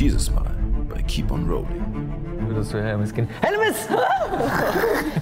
[0.00, 0.50] Dieses Mal
[0.88, 2.10] bei Keep on Rolling.
[2.48, 3.28] Würdest du Helmis gehen?
[3.42, 3.86] Helmis!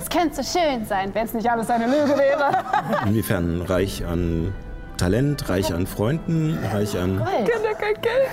[0.00, 2.64] Es könnte so schön sein, wenn es nicht alles eine Lüge wäre.
[3.04, 4.54] Inwiefern reich an
[4.96, 7.20] Talent, reich an Freunden, reich an.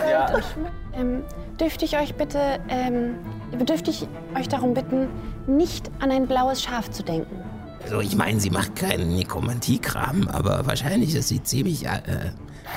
[0.07, 0.27] Ja.
[0.93, 1.23] Ähm,
[1.59, 3.15] dürfte ich euch bitte, ähm,
[3.67, 4.07] dürfte ich
[4.37, 5.07] euch darum bitten,
[5.47, 7.41] nicht an ein blaues Schaf zu denken?
[7.85, 12.29] Also ich meine, sie macht keinen Nekromantiekram, aber wahrscheinlich ist sie ziemlich äh,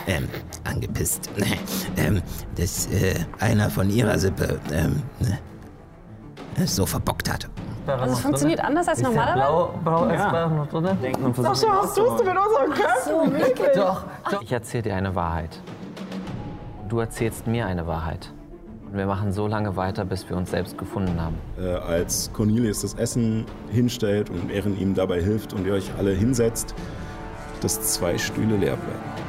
[0.07, 0.29] ähm,
[0.65, 1.30] angepisst,
[1.96, 2.23] ähm,
[2.57, 5.02] dass äh, einer von ihrer Sippe ähm,
[6.57, 7.48] es so verbockt hat.
[7.87, 9.38] Also es funktioniert anders als normalerweise?
[9.38, 10.98] Blau, blau ist da noch drin?
[11.02, 11.55] Denken und versuchen.
[11.55, 13.74] Sascha, was tust du mit unseren Köpfen?
[13.74, 14.43] Doch, doch.
[14.43, 15.61] Ich erzähle dir eine Wahrheit.
[16.88, 18.33] Du erzählst mir eine Wahrheit.
[18.91, 21.37] Und wir machen so lange weiter, bis wir uns selbst gefunden haben.
[21.59, 26.12] Äh, als Cornelius das Essen hinstellt und Ehren ihm dabei hilft und ihr euch alle
[26.12, 26.74] hinsetzt,
[27.60, 29.27] dass zwei Stühle leer bleiben.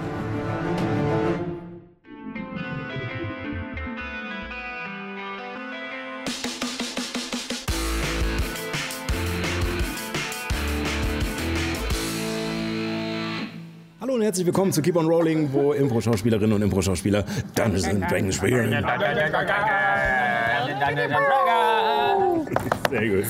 [14.29, 17.23] Herzlich willkommen zu Keep on Rolling, wo Impro-Schauspielerinnen und Impro-Schauspieler
[17.55, 18.69] Dungeons and Dragons spielen.
[22.91, 23.25] Sehr gut.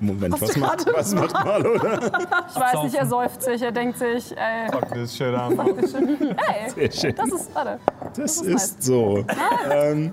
[0.00, 2.00] Moment, was macht, was macht Marlo da?
[2.48, 5.56] Ich weiß nicht, er seufzt sich, er denkt sich, ey, Das shit an.
[5.56, 7.14] hey, Sehr schön.
[7.14, 7.78] das ist, warte.
[8.16, 9.24] Das ist so.
[9.70, 10.12] ähm,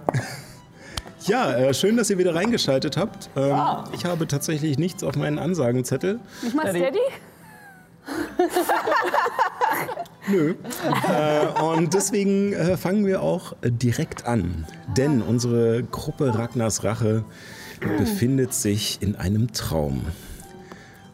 [1.26, 3.32] ja, äh, schön, dass ihr wieder reingeschaltet habt.
[3.36, 3.60] Ähm,
[3.92, 6.20] Ich habe tatsächlich nichts auf meinen Ansagenzettel.
[6.44, 7.00] Nicht mal Steady?
[10.30, 10.54] Nö.
[11.10, 14.66] äh, und deswegen äh, fangen wir auch direkt an.
[14.96, 17.24] Denn unsere Gruppe Ragnars Rache
[17.98, 20.06] befindet sich in einem Traum.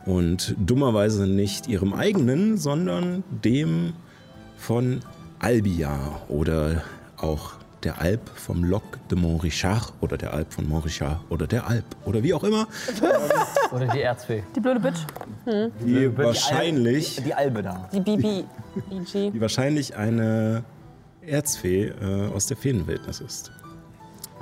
[0.05, 3.93] Und dummerweise nicht ihrem eigenen, sondern dem
[4.57, 5.01] von
[5.39, 6.83] Albia oder
[7.17, 7.56] auch
[7.87, 12.21] der Alp vom Loc de Montrichard oder der Alp von Montrichard oder der Alp oder
[12.21, 12.67] wie auch immer,
[13.71, 14.43] Oder die Erzfee.
[14.55, 14.97] Die blöde Bitch.
[15.85, 17.87] die wahrscheinlich Die Albe da.
[17.93, 18.43] Die Bibi.
[18.91, 19.31] EG.
[19.31, 20.65] die wahrscheinlich eine
[21.21, 23.51] Erzfee äh, aus der Feenwildnis ist.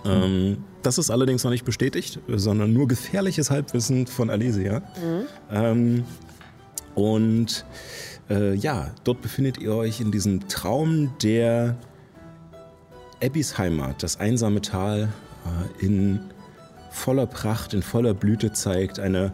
[0.05, 4.81] Ähm, das ist allerdings noch nicht bestätigt, sondern nur gefährliches Halbwissen von Alesia.
[5.51, 6.03] Ähm,
[6.95, 7.63] und
[8.27, 11.75] äh, ja, dort befindet ihr euch in diesem Traum, der
[13.25, 15.09] Abbys Heimat, das einsame Tal,
[15.81, 16.19] äh, in
[16.91, 18.99] voller Pracht, in voller Blüte zeigt.
[18.99, 19.33] Eine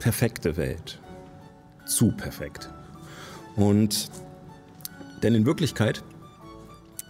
[0.00, 0.98] perfekte Welt.
[1.86, 2.68] Zu perfekt.
[3.54, 4.10] Und
[5.22, 6.02] denn in Wirklichkeit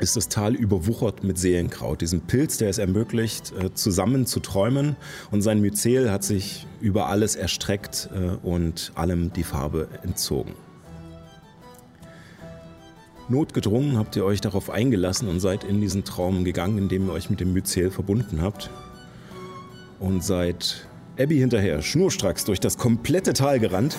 [0.01, 4.97] ist das Tal überwuchert mit Seelenkraut, diesem Pilz, der es ermöglicht, äh, zusammen zu träumen.
[5.31, 10.55] Und sein Myzel hat sich über alles erstreckt äh, und allem die Farbe entzogen.
[13.31, 17.31] Notgedrungen habt ihr euch darauf eingelassen und seid in diesen Traum gegangen, indem ihr euch
[17.31, 18.71] mit dem Myzel verbunden habt.
[19.99, 20.87] Und seid
[21.19, 23.97] Abby hinterher, schnurstracks durch das komplette Tal gerannt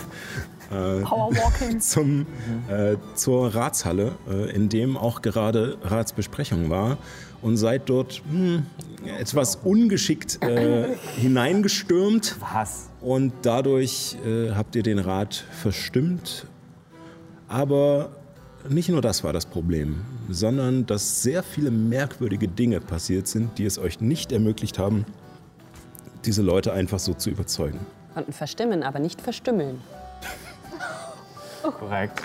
[0.71, 1.79] Powerwalking.
[1.79, 2.25] zum,
[2.69, 6.97] äh, zur Ratshalle, äh, in dem auch gerade Ratsbesprechung war
[7.41, 8.65] und seid dort hm,
[9.19, 12.89] etwas ungeschickt äh, hineingestürmt Was?
[13.01, 16.45] und dadurch äh, habt ihr den Rat verstimmt.
[17.47, 18.20] Aber
[18.69, 23.65] nicht nur das war das Problem, sondern dass sehr viele merkwürdige Dinge passiert sind, die
[23.65, 25.05] es euch nicht ermöglicht haben,
[26.25, 27.79] diese Leute einfach so zu überzeugen.
[28.13, 29.81] Konnten verstimmen, aber nicht verstümmeln.
[31.61, 32.21] Korrekt.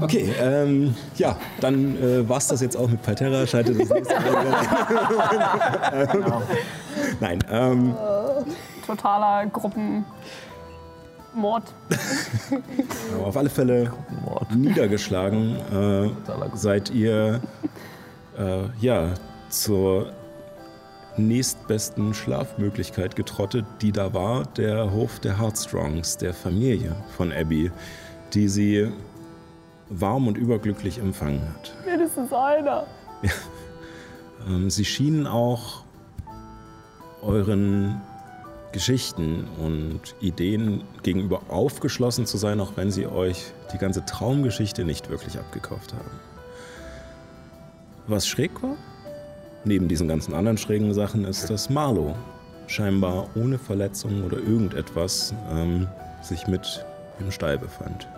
[0.00, 3.46] Okay, ähm, ja, dann äh, war's das jetzt auch mit Parterra.
[3.46, 6.42] Schaltet das nächste Mal wieder ein.
[7.20, 7.94] Nein, ähm,
[8.86, 9.46] Totaler
[11.30, 11.64] Gruppenmord.
[13.14, 13.92] aber auf alle Fälle
[14.54, 16.10] niedergeschlagen äh,
[16.54, 17.40] seid ihr
[18.38, 19.14] äh, ja,
[19.48, 20.12] zur
[21.16, 27.70] nächstbesten Schlafmöglichkeit getrottet, die da war, der Hof der Heartstrongs, der Familie von Abby,
[28.32, 28.90] die sie
[29.88, 31.74] warm und überglücklich empfangen hat.
[31.84, 32.86] Mindestens einer.
[34.48, 35.84] Ähm, sie schienen auch
[37.20, 38.00] euren
[38.72, 45.10] Geschichten und Ideen gegenüber aufgeschlossen zu sein, auch wenn sie euch die ganze Traumgeschichte nicht
[45.10, 46.10] wirklich abgekauft haben.
[48.06, 48.76] Was schräg war,
[49.64, 52.14] neben diesen ganzen anderen schrägen Sachen, ist, dass Marlo
[52.66, 55.88] scheinbar ohne Verletzung oder irgendetwas ähm,
[56.22, 56.84] sich mit
[57.18, 58.08] im Stall befand.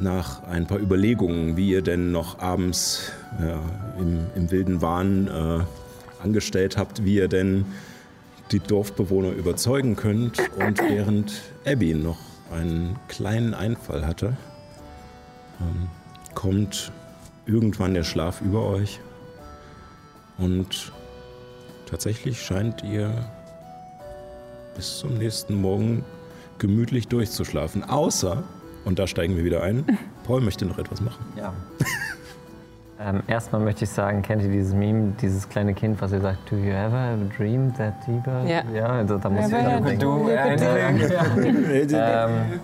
[0.00, 3.60] Nach ein paar Überlegungen, wie ihr denn noch abends ja,
[3.98, 5.83] im, im wilden Wahn äh,
[6.24, 7.66] angestellt habt, wie ihr denn
[8.50, 11.32] die Dorfbewohner überzeugen könnt und während
[11.64, 12.18] Abby noch
[12.50, 14.36] einen kleinen Einfall hatte,
[15.60, 15.88] ähm,
[16.34, 16.92] kommt
[17.46, 19.00] irgendwann der Schlaf über euch.
[20.38, 20.92] Und
[21.86, 23.30] tatsächlich scheint ihr
[24.74, 26.04] bis zum nächsten Morgen
[26.58, 27.84] gemütlich durchzuschlafen.
[27.84, 28.42] Außer,
[28.84, 31.24] und da steigen wir wieder ein, Paul möchte noch etwas machen.
[31.36, 31.54] Ja.
[33.04, 36.50] ähm, erstmal möchte ich sagen, kennt ihr dieses Meme, dieses kleine Kind, was ihr sagt,
[36.50, 38.44] do you ever have a dream that Diva?
[38.44, 38.62] Ja.
[38.72, 41.08] Ja, also, da muss ich Ever daran had a denken.
[41.08, 41.88] dream?
[41.94, 42.60] Ähm,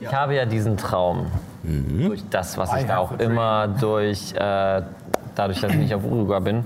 [0.00, 1.26] ich habe ja diesen Traum.
[1.62, 4.82] Durch das, was ich da auch immer durch, äh,
[5.34, 6.64] dadurch, dass ich nicht auf Uruguay bin,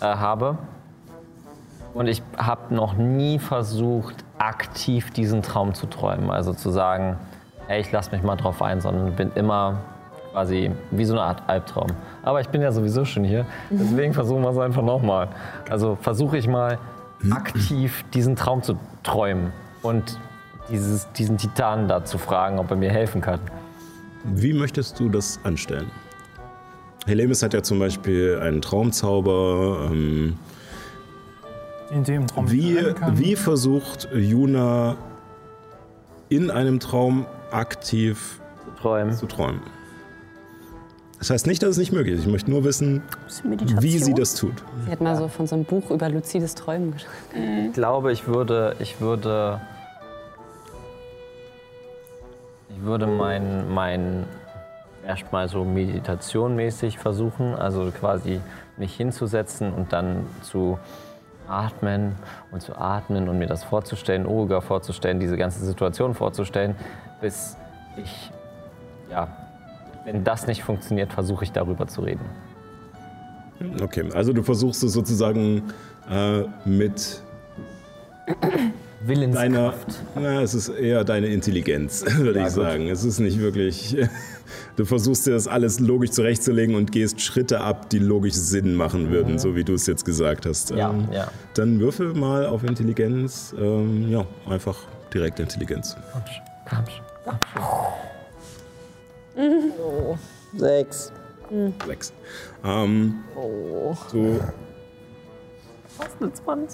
[0.00, 0.56] äh, habe.
[1.94, 6.30] Und ich habe noch nie versucht, aktiv diesen Traum zu träumen.
[6.30, 7.16] Also zu sagen,
[7.66, 9.80] ey, ich lasse mich mal drauf ein, sondern bin immer
[10.36, 11.86] quasi wie so eine Art Albtraum.
[12.22, 15.28] Aber ich bin ja sowieso schon hier, deswegen versuchen wir es einfach nochmal.
[15.70, 16.78] Also versuche ich mal
[17.30, 19.50] aktiv diesen Traum zu träumen
[19.80, 20.20] und
[20.68, 23.40] dieses, diesen Titanen da zu fragen, ob er mir helfen kann.
[24.24, 25.90] Wie möchtest du das anstellen?
[27.06, 29.88] Helemis hat ja zum Beispiel einen Traumzauber.
[29.90, 30.36] Ähm,
[31.90, 32.76] In dem Traum wie,
[33.14, 34.96] wie versucht Juna
[36.28, 38.38] in einem Traum aktiv
[38.82, 39.14] Träumen.
[39.14, 39.60] zu träumen?
[41.26, 42.20] Das heißt nicht, dass es nicht möglich ist.
[42.20, 43.02] Ich möchte nur wissen,
[43.42, 44.52] wie sie das tut.
[44.84, 47.66] Sie hat mal so von so einem Buch über luzides Träumen geschrieben.
[47.66, 49.60] Ich glaube, ich würde, ich würde,
[52.68, 54.22] ich würde mein, mein
[55.04, 58.40] erstmal so meditationmäßig versuchen, also quasi
[58.76, 60.78] mich hinzusetzen und dann zu
[61.48, 62.14] atmen
[62.52, 66.76] und zu atmen und mir das vorzustellen, Uruga vorzustellen, diese ganze Situation vorzustellen,
[67.20, 67.56] bis
[67.96, 68.30] ich,
[69.10, 69.45] ja,
[70.06, 72.24] wenn das nicht funktioniert, versuche ich darüber zu reden.
[73.82, 75.64] Okay, also du versuchst es sozusagen
[76.08, 77.22] äh, mit
[79.04, 79.42] Willenskraft.
[79.42, 79.74] deiner,
[80.14, 82.88] na, es ist eher deine Intelligenz, würde ich sagen.
[82.88, 83.96] Es ist nicht wirklich,
[84.76, 89.10] du versuchst dir das alles logisch zurechtzulegen und gehst Schritte ab, die logisch Sinn machen
[89.10, 90.70] würden, so wie du es jetzt gesagt hast.
[90.70, 91.28] Ja, Ähm, ja.
[91.54, 94.76] Dann würfel mal auf Intelligenz, ähm, ja, einfach
[95.12, 95.96] direkte Intelligenz.
[96.12, 96.22] Komm
[96.86, 97.64] schon, komm schon.
[100.56, 101.12] Sechs.
[101.86, 102.12] Sechs.
[102.64, 103.14] Ähm,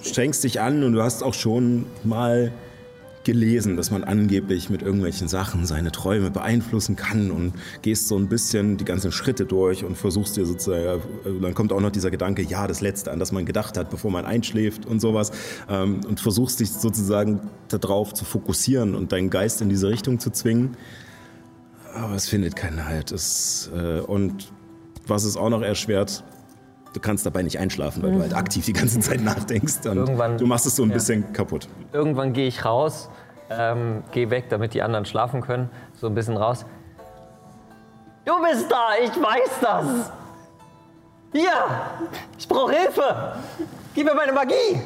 [0.03, 2.53] Du strengst dich an und du hast auch schon mal
[3.25, 8.29] gelesen, dass man angeblich mit irgendwelchen Sachen seine Träume beeinflussen kann und gehst so ein
[8.29, 12.11] bisschen die ganzen Schritte durch und versuchst dir sozusagen, äh, dann kommt auch noch dieser
[12.11, 15.31] Gedanke, ja, das Letzte, an das man gedacht hat, bevor man einschläft und sowas
[15.69, 20.31] ähm, und versuchst dich sozusagen darauf zu fokussieren und deinen Geist in diese Richtung zu
[20.31, 20.77] zwingen.
[21.95, 23.13] Aber es findet keinen Halt.
[23.13, 24.53] Es, äh, und
[25.07, 26.25] was es auch noch erschwert,
[26.95, 29.87] du kannst dabei nicht einschlafen, weil du halt aktiv die ganze Zeit nachdenkst.
[29.87, 30.95] Und Irgendwann- du machst es so ein ja.
[30.95, 31.69] bisschen kaputt.
[31.93, 33.09] Irgendwann gehe ich raus,
[33.51, 36.65] ähm, gehe weg, damit die anderen schlafen können, so ein bisschen raus.
[38.25, 40.13] Du bist da, ich weiß das.
[41.33, 41.51] Hier,
[42.39, 43.35] ich brauche Hilfe.
[43.95, 44.81] Gib mir meine Magie.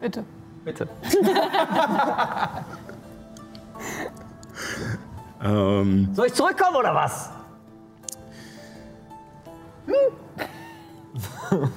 [0.00, 0.24] Bitte.
[0.64, 0.88] Bitte.
[5.42, 7.30] Ähm, Soll ich zurückkommen oder was?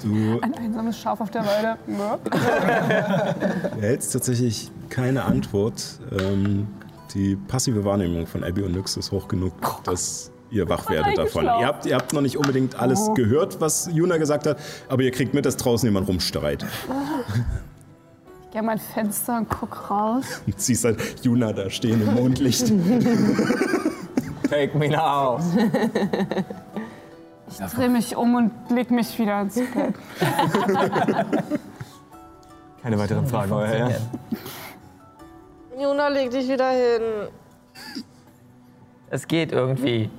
[0.04, 1.78] du Ein einsames Schaf auf der Weide.
[1.88, 2.20] Ja.
[3.82, 6.00] erhältst tatsächlich keine Antwort.
[6.20, 6.68] Ähm,
[7.14, 9.54] die passive Wahrnehmung von Abby und Nyx ist hoch genug,
[9.84, 11.46] dass ihr wach werdet davon.
[11.46, 15.12] Ihr habt, ihr habt noch nicht unbedingt alles gehört, was Juna gesagt hat, aber ihr
[15.12, 16.66] kriegt mit, dass draußen jemand rumstreit.
[18.50, 20.42] Ich gehe an mein Fenster und guck raus.
[20.48, 22.66] Und siehst halt Juna da stehen im Mondlicht.
[24.50, 25.40] Take me now.
[27.52, 29.96] Ich drehe mich um und leg mich wieder ins Bett.
[32.84, 34.02] Keine weiteren Fragen, euer Herr.
[35.82, 37.28] Juna, leg dich wieder hin.
[39.10, 40.12] Es geht irgendwie.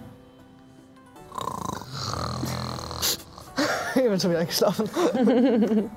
[3.94, 4.88] Ich bin schon wieder eingeschlafen.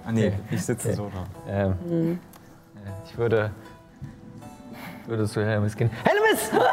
[0.05, 1.51] Ah, nee, ich sitze so da.
[1.51, 2.19] Ähm,
[2.75, 3.51] äh, ich würde,
[5.05, 5.91] würde zu Helmis gehen.
[6.03, 6.49] Helmis!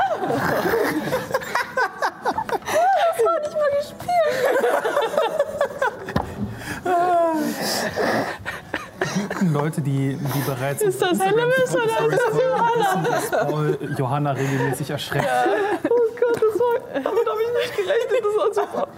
[9.52, 13.08] Leute, die, die bereits Ist das Hellemis oder ist das Johanna?
[13.08, 15.26] dass Paul Johanna regelmäßig erschreckt.
[15.88, 18.22] Oh Gott, das war, damit habe ich nicht gerechnet.
[18.24, 18.88] Das war super.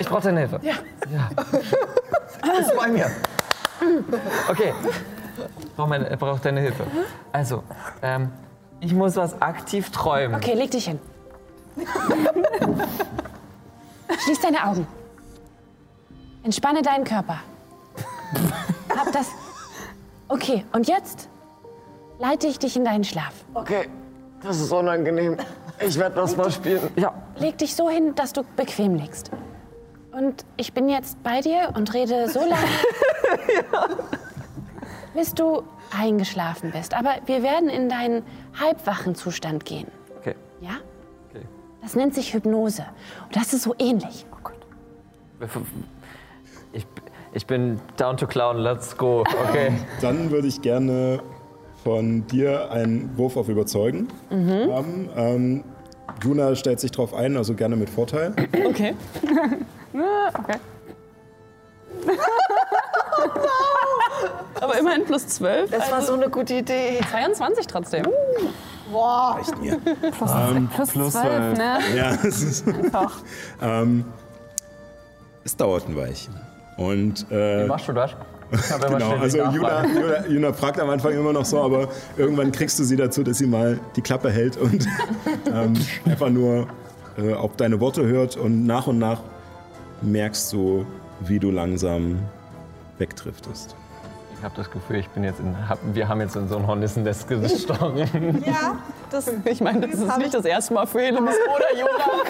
[0.00, 0.60] Ich brauche deine Hilfe.
[0.62, 0.74] Ja.
[1.10, 1.28] ja.
[2.58, 3.10] Bist bei mir.
[4.48, 4.72] Okay.
[5.62, 6.84] Ich brauche meine- ich brauche deine Hilfe.
[7.32, 7.62] Also,
[8.02, 8.32] ähm,
[8.80, 10.36] ich muss was aktiv träumen.
[10.36, 10.98] Okay, leg dich hin.
[14.24, 14.86] Schließ deine Augen.
[16.42, 17.40] Entspanne deinen Körper.
[18.96, 19.28] Hab das.
[20.28, 21.28] Okay, und jetzt
[22.18, 23.32] leite ich dich in deinen Schlaf.
[23.54, 23.88] Okay.
[24.42, 25.36] Das ist unangenehm.
[25.80, 26.90] Ich werde das mal spielen.
[26.96, 27.12] Ja.
[27.38, 29.30] Leg dich so hin, dass du bequem liegst.
[30.12, 32.56] Und ich bin jetzt bei dir und rede so lange,
[35.14, 35.62] bis du
[35.96, 36.94] eingeschlafen bist.
[36.94, 38.24] Aber wir werden in deinen
[38.58, 39.86] halbwachen Zustand gehen.
[40.18, 40.34] Okay.
[40.60, 40.78] Ja?
[41.30, 41.44] Okay.
[41.82, 42.84] Das nennt sich Hypnose.
[43.26, 44.26] Und das ist so ähnlich.
[44.32, 44.56] Oh Gott.
[46.72, 46.86] Ich,
[47.32, 48.56] ich bin down to clown.
[48.58, 49.24] Let's go.
[49.48, 49.72] Okay.
[50.00, 51.20] Dann würde ich gerne
[51.84, 55.08] von dir einen Wurf auf Überzeugen haben.
[55.16, 55.64] Ähm,
[56.22, 58.34] Juna stellt sich drauf ein, also gerne mit Vorteil.
[58.66, 58.94] Okay.
[59.94, 60.58] Okay.
[64.60, 65.70] Aber immerhin plus 12.
[65.70, 67.00] Das war so eine gute Idee.
[67.10, 68.06] 22 trotzdem.
[68.92, 69.78] Reicht mir.
[70.74, 71.78] Plus, plus 12, ne?
[71.96, 72.64] Ja, es ist,
[73.60, 74.04] ähm,
[75.44, 76.34] es dauert ein Weilchen.
[76.76, 78.14] Und äh, Machst du das?
[78.50, 79.84] Immer Genau, also Juna.
[79.86, 83.38] Juna, Juna fragt am Anfang immer noch so, aber irgendwann kriegst du sie dazu, dass
[83.38, 84.86] sie mal die Klappe hält und
[85.52, 85.74] ähm,
[86.06, 86.66] einfach nur
[87.18, 89.20] äh, auf deine Worte hört und nach und nach
[90.02, 90.86] merkst du,
[91.20, 92.20] wie du langsam
[92.98, 93.74] wegdriftest.
[94.38, 96.66] Ich habe das Gefühl, ich bin jetzt in, hab, wir haben jetzt in so ein
[96.66, 97.96] Hornissennest gestochen.
[98.46, 98.78] Ja,
[99.10, 102.22] das Ich meine, das ist nicht das erste Mal für Helemis oder Jona.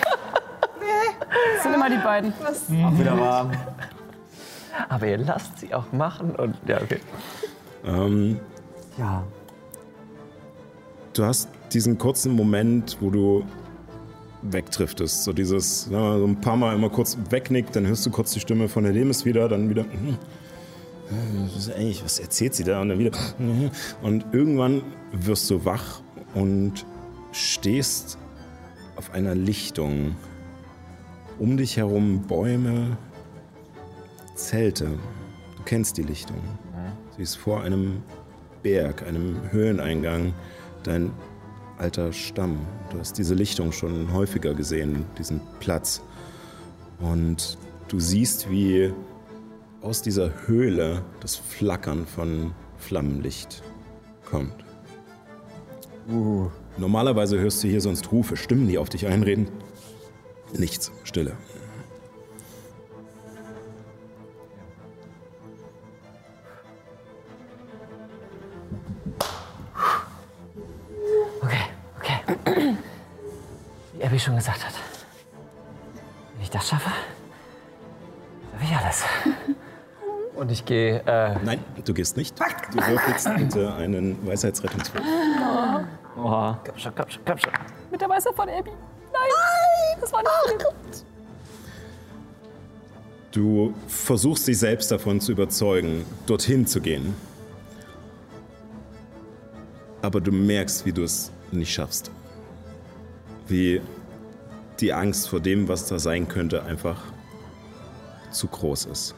[1.54, 2.32] Das sind immer die beiden.
[2.32, 3.50] Auch wieder warm.
[4.88, 6.98] Aber ihr lasst sie auch machen und ja, okay.
[7.86, 8.38] Ähm,
[8.98, 9.24] Ja.
[11.14, 13.44] du hast diesen kurzen Moment, wo du
[14.42, 15.24] wegdriftest.
[15.24, 18.40] So dieses, ja, so ein paar Mal immer kurz wegnickt, dann hörst du kurz die
[18.40, 19.82] Stimme von der Lemis wieder, dann wieder.
[19.84, 20.16] hm,
[21.54, 22.80] Was, ist eigentlich, was erzählt sie da?
[22.80, 23.10] Und dann wieder.
[23.38, 23.70] hm.
[24.02, 24.82] Und irgendwann
[25.12, 26.00] wirst du wach
[26.34, 26.86] und
[27.32, 28.18] stehst
[28.96, 30.14] auf einer Lichtung.
[31.38, 32.96] Um dich herum Bäume,
[34.38, 34.86] Zelte.
[35.56, 36.36] Du kennst die Lichtung.
[37.16, 38.02] Sie ist vor einem
[38.62, 40.32] Berg, einem Höheneingang,
[40.84, 41.10] dein
[41.76, 42.60] alter Stamm.
[42.90, 46.00] Du hast diese Lichtung schon häufiger gesehen, diesen Platz.
[47.00, 48.92] Und du siehst, wie
[49.82, 53.62] aus dieser Höhle das Flackern von Flammenlicht
[54.24, 54.54] kommt.
[56.76, 59.48] Normalerweise hörst du hier sonst Rufe, Stimmen, die auf dich einreden.
[60.56, 61.36] Nichts, Stille.
[74.28, 74.74] Schon gesagt hat.
[76.34, 76.90] Wenn ich das schaffe,
[78.52, 79.04] schaffe ich alles.
[80.36, 82.38] Und ich gehe, äh, Nein, du gehst nicht.
[82.38, 85.02] Du würfelst bitte einen Weisheitsrettungswurf.
[86.16, 86.60] Oha.
[86.64, 87.52] komm schon, komm schon, komm schon.
[87.90, 88.70] Mit der Weisheit von Abby.
[89.12, 90.00] Nein!
[90.00, 91.04] Das war nicht gut.
[93.32, 97.14] Du versuchst dich selbst davon zu überzeugen, dorthin zu gehen.
[100.02, 102.12] Aber du merkst, wie du es nicht schaffst.
[103.48, 103.80] Wie
[104.80, 107.02] die Angst vor dem, was da sein könnte, einfach
[108.30, 109.14] zu groß ist.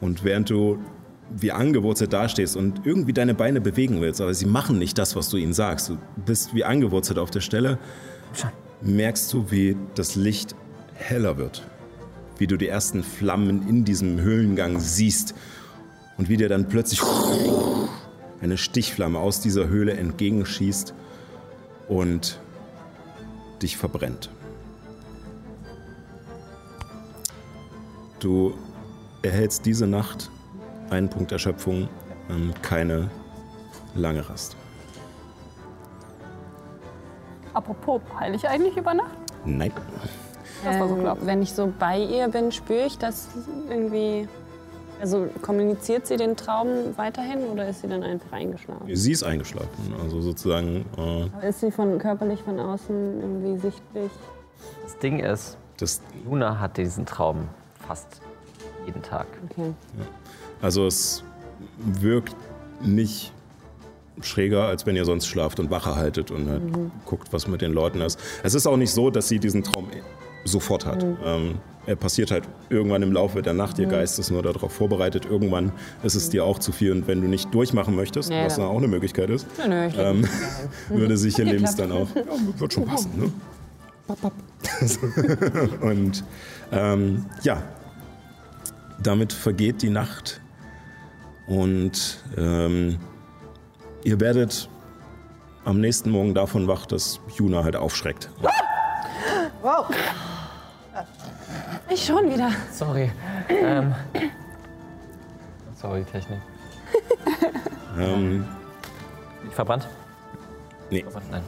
[0.00, 0.78] Und während du
[1.30, 5.30] wie angewurzelt dastehst und irgendwie deine Beine bewegen willst, aber sie machen nicht das, was
[5.30, 5.88] du ihnen sagst.
[5.88, 7.78] Du bist wie angewurzelt auf der Stelle,
[8.82, 10.54] merkst du, wie das Licht
[10.94, 11.66] heller wird.
[12.38, 15.34] Wie du die ersten Flammen in diesem Höhlengang siehst
[16.18, 17.00] und wie dir dann plötzlich
[18.40, 20.94] eine Stichflamme aus dieser Höhle entgegenschießt
[21.88, 22.38] und
[23.64, 24.30] dich verbrennt.
[28.20, 28.54] Du
[29.22, 30.30] erhältst diese Nacht
[30.90, 31.88] einen Punkt Erschöpfung,
[32.30, 33.10] ähm, keine
[33.94, 34.56] lange Rast.
[37.54, 39.16] Apropos, heile ich eigentlich über Nacht?
[39.44, 39.72] Nein.
[40.64, 41.16] Das war so klar.
[41.20, 43.28] Ähm, wenn ich so bei ihr bin, spüre ich das
[43.68, 44.28] irgendwie.
[45.00, 48.88] Also kommuniziert sie den Traum weiterhin oder ist sie dann einfach eingeschlafen?
[48.94, 49.94] Sie ist eingeschlafen.
[50.02, 54.10] Also sozusagen, äh, Ist sie von körperlich von außen irgendwie sichtlich?
[54.82, 57.48] Das Ding ist, das, Luna hat diesen Traum
[57.86, 58.20] fast
[58.86, 59.26] jeden Tag.
[59.50, 59.72] Okay.
[60.62, 61.24] also es
[61.78, 62.36] wirkt
[62.80, 63.32] nicht
[64.22, 66.62] schräger, als wenn ihr sonst schlaft und Wache haltet und halt
[67.04, 68.18] guckt, was mit den Leuten ist.
[68.42, 69.88] Es ist auch nicht so, dass sie diesen Traum
[70.44, 71.04] sofort hat.
[71.24, 73.78] Ähm, er passiert halt irgendwann im Laufe der Nacht.
[73.78, 75.26] Ihr Geist ist nur darauf vorbereitet.
[75.26, 75.72] Irgendwann
[76.02, 76.92] ist es dir auch zu viel.
[76.92, 78.62] Und wenn du nicht durchmachen möchtest, Ja, was ja.
[78.62, 80.24] dann auch eine Möglichkeit ist, Nö, nö, ähm,
[80.88, 82.08] würde sich ihr Lebens dann auch.
[82.14, 82.22] Ja,
[82.58, 83.32] wird schon passen, ne?
[85.80, 86.24] Und
[86.72, 87.62] ähm, ja,
[89.02, 90.40] damit vergeht die Nacht.
[91.46, 92.98] Und ähm,
[94.02, 94.68] ihr werdet
[95.64, 98.30] am nächsten Morgen davon wach, dass Juna halt aufschreckt.
[99.62, 99.86] Wow.
[101.90, 102.50] Ich schon wieder.
[102.72, 103.10] Sorry.
[103.48, 103.94] Ähm,
[105.80, 106.38] sorry, Technik.
[107.96, 108.44] Ähm,
[109.46, 109.86] Ich verbrannt?
[110.90, 111.04] Nee.
[111.30, 111.42] Nein.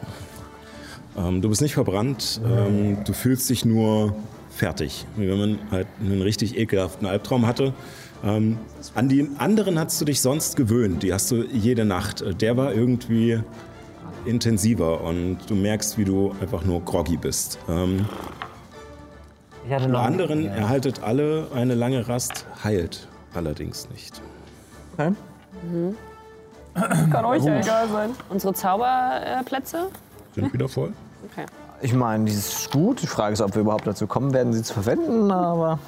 [1.19, 4.15] Ähm, du bist nicht verbrannt, ähm, du fühlst dich nur
[4.51, 5.07] fertig.
[5.17, 7.75] Wie wenn man halt einen richtig ekelhaften Albtraum hatte.
[8.25, 8.59] Ähm,
[8.95, 12.23] an die anderen hast du dich sonst gewöhnt, die hast du jede Nacht.
[12.41, 13.41] Der war irgendwie
[14.25, 17.59] intensiver und du merkst, wie du einfach nur groggy bist.
[17.69, 18.07] Ähm,
[19.71, 20.53] Alle noch anderen Ja.
[20.53, 24.21] erhaltet alle eine lange Rast, heilt allerdings nicht.
[24.95, 25.13] Okay.
[27.11, 28.11] Kann euch ja egal sein.
[28.29, 29.89] Unsere Zauberplätze?
[30.35, 30.93] Sind wieder voll?
[31.33, 31.47] Okay.
[31.83, 33.03] Ich meine, dieses ist gut.
[33.03, 35.79] Die Frage ist, ob wir überhaupt dazu kommen werden, sie zu verwenden, aber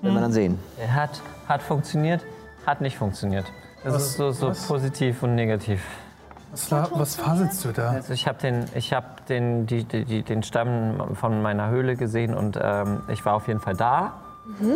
[0.00, 0.58] werden wir dann sehen.
[0.78, 2.20] Er hat, hat funktioniert,
[2.66, 3.46] hat nicht funktioniert.
[3.84, 4.66] Das Was- ist so, so was?
[4.66, 5.80] positiv und negativ.
[6.52, 7.90] Was, la- was faselst du da?
[7.90, 11.96] Also ich habe den, ich hab den, die, die, die, den Stamm von meiner Höhle
[11.96, 14.12] gesehen und ähm, ich war auf jeden Fall da.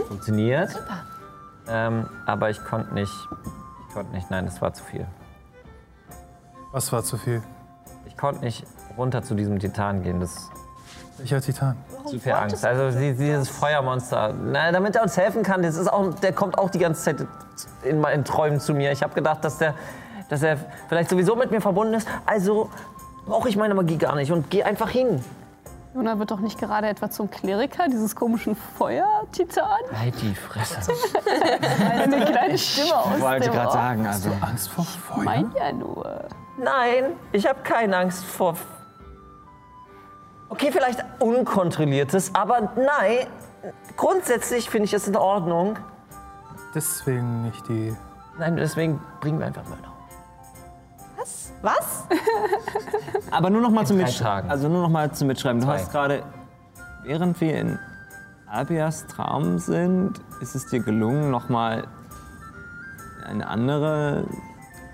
[0.09, 0.71] Funktioniert.
[1.68, 3.12] Ähm, aber ich konnte nicht,
[3.88, 5.06] ich konnte nicht, nein, es war zu viel.
[6.73, 7.42] Was war zu viel?
[8.06, 8.64] Ich konnte nicht
[8.97, 10.21] runter zu diesem Titan gehen.
[10.21, 10.49] Das
[11.18, 11.76] Welcher Titan?
[12.06, 12.64] zu viel Angst.
[12.64, 16.56] Also die- dieses Feuermonster, na, damit er uns helfen kann, das ist auch, der kommt
[16.56, 17.26] auch die ganze Zeit
[17.83, 18.92] in meinen Träumen zu mir.
[18.92, 19.75] Ich habe gedacht, dass der,
[20.28, 22.09] dass er vielleicht sowieso mit mir verbunden ist.
[22.25, 22.71] Also
[23.26, 25.23] brauche ich meine Magie gar nicht und gehe einfach hin.
[25.97, 29.66] Jona wird doch nicht gerade etwa zum Kleriker dieses komischen Feuer-Titan?
[29.99, 30.92] Halt die Fresse.
[31.90, 34.30] Eine kleine Stimme aus Ich wollte gerade sagen, also.
[34.42, 35.25] Angst vor Feuer?
[35.25, 36.25] Mein ja nur.
[36.59, 38.56] Nein, ich habe keine Angst vor.
[40.50, 43.26] Okay, vielleicht unkontrolliertes, aber nein.
[43.97, 45.78] Grundsätzlich finde ich es in Ordnung.
[46.75, 47.97] Deswegen nicht die.
[48.38, 49.95] Nein, deswegen bringen wir einfach Mörder.
[51.62, 52.04] Was?
[53.30, 54.50] Aber nur noch mal zum Mitschreiben.
[54.50, 55.61] Also nur noch mal zum Mitschreiben.
[55.61, 55.78] Du Zwei.
[55.78, 56.23] hast gerade,
[57.04, 57.78] während wir in
[58.47, 61.87] Albias Traum sind, ist es dir gelungen, noch mal
[63.26, 64.25] eine andere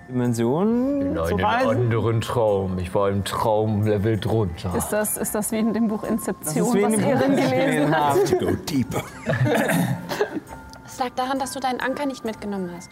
[0.08, 1.68] Dimension zu reisen.
[1.68, 2.78] anderen Traum.
[2.78, 4.74] Ich war im Traumlevel drunter.
[4.74, 7.36] Ist das, ist das wie in dem Buch Das Inzeption, ist wie in was Erin
[7.36, 8.38] gelesen hat?
[8.38, 9.02] go deeper.
[10.84, 12.90] Es lag daran, dass du deinen Anker nicht mitgenommen hast.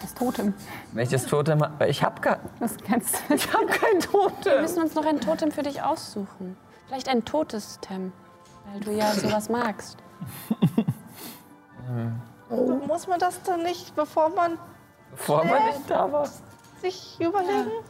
[0.00, 0.54] Das Totem.
[0.92, 1.62] Welches Totem?
[1.86, 2.38] Ich habe gar.
[2.60, 3.34] Das kennst du.
[3.34, 4.62] Ich habe kein Wir Totem.
[4.62, 6.56] müssen uns noch ein Totem für dich aussuchen.
[6.86, 8.12] Vielleicht ein totes Tem,
[8.70, 9.98] weil du ja sowas magst.
[12.86, 14.58] Muss man das dann nicht, bevor man
[15.10, 16.28] Bevor man nicht da war.
[16.80, 17.52] sich überlegen?
[17.70, 17.82] Ja,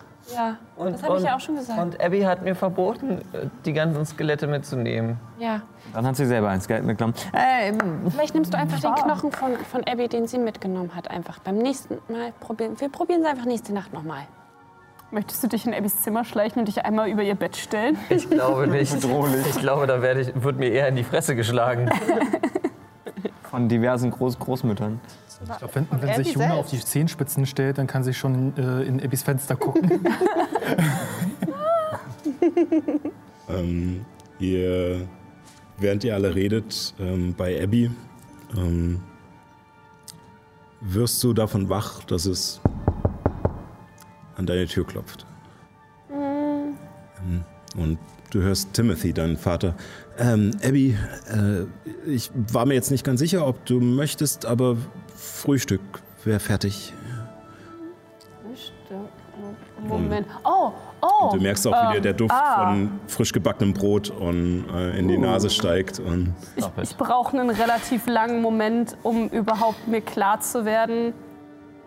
[0.77, 1.79] Und, das habe ich ja auch schon gesagt.
[1.81, 3.23] Und Abby hat mir verboten,
[3.65, 5.19] die ganzen Skelette mitzunehmen.
[5.39, 5.63] ja,
[5.95, 7.15] Dann hat sie selber ein Skelett mitgenommen.
[7.33, 7.73] Äh,
[8.11, 11.39] vielleicht nimmst du einfach den Knochen von, von Abby, den sie mitgenommen hat, einfach.
[11.39, 12.79] Beim nächsten Mal probieren.
[12.81, 14.23] Wir probieren es einfach nächste Nacht nochmal.
[15.13, 17.97] Möchtest du dich in Abbys Zimmer schleichen und dich einmal über ihr Bett stellen?
[18.09, 18.93] Ich glaube nicht.
[18.93, 21.89] Ich glaube, da werde ich, wird mir eher in die Fresse geschlagen.
[23.45, 25.01] von diversen Groß Großmüttern.
[25.43, 26.59] Ich glaube, wenn, wenn sich Juna selbst.
[26.59, 29.91] auf die Zehenspitzen stellt, dann kann sie schon äh, in Abbys Fenster gucken.
[33.49, 34.05] Ähm,
[34.39, 35.07] ihr,
[35.79, 37.91] während ihr alle redet, ähm, bei Abby,
[38.57, 39.01] ähm,
[40.81, 42.61] wirst du davon wach, dass es
[44.37, 45.27] an deine Tür klopft.
[46.13, 47.45] Ähm,
[47.77, 47.99] und
[48.31, 49.77] du hörst Timothy, deinen Vater.
[50.19, 50.97] Ähm, Abby,
[51.31, 51.67] äh,
[52.09, 54.77] ich war mir jetzt nicht ganz sicher, ob du möchtest, aber
[55.17, 55.81] Frühstück
[56.25, 56.93] wäre fertig.
[59.87, 60.27] Moment.
[60.45, 61.31] Oh, oh.
[61.33, 62.69] Du merkst auch, wie dir der Duft ah.
[62.69, 66.01] von frisch gebackenem Brot und, äh, in die Nase steigt.
[66.01, 66.35] Und
[66.83, 71.13] Ich brauche einen relativ langen Moment, um überhaupt mir klar zu werden,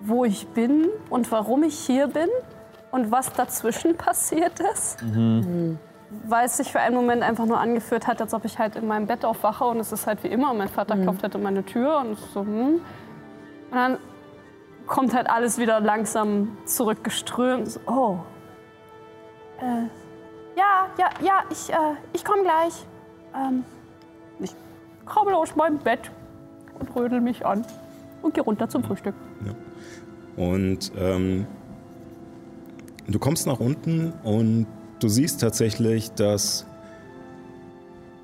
[0.02, 2.30] wo ich bin und warum ich hier bin
[2.92, 4.98] und was dazwischen passiert ist.
[6.28, 8.88] Weil es sich für einen Moment einfach nur angeführt hat, als ob ich halt in
[8.88, 10.54] meinem Bett aufwache und es ist halt wie immer.
[10.54, 12.82] Mein Vater klopft halt an meine Tür und so, hm.
[13.72, 13.98] Und dann
[14.88, 17.80] kommt halt alles wieder langsam zurückgeströmt.
[17.86, 18.18] Oh.
[19.60, 19.84] Äh,
[20.58, 22.86] ja, ja, ja, ich, äh, ich komme gleich.
[23.36, 23.64] Ähm,
[24.40, 24.56] ich
[25.06, 26.12] krabbel aus meinem Bett
[26.80, 27.66] und rödel mich an
[28.22, 29.16] und gehe runter zum Frühstück.
[30.36, 31.46] Und ähm,
[33.08, 34.68] du kommst nach unten und
[35.00, 36.66] du siehst tatsächlich, dass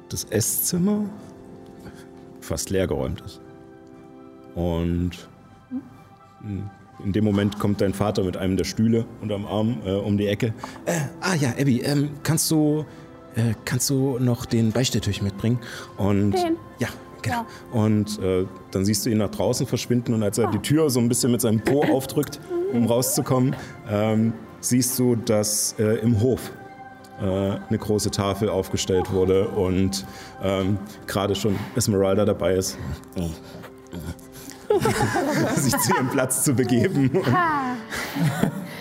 [0.10, 1.10] das Esszimmer
[2.40, 3.42] fast leergeräumt ist.
[4.56, 5.28] Und
[7.04, 10.28] in dem Moment kommt dein Vater mit einem der Stühle unterm Arm äh, um die
[10.28, 10.54] Ecke.
[10.86, 12.86] Äh, ah ja, Abby, ähm, kannst du
[13.36, 15.60] äh, kannst du noch den Beistelltisch mitbringen?
[15.98, 16.56] Und Den?
[16.80, 16.88] ja,
[17.22, 17.46] genau.
[17.74, 21.00] Und äh, dann siehst du ihn nach draußen verschwinden und als er die Tür so
[21.00, 22.40] ein bisschen mit seinem Po aufdrückt,
[22.72, 23.56] um rauszukommen,
[23.90, 26.52] ähm, siehst du, dass äh, im Hof
[27.22, 30.06] äh, eine große Tafel aufgestellt wurde und
[30.42, 30.78] ähm,
[31.08, 32.78] gerade schon Esmeralda dabei ist,
[35.56, 37.10] sich zu ihrem Platz zu begeben.
[37.10, 37.26] Und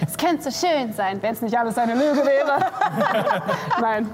[0.07, 2.67] Es könnte so schön sein, wenn es nicht alles eine Lüge wäre.
[3.81, 4.09] Nein.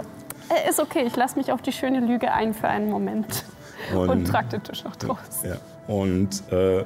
[0.49, 3.45] Äh, Ist okay, ich lasse mich auf die schöne Lüge ein für einen Moment.
[3.95, 5.19] Und, trag den Tisch auch draus.
[5.43, 5.57] Ja.
[5.93, 6.85] Und äh,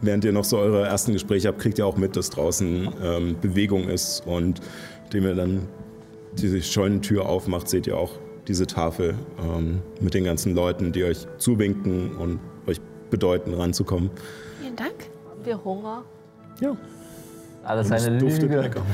[0.00, 3.36] während ihr noch so eure ersten Gespräche habt, kriegt ihr auch mit, dass draußen ähm,
[3.40, 4.26] Bewegung ist.
[4.26, 4.60] Und
[5.06, 5.68] indem ihr dann
[6.34, 8.12] diese Scheunentür aufmacht, seht ihr auch
[8.46, 14.10] diese Tafel ähm, mit den ganzen Leuten, die euch zuwinken und euch bedeuten, ranzukommen.
[14.60, 14.94] Vielen Dank.
[15.30, 16.02] Haben wir Hunger?
[16.60, 16.76] Ja.
[17.64, 18.60] Alles Und eine Lüge.
[18.60, 18.82] lecker.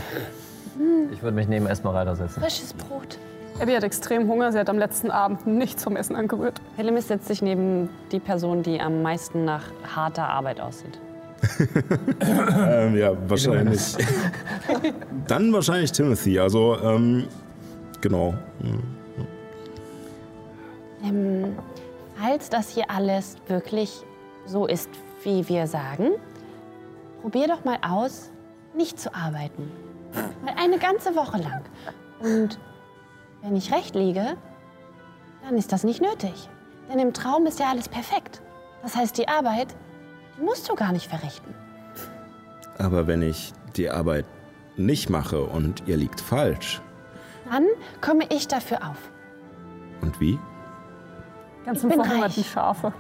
[1.12, 2.40] Ich würde mich neben Esmeralda setzen.
[2.40, 3.16] Frisches Brot.
[3.61, 6.61] Abby hat extrem Hunger, sie hat am letzten Abend nichts vom Essen angerührt.
[6.77, 9.62] Helemis setzt sich neben die Person, die am meisten nach
[9.94, 10.98] harter Arbeit aussieht.
[12.27, 13.94] Ähm, ja, wahrscheinlich.
[15.29, 16.38] Dann wahrscheinlich Timothy.
[16.38, 17.24] Also, ähm,
[18.00, 18.35] genau.
[21.05, 21.55] Ähm,
[22.16, 24.03] falls das hier alles wirklich
[24.46, 24.90] so ist,
[25.22, 26.11] wie wir sagen,
[27.22, 28.31] probier doch mal aus,
[28.74, 29.70] nicht zu arbeiten.
[30.44, 31.62] Mal eine ganze Woche lang.
[32.20, 32.59] Und
[33.42, 34.37] wenn ich recht liege,
[35.42, 36.48] dann ist das nicht nötig.
[36.90, 38.42] Denn im Traum ist ja alles perfekt.
[38.83, 39.74] Das heißt, die Arbeit,
[40.38, 41.55] die musst du gar nicht verrichten.
[42.79, 44.27] Aber wenn ich die Arbeit
[44.77, 46.83] nicht mache und ihr liegt falsch,
[47.50, 47.66] Dann
[48.00, 49.11] komme ich dafür auf.
[50.03, 50.38] und wie?
[51.64, 52.50] Ganzen bin verhungerten reich.
[52.50, 52.92] Schafe.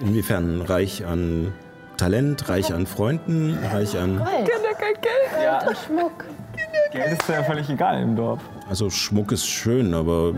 [0.00, 1.52] Inwiefern reich an
[1.96, 4.16] Talent, reich an Freunden, reich an.
[4.18, 4.28] Gold.
[4.30, 6.24] Gold und Schmuck.
[6.92, 8.40] Geld ist ja völlig egal im Dorf.
[8.68, 10.32] Also Schmuck ist schön, aber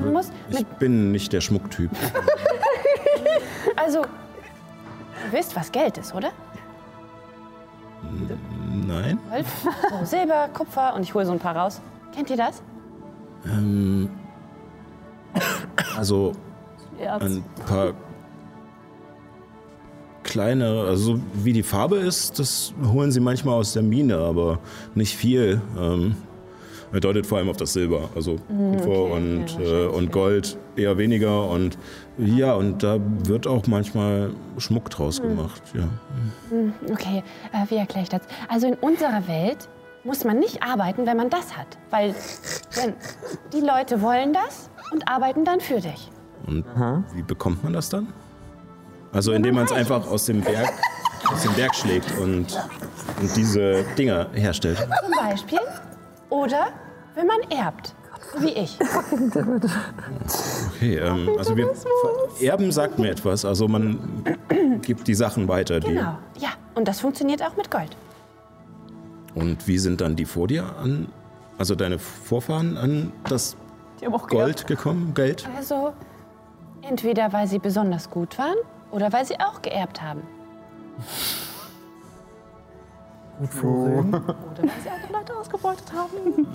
[0.51, 1.91] ich bin nicht der Schmucktyp.
[3.77, 6.33] also, ihr wisst, was Geld ist, oder?
[8.87, 9.19] Nein?
[9.31, 9.47] Gold,
[9.91, 11.81] so Silber, Kupfer und ich hole so ein paar raus.
[12.15, 12.63] Kennt ihr das?
[13.47, 14.11] Ähm,
[15.97, 16.33] also
[17.03, 17.23] Erz.
[17.23, 17.95] ein paar
[20.23, 24.59] kleine, also so wie die Farbe ist, das holen sie manchmal aus der Mine, aber
[24.95, 25.61] nicht viel.
[25.79, 26.17] Ähm,
[26.93, 31.49] er deutet vor allem auf das Silber, also Kupfer und, äh, und Gold eher weniger
[31.49, 31.79] und
[32.19, 35.89] ja, und da wird auch manchmal Schmuck draus gemacht, ja.
[36.91, 38.21] Okay, äh, wie erkläre ich das?
[38.49, 39.69] Also in unserer Welt
[40.05, 41.79] muss man nicht arbeiten, wenn man das hat.
[41.91, 42.15] Weil
[43.53, 46.11] die Leute wollen das und arbeiten dann für dich.
[46.47, 46.65] Und
[47.15, 48.09] wie bekommt man das dann?
[49.13, 50.73] Also indem man es einfach aus dem Berg,
[51.31, 52.59] aus dem Berg schlägt und,
[53.21, 54.79] und diese Dinger herstellt.
[54.79, 55.61] Zum Beispiel.
[56.31, 56.69] Oder
[57.15, 57.95] wenn man erbt.
[58.35, 58.79] So wie ich.
[60.75, 61.71] Okay, ähm, also wir
[62.41, 63.45] Erben sagt mir etwas.
[63.45, 64.25] Also man
[64.83, 65.81] gibt die Sachen weiter.
[65.81, 66.17] Die, Genau.
[66.39, 67.95] Ja, und das funktioniert auch mit Gold.
[69.35, 71.09] Und wie sind dann die vor dir an,
[71.59, 73.57] also deine Vorfahren an das
[74.01, 75.13] Die haben auch Gold gekommen?
[75.15, 75.47] Geld?
[75.57, 75.93] Also
[76.83, 78.57] entweder weil sie besonders gut waren
[78.91, 80.23] oder weil sie auch geerbt haben.
[83.41, 86.47] Oder weil sie andere Leute ausgebeutet haben?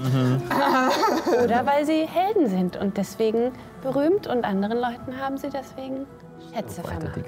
[1.44, 6.06] Oder weil sie Helden sind und deswegen berühmt und anderen Leuten haben sie deswegen
[6.54, 7.20] Schätze vermacht.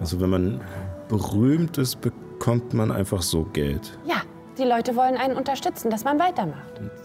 [0.00, 0.60] Also wenn man
[1.08, 3.98] berühmt ist, bekommt man einfach so Geld.
[4.04, 4.16] Ja,
[4.60, 6.58] die Leute wollen einen unterstützen, dass man weitermacht.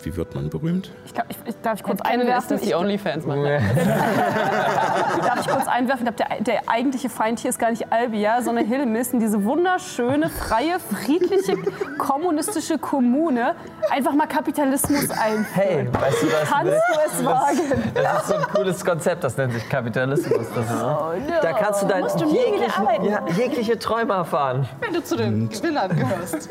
[0.03, 0.91] Wie wird man berühmt?
[1.05, 2.49] Ich, glaub, ich, ich, darf ich kurz Kennen ist, einwerfen?
[2.49, 3.43] dass die Ich, Onlyfans machen.
[5.25, 6.07] darf ich kurz einwerfen?
[6.07, 9.13] Ich der, der eigentliche Feind hier ist gar nicht Albia, sondern Hilmis.
[9.13, 11.55] Und diese wunderschöne, freie, friedliche,
[11.97, 13.55] kommunistische Kommune
[13.89, 15.45] einfach mal Kapitalismus einführen.
[15.53, 16.49] Hey, weißt du was?
[16.51, 17.83] Kannst du es wagen?
[17.95, 20.47] Das ist so ein cooles Konzept, das nennt sich Kapitalismus.
[20.53, 24.67] Das ist, Da kannst du, dein Musst du nie wieder jegliche, ja, jegliche Träume erfahren.
[24.81, 26.49] Wenn du zu den Gewinnern gehörst.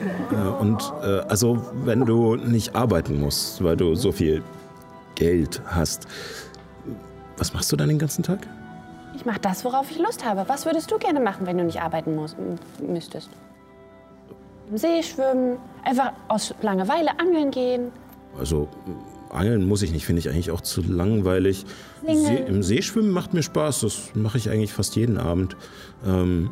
[0.59, 0.93] Und
[1.29, 4.43] also wenn du nicht arbeiten musst, weil du so viel
[5.15, 6.07] Geld hast,
[7.37, 8.47] was machst du dann den ganzen Tag?
[9.17, 10.45] Ich mache das, worauf ich Lust habe.
[10.49, 12.37] Was würdest du gerne machen, wenn du nicht arbeiten musst,
[12.81, 13.31] müsstest?
[14.71, 17.93] Im See schwimmen, einfach aus Langeweile angeln gehen.
[18.39, 21.65] Also äh, angeln muss ich nicht, finde ich eigentlich auch zu langweilig.
[22.05, 25.57] See, Im See schwimmen macht mir Spaß, das mache ich eigentlich fast jeden Abend.
[26.05, 26.51] Ähm, hm,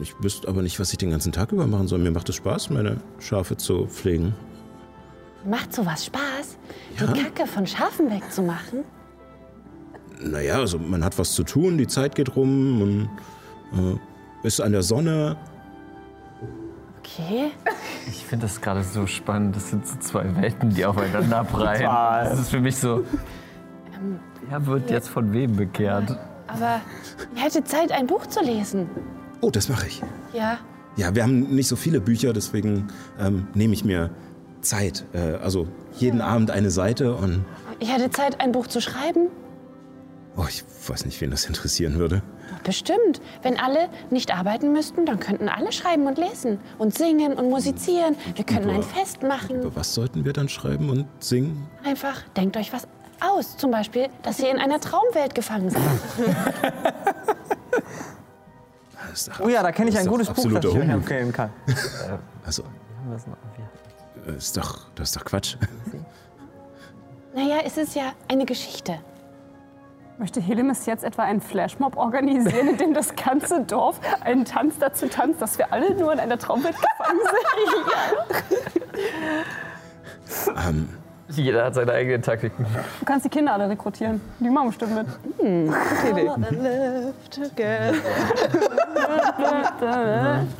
[0.00, 1.98] ich wüsste aber nicht, was ich den ganzen Tag über machen soll.
[1.98, 4.34] Mir macht es Spaß, meine Schafe zu pflegen.
[5.48, 6.56] Macht sowas Spaß,
[6.98, 7.06] Ja.
[7.12, 8.84] die Kacke von Schafen wegzumachen?
[10.20, 13.10] Naja, also man hat was zu tun, die Zeit geht rum, man
[14.42, 15.36] äh, ist an der Sonne.
[17.00, 17.50] Okay.
[18.06, 19.56] Ich finde das gerade so spannend.
[19.56, 21.82] Das sind so zwei Welten, die aufeinander prallen.
[21.84, 23.02] Das ist für mich so.
[24.50, 26.14] Wer wird jetzt von wem bekehrt?
[26.46, 26.82] Aber
[27.34, 28.90] ihr hättet Zeit, ein Buch zu lesen.
[29.44, 30.00] Oh, das mache ich.
[30.32, 30.56] Ja.
[30.96, 32.88] Ja, wir haben nicht so viele Bücher, deswegen
[33.20, 34.08] ähm, nehme ich mir
[34.62, 35.04] Zeit.
[35.12, 37.44] Äh, also jeden Abend eine Seite und
[37.78, 39.28] Ich hätte Zeit, ein Buch zu schreiben.
[40.38, 42.22] oh, ich weiß nicht, wen das interessieren würde.
[42.62, 43.20] Bestimmt.
[43.42, 48.16] Wenn alle nicht arbeiten müssten, dann könnten alle schreiben und lesen und singen und musizieren.
[48.36, 49.60] Wir könnten ein Fest machen.
[49.60, 51.68] Über was sollten wir dann schreiben und singen?
[51.84, 52.88] Einfach denkt euch was
[53.20, 53.58] aus.
[53.58, 55.82] Zum Beispiel, dass ihr in einer Traumwelt gefangen seid.
[59.14, 61.50] Ist doch- Oh ja, da kenne ich ein gutes Buch, das ich euch empfehlen kann.
[62.46, 62.62] Also,
[64.26, 65.56] das ist doch, das ist doch Quatsch.
[67.34, 68.98] Naja, es ist ja eine Geschichte.
[70.18, 75.08] Möchte Helemis jetzt etwa einen Flashmob organisieren, in dem das ganze Dorf einen Tanz dazu
[75.08, 77.20] tanzt, dass wir alle nur in einer Traumwelt gefangen
[78.92, 79.04] sind?
[80.68, 80.88] Ähm,
[81.28, 82.66] Jeder hat seine eigenen Taktiken.
[83.00, 84.20] Du kannst die Kinder alle rekrutieren.
[84.40, 85.06] Die machen bestimmt mit.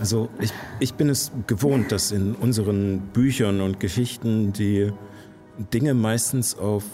[0.00, 4.92] Also ich, ich bin es gewohnt, dass in unseren Büchern und Geschichten die
[5.72, 6.84] Dinge meistens auf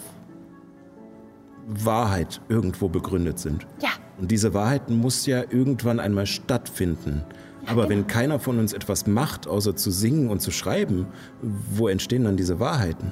[1.67, 3.65] Wahrheit irgendwo begründet sind.
[3.81, 3.89] Ja.
[4.19, 7.23] Und diese Wahrheit muss ja irgendwann einmal stattfinden.
[7.67, 11.07] Aber wenn keiner von uns etwas macht, außer zu singen und zu schreiben,
[11.41, 13.11] wo entstehen dann diese Wahrheiten?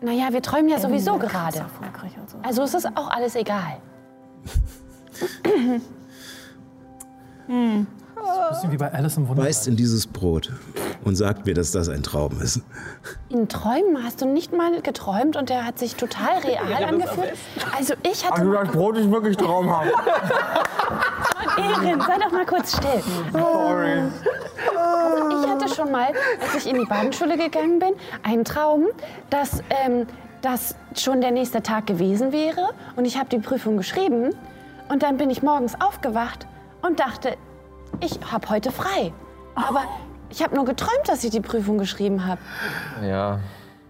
[0.00, 1.66] Naja, wir träumen ja sowieso gerade.
[2.42, 3.78] Also es ist auch alles egal.
[8.26, 9.48] Ein bisschen wie bei Alice im Wunderland.
[9.48, 10.52] Beißt in dieses Brot
[11.04, 12.62] und sagt mir, dass das ein Traum ist.
[13.28, 17.34] In Träumen hast du nicht mal geträumt und der hat sich total real angefühlt.
[17.76, 18.40] Also ich hatte...
[18.40, 19.92] Also das Brot ist wirklich traumhaft.
[21.56, 23.02] Erin, sei doch mal kurz still.
[23.32, 24.02] Sorry.
[24.76, 26.08] Also ich hatte schon mal,
[26.40, 28.86] als ich in die Badenschule gegangen bin, einen Traum,
[29.30, 30.06] dass, ähm,
[30.42, 32.70] dass schon der nächste Tag gewesen wäre.
[32.96, 34.30] Und ich habe die Prüfung geschrieben.
[34.88, 36.46] Und dann bin ich morgens aufgewacht
[36.82, 37.36] und dachte,
[38.00, 39.12] ich habe heute frei.
[39.54, 39.82] Aber
[40.30, 42.40] ich habe nur geträumt, dass ich die Prüfung geschrieben habe.
[43.02, 43.40] Ja.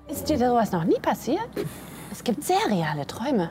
[0.08, 1.48] Ist dir sowas noch nie passiert?
[2.10, 3.50] Es gibt sehr reale Träume.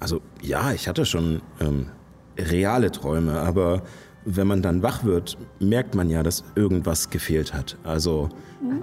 [0.00, 1.90] Also ja, ich hatte schon ähm,
[2.38, 3.82] reale Träume, aber
[4.24, 7.76] wenn man dann wach wird, merkt man ja, dass irgendwas gefehlt hat.
[7.84, 8.30] Also,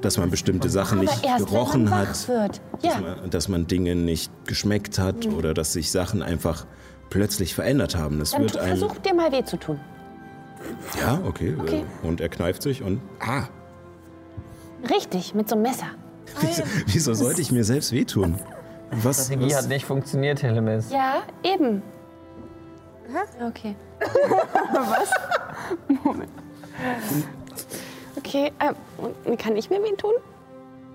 [0.01, 2.27] dass man bestimmte Sachen Aber nicht erst, gerochen hat.
[2.27, 2.49] Ja.
[2.81, 6.67] dass, man, dass man Dinge nicht geschmeckt hat oder dass sich Sachen einfach
[7.09, 8.19] plötzlich verändert haben.
[8.19, 9.79] Das Dann wird tu, ein versuch dir mal weh zu tun.
[10.99, 11.83] Ja okay, Okay.
[12.03, 13.47] Äh, und er kneift sich und ah,
[14.89, 15.87] Richtig, mit so einem Messer.
[16.41, 18.39] wieso, wieso sollte ich mir selbst wehtun?
[18.91, 20.91] Was, Strategie hat was nicht funktioniert, Helemis.
[20.91, 21.81] Ja, eben.
[23.45, 23.75] Okay.
[24.73, 25.09] Was?
[28.17, 28.75] Okay, ähm,
[29.25, 30.13] und kann ich mir wen tun?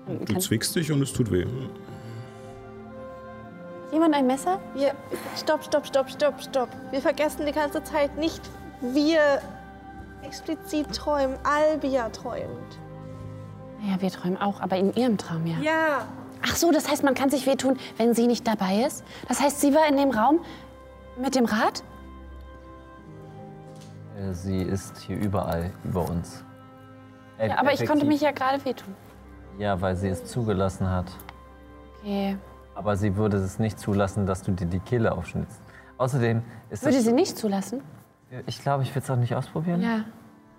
[0.07, 1.45] du Kann zwickst dich und es tut weh.
[3.91, 4.59] jemand ein Messer?
[4.75, 4.93] Wir,
[5.35, 6.69] stopp, stopp, stopp, stopp, stopp.
[6.91, 8.41] Wir vergessen die ganze Zeit nicht,
[8.81, 9.41] wir
[10.27, 11.37] explizit träumen.
[11.43, 12.79] Albia träumt.
[13.81, 15.57] Ja, wir träumen auch, aber in ihrem Traum, ja.
[15.59, 16.07] Ja.
[16.43, 19.03] Ach so, das heißt, man kann sich wehtun, wenn sie nicht dabei ist?
[19.27, 20.39] Das heißt, sie war in dem Raum
[21.19, 21.83] mit dem Rad?
[24.19, 26.43] Äh, Sie ist hier überall über uns.
[27.37, 28.07] Äh, Ja, aber ich konnte effektiv.
[28.07, 28.95] mich ja gerade wehtun.
[29.57, 31.05] Ja, weil sie es zugelassen hat.
[32.01, 32.37] Okay.
[32.75, 35.59] Aber sie würde es nicht zulassen, dass du dir die Kehle aufschnittst.
[35.97, 37.81] Außerdem ist Würde das, sie nicht zulassen?
[38.45, 39.81] Ich glaube, ich will es auch nicht ausprobieren.
[39.81, 40.01] Ja.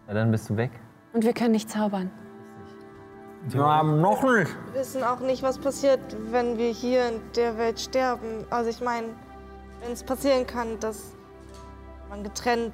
[0.09, 0.71] Na, dann bist du weg.
[1.13, 2.11] Und wir können nicht zaubern.
[3.55, 4.57] Na, noch nicht.
[4.73, 8.45] Wir wissen auch nicht, was passiert, wenn wir hier in der Welt sterben.
[8.51, 9.09] Also ich meine,
[9.83, 11.15] wenn es passieren kann, dass
[12.09, 12.73] man getrennt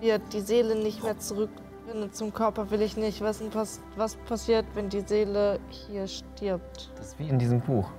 [0.00, 4.64] wird, die Seele nicht mehr zurückfindet zum Körper, will ich nicht wissen, was, was passiert,
[4.74, 6.92] wenn die Seele hier stirbt.
[6.96, 7.90] Das ist wie in diesem Buch.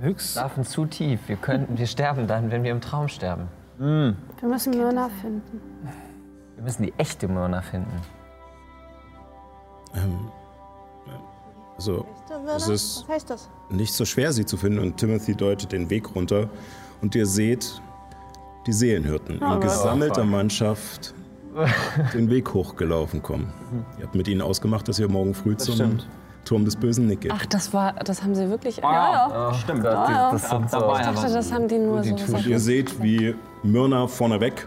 [0.00, 0.32] Nix.
[0.32, 1.20] Schlafen zu tief.
[1.28, 3.48] Wir, können, wir sterben dann, wenn wir im Traum sterben.
[3.78, 5.60] Wir müssen Myrna finden.
[6.56, 8.00] Wir müssen die echte Myrna finden.
[9.94, 10.30] Ähm,
[11.76, 12.06] also,
[12.56, 13.50] es ist Was heißt das?
[13.70, 14.78] nicht so schwer, sie zu finden.
[14.78, 16.48] Und Timothy deutet den Weg runter.
[17.02, 17.80] Und ihr seht
[18.66, 21.14] die Seelenhirten in gesammelter Mannschaft
[22.14, 23.52] den Weg hochgelaufen kommen.
[23.98, 26.08] Ihr habt mit ihnen ausgemacht, dass ihr morgen früh zum stimmt.
[26.44, 27.32] Turm des bösen Nick geht.
[27.34, 28.76] Ach, das war, das haben sie wirklich.
[28.78, 29.54] Ja, ja.
[29.54, 29.82] Stimmt.
[29.82, 30.30] Gott, ja.
[30.32, 30.80] das sind so.
[30.80, 34.66] dabei, Ich dachte, das haben die nur so Und ihr seht, wie Myrna vorneweg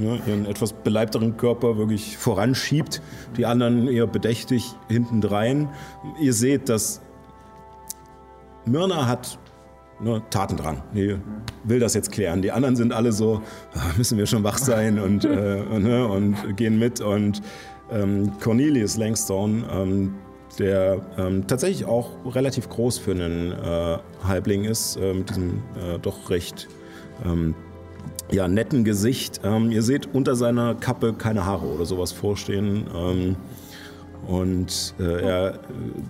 [0.00, 3.02] ne, ihren etwas beleibteren Körper wirklich voranschiebt,
[3.36, 5.68] die anderen eher bedächtig hintendrein.
[6.20, 7.00] Ihr seht, dass
[8.64, 9.38] Myrna hat
[10.00, 10.82] ne, Taten dran.
[10.94, 11.16] Die
[11.64, 12.42] will das jetzt klären.
[12.42, 13.42] Die anderen sind alle so,
[13.74, 15.28] "Ah, müssen wir schon wach sein und, äh,
[15.78, 17.00] ne, und gehen mit.
[17.00, 17.42] Und
[17.90, 20.14] ähm, Cornelius Langstone, ähm,
[20.58, 25.98] der ähm, tatsächlich auch relativ groß für einen äh, Halbling ist, äh, mit diesem äh,
[26.00, 26.68] doch recht
[27.24, 27.54] ähm,
[28.30, 29.40] ja, netten Gesicht.
[29.44, 32.86] Ähm, ihr seht unter seiner Kappe keine Haare oder sowas vorstehen.
[32.94, 33.36] Ähm,
[34.26, 35.58] und äh, er äh,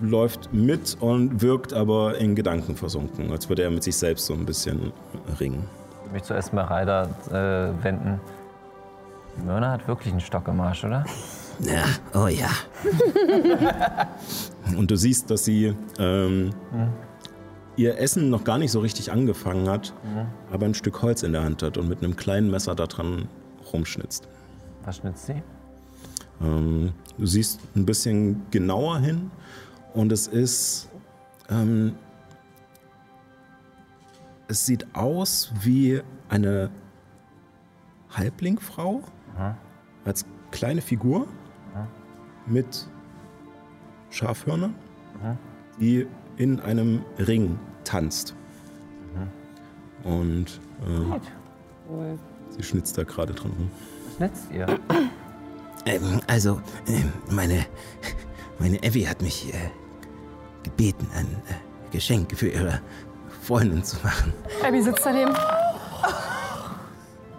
[0.01, 4.33] läuft mit und wirkt aber in Gedanken versunken, als würde er mit sich selbst so
[4.33, 4.91] ein bisschen
[5.39, 5.63] ringen.
[5.93, 8.19] Ich würde mich zu Esmeralda äh, wenden.
[9.45, 11.05] Mörner hat wirklich einen Stock im Arsch, oder?
[11.59, 11.83] Ja,
[12.19, 12.49] oh ja.
[14.77, 16.51] Und du siehst, dass sie ähm,
[17.81, 19.93] ihr Essen noch gar nicht so richtig angefangen hat,
[20.51, 23.27] aber ein Stück Holz in der Hand hat und mit einem kleinen Messer da dran
[23.71, 24.27] rumschnitzt.
[24.83, 25.41] Was schnitzt sie?
[26.41, 29.31] Ähm, du siehst ein bisschen genauer hin
[29.93, 30.89] und es ist.
[31.49, 31.95] Ähm,
[34.47, 36.69] es sieht aus wie eine
[38.09, 39.01] Halblingfrau
[40.03, 41.25] als kleine Figur
[42.47, 42.85] mit
[44.09, 44.75] Schafhörnern,
[45.79, 48.35] die in einem Ring tanzt.
[50.03, 52.15] Und äh,
[52.49, 53.71] sie schnitzt da gerade dran rum.
[54.07, 54.79] Was schnitzt ihr?
[55.85, 57.65] Ähm, also, ähm, meine,
[58.59, 59.57] meine Evie hat mich äh,
[60.63, 62.81] gebeten, ein äh, Geschenk für ihre
[63.41, 64.33] Freundin zu machen.
[64.63, 65.33] Abby sitzt daneben.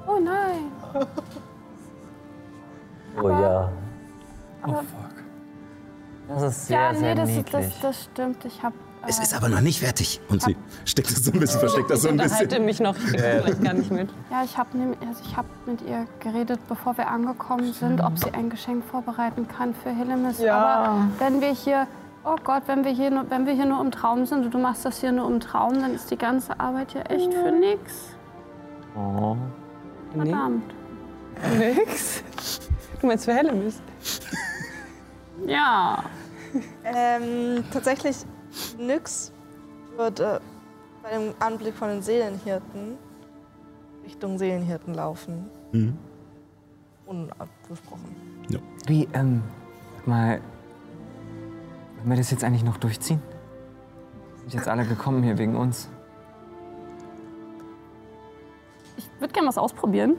[0.07, 0.71] Oh nein.
[3.21, 3.73] Oh ja.
[4.63, 4.85] Aber,
[6.29, 7.67] Das ist sehr, ja, nee, sehr das, ist, niedlich.
[7.67, 8.45] das, das stimmt.
[8.45, 8.75] Ich habe.
[9.07, 10.21] Es ist aber noch nicht fertig.
[10.29, 12.41] Und sie steckt das so ein bisschen, versteckt das so ein Ich bisschen.
[12.43, 12.97] unterhalte mich noch.
[12.97, 14.11] Ich krieg vielleicht gar nicht mit.
[14.31, 14.69] Ja, ich habe
[15.07, 19.49] also ich hab mit ihr geredet, bevor wir angekommen sind, ob sie ein Geschenk vorbereiten
[19.49, 20.39] kann für Hillemis.
[20.39, 20.57] Ja.
[20.57, 21.87] Aber wenn wir hier,
[22.25, 24.59] oh Gott, wenn wir hier nur, wenn wir hier nur im Traum sind und du
[24.59, 28.15] machst das hier nur im Traum, dann ist die ganze Arbeit hier echt für nix.
[28.95, 29.37] Oh.
[30.15, 30.73] Verdammt.
[31.59, 32.23] Nix.
[33.01, 33.81] Du meinst für Hellemis?
[35.47, 36.05] Ja.
[36.85, 38.17] Ähm, tatsächlich
[38.79, 39.33] nix
[39.97, 40.41] würde
[41.03, 42.99] bei dem Anblick von den Seelenhirten
[44.05, 45.51] Richtung Seelenhirten laufen.
[45.73, 45.97] Mhm.
[47.07, 48.17] Unabgesprochen.
[48.87, 49.43] Wie, ähm,
[49.97, 50.41] sag mal,
[51.99, 53.23] wollen wir das jetzt eigentlich noch durchziehen?
[54.39, 55.89] Sind jetzt alle gekommen hier wegen uns?
[58.97, 60.17] Ich würde gerne was ausprobieren.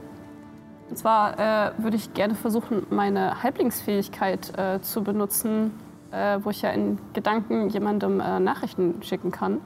[0.88, 5.72] Und zwar äh, würde ich gerne versuchen, meine Halblingsfähigkeit äh, zu benutzen,
[6.14, 9.60] äh, wo ich ja in Gedanken jemandem äh, Nachrichten schicken kann.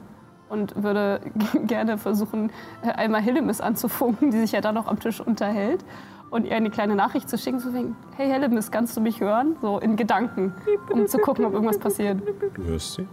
[0.49, 1.21] Und würde
[1.67, 5.85] gerne versuchen, äh, einmal Hillemis anzufunken, die sich ja dann noch am Tisch unterhält.
[6.31, 9.55] Und ihr eine kleine Nachricht zu schicken, so wegen, hey Hillemis, kannst du mich hören?
[9.61, 10.53] So in Gedanken,
[10.91, 12.19] um zu gucken, ob irgendwas passiert.
[12.55, 13.03] Du hörst sie.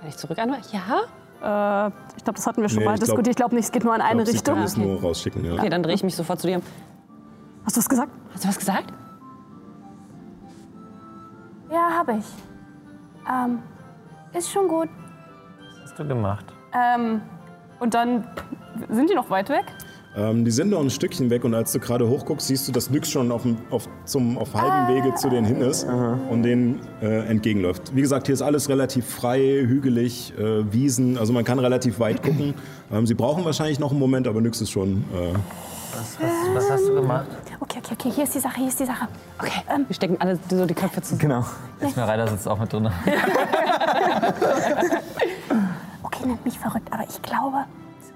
[0.00, 0.56] Kann ich zurück an?
[0.72, 1.86] Ja?
[1.86, 3.28] Äh, ich glaube, das hatten wir schon Nee, mal ich glaub- diskutiert.
[3.28, 4.54] Ich glaube nicht, es geht nur in eine glaub, Richtung.
[4.54, 5.54] Sie kann es nur rausschicken, ja.
[5.54, 6.60] Okay, dann drehe ich mich sofort zu dir.
[7.64, 8.12] Hast du was gesagt?
[8.32, 8.92] Hast du was gesagt?
[11.72, 12.24] Ja, habe ich.
[13.30, 13.60] Ähm,
[14.36, 14.88] ist schon gut.
[15.82, 16.44] Was hast du gemacht?
[16.74, 17.20] Ähm,
[17.78, 18.26] und dann
[18.88, 19.66] sind die noch weit weg?
[20.16, 22.90] Ähm, die sind noch ein Stückchen weg und als du gerade hochguckst, siehst du, dass
[22.90, 25.86] Nyx schon auf, dem, auf, zum, auf halbem Wege zu denen hin ist
[26.28, 27.94] und denen äh, entgegenläuft.
[27.94, 32.24] Wie gesagt, hier ist alles relativ frei, hügelig, äh, Wiesen, also man kann relativ weit
[32.24, 32.54] gucken.
[32.90, 35.04] Ähm, sie brauchen wahrscheinlich noch einen Moment, aber Nyx ist schon...
[35.14, 35.38] Äh,
[36.00, 37.26] Was, was, was hast du gemacht?
[37.60, 39.06] Okay, okay, okay, hier ist die Sache, hier ist die Sache.
[39.38, 41.20] Okay, wir stecken alle so die Köpfe zusammen.
[41.20, 41.44] Genau.
[41.80, 42.90] Esmeralda sitzt auch mit drin.
[46.02, 47.58] Okay, nennt mich verrückt, aber ich glaube,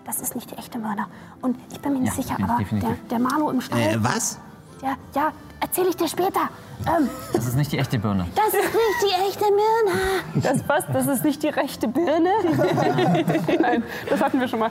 [0.05, 1.07] das ist nicht die echte Mörder.
[1.43, 2.89] Und ich bin mir nicht Ja, sicher, aber definitiv.
[2.89, 4.39] der, der Marlo im Stall, Äh, was?
[4.83, 6.41] der, ja, erzähle ich dir später.
[6.87, 8.27] Ähm, Das ist nicht die echte Birne.
[8.35, 9.99] das ist nicht die echte Myrna.
[10.43, 10.85] Das was?
[10.93, 12.31] Das ist nicht die rechte Birne?
[13.61, 14.71] Nein, das hatten wir schon mal.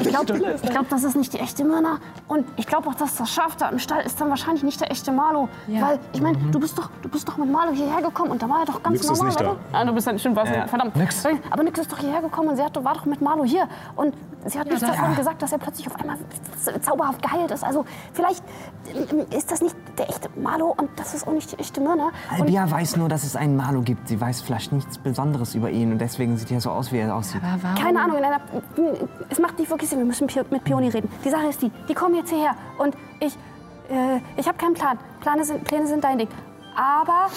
[0.00, 1.98] Ich glaube, ich glaub, das ist nicht die echte Myrna.
[2.28, 4.90] Und ich glaube auch, dass das Schaf da im Stall ist dann wahrscheinlich nicht der
[4.90, 5.48] echte Marlo.
[5.68, 8.48] Weil, ich meine, du, bist doch, du bist doch mit Marlo hierher gekommen und da
[8.48, 9.50] war er doch ganz Nix ist normal, nicht da.
[9.50, 9.56] oder?
[9.72, 10.66] Ah, du bist ja, stimmt, warst Ja.
[10.66, 10.96] verdammt.
[10.96, 11.24] Nix.
[11.50, 13.68] Aber Nix ist doch hierher gekommen und sie hat, war doch mit Marlo hier.
[13.94, 14.14] Und
[14.46, 16.16] sie hat nichts davon gesagt, dass er plötzlich auf einmal
[16.80, 17.62] zauberhaft geheilt ist.
[17.64, 18.42] Also vielleicht
[18.94, 22.10] ähm, ist das nicht der echte Marlo und das ist auch nicht die echte Myrna.
[22.30, 24.08] Und Albia weiß nur, dass es einen Marlo gibt.
[24.08, 27.14] Sie weiß vielleicht nichts Besonderes über ihn und deswegen sieht er so aus, wie er
[27.14, 27.40] aussieht.
[27.78, 28.40] Keine Ahnung, in einer,
[29.28, 31.08] es macht nicht wirklich Sinn, wir müssen mit Pioni reden.
[31.24, 33.34] Die Sache ist die, die kommen jetzt hierher und ich,
[33.90, 34.98] äh, ich habe keinen Plan.
[35.20, 36.28] Pläne sind, Pläne sind dein Ding.
[36.76, 37.28] Aber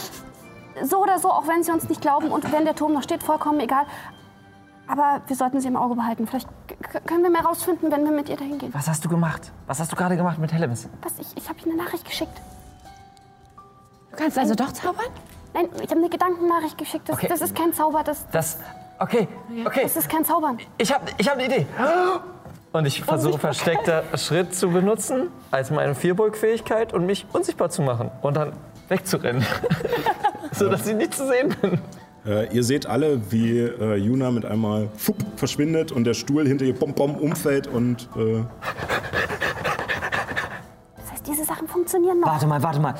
[0.83, 3.23] so oder so, auch wenn sie uns nicht glauben und wenn der Turm noch steht,
[3.23, 3.85] vollkommen egal.
[4.87, 6.25] Aber wir sollten sie im Auge behalten.
[6.25, 6.49] Vielleicht
[7.05, 8.73] können wir mehr rausfinden, wenn wir mit ihr dahin gehen.
[8.73, 9.51] Was hast du gemacht?
[9.67, 10.89] Was hast du gerade gemacht mit Hellemis?
[11.03, 11.13] Was?
[11.19, 12.41] Ich, ich habe ihr eine Nachricht geschickt.
[14.11, 15.05] Du kannst also doch zaubern?
[15.53, 17.09] Nein, ich habe eine Gedankennachricht geschickt.
[17.09, 17.27] Das, Okay.
[17.29, 18.57] das ist kein Zauber, das, Das.
[19.01, 19.27] Okay,
[19.65, 19.81] okay.
[19.83, 20.57] das ist kein Zaubern.
[20.77, 21.65] Ich habe ich hab eine Idee.
[22.73, 28.11] Und ich versuche versteckter Schritt zu benutzen als meine Vierburg-Fähigkeit und mich unsichtbar zu machen
[28.21, 28.51] und dann
[28.89, 29.45] wegzurennen.
[30.51, 31.79] so dass ich nicht zu sehen bin.
[32.25, 36.65] Äh, ihr seht alle, wie äh, Juna mit einmal fupp, verschwindet und der Stuhl hinter
[36.65, 38.43] ihr bom, bom umfällt und äh,
[40.97, 42.27] Das heißt, diese Sachen funktionieren noch.
[42.27, 42.95] Warte mal, warte mal.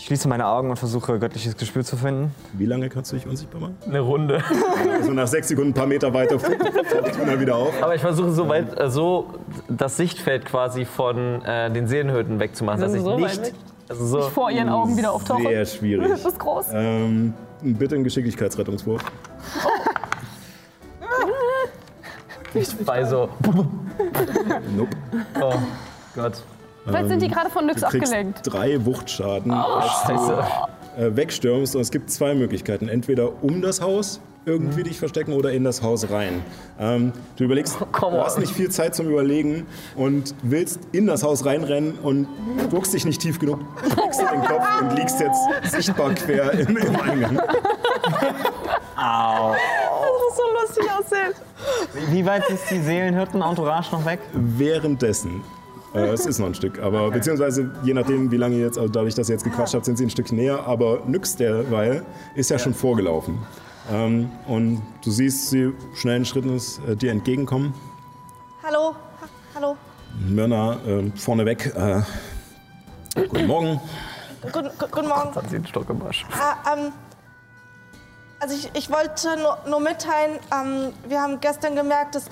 [0.00, 2.34] Ich schließe meine Augen und versuche göttliches Gespür zu finden.
[2.54, 3.76] Wie lange kannst du dich unsichtbar machen?
[3.86, 4.42] Eine Runde.
[4.94, 7.74] Also nach sechs Sekunden ein paar Meter weiter Tuna wieder auf.
[7.82, 9.26] Aber ich versuche so weit, äh, so
[9.68, 13.52] das Sichtfeld quasi von äh, den Seelenhütten wegzumachen, dass ich sie so nicht.
[13.90, 15.42] Also so, Ich vor ihren Augen wieder auftauche.
[15.42, 16.08] Sehr schwierig.
[16.08, 16.66] Das ist groß.
[16.72, 19.02] Ähm, bitte einen Geschicklichkeitsrettungswurf.
[22.86, 23.28] bei so.
[24.74, 24.96] Nope.
[25.42, 25.54] Oh
[26.14, 26.42] Gott.
[26.90, 28.40] Vielleicht sind die gerade von Nyx Du kriegst abgelenkt.
[28.44, 30.44] drei Wuchtschaden, als Scheiße.
[30.96, 31.74] du äh, wegstürmst.
[31.76, 32.88] Und es gibt zwei Möglichkeiten.
[32.88, 36.42] Entweder um das Haus irgendwie dich verstecken oder in das Haus rein.
[36.78, 39.66] Ähm, du überlegst, come du hast nicht viel Zeit zum Überlegen
[39.96, 42.26] und willst in das Haus reinrennen und
[42.70, 43.60] druckst dich nicht tief genug,
[43.94, 47.38] schlägst den Kopf und liegst jetzt sichtbar quer im, im Eingang.
[48.96, 49.52] Au.
[49.52, 51.34] Das ist so lustig aussehen.
[52.10, 54.20] Wie weit ist die Seelenhirten-Entourage noch weg?
[54.32, 55.42] Währenddessen.
[55.94, 58.90] Äh, es ist noch ein Stück, aber beziehungsweise je nachdem, wie lange ihr jetzt, also
[58.92, 62.04] dadurch, dass ihr jetzt gequatscht habt, sind sie ein Stück näher, aber Nyx derweil
[62.36, 63.38] ist ja, schon vorgelaufen.
[63.90, 67.74] Ähm, und du siehst sie schnellen Schrittes äh, dir entgegenkommen.
[68.62, 69.26] Hallo, ha
[69.56, 69.76] hallo.
[70.28, 71.74] Mörner äh, vorneweg.
[71.74, 72.02] Äh,
[73.28, 73.80] guten Morgen.
[74.42, 75.34] Guten, gu- guten Morgen.
[75.34, 76.24] Hat sie einen Stock im Arsch.
[76.32, 76.92] Ah, ähm,
[78.38, 82.26] also ich, ich wollte nur, nur mitteilen, ähm, wir haben gestern gemerkt, dass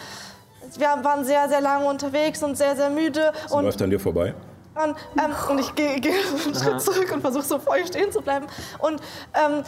[0.76, 3.32] wir waren sehr, sehr lange unterwegs und sehr, sehr müde.
[3.46, 4.34] Sie Und, läuft an dir vorbei.
[4.74, 6.12] und, ähm, und ich gehe gehe
[6.44, 8.46] einen Schritt zurück und versuche so vor ihr stehen zu bleiben.
[8.78, 9.00] Und
[9.34, 9.64] ähm,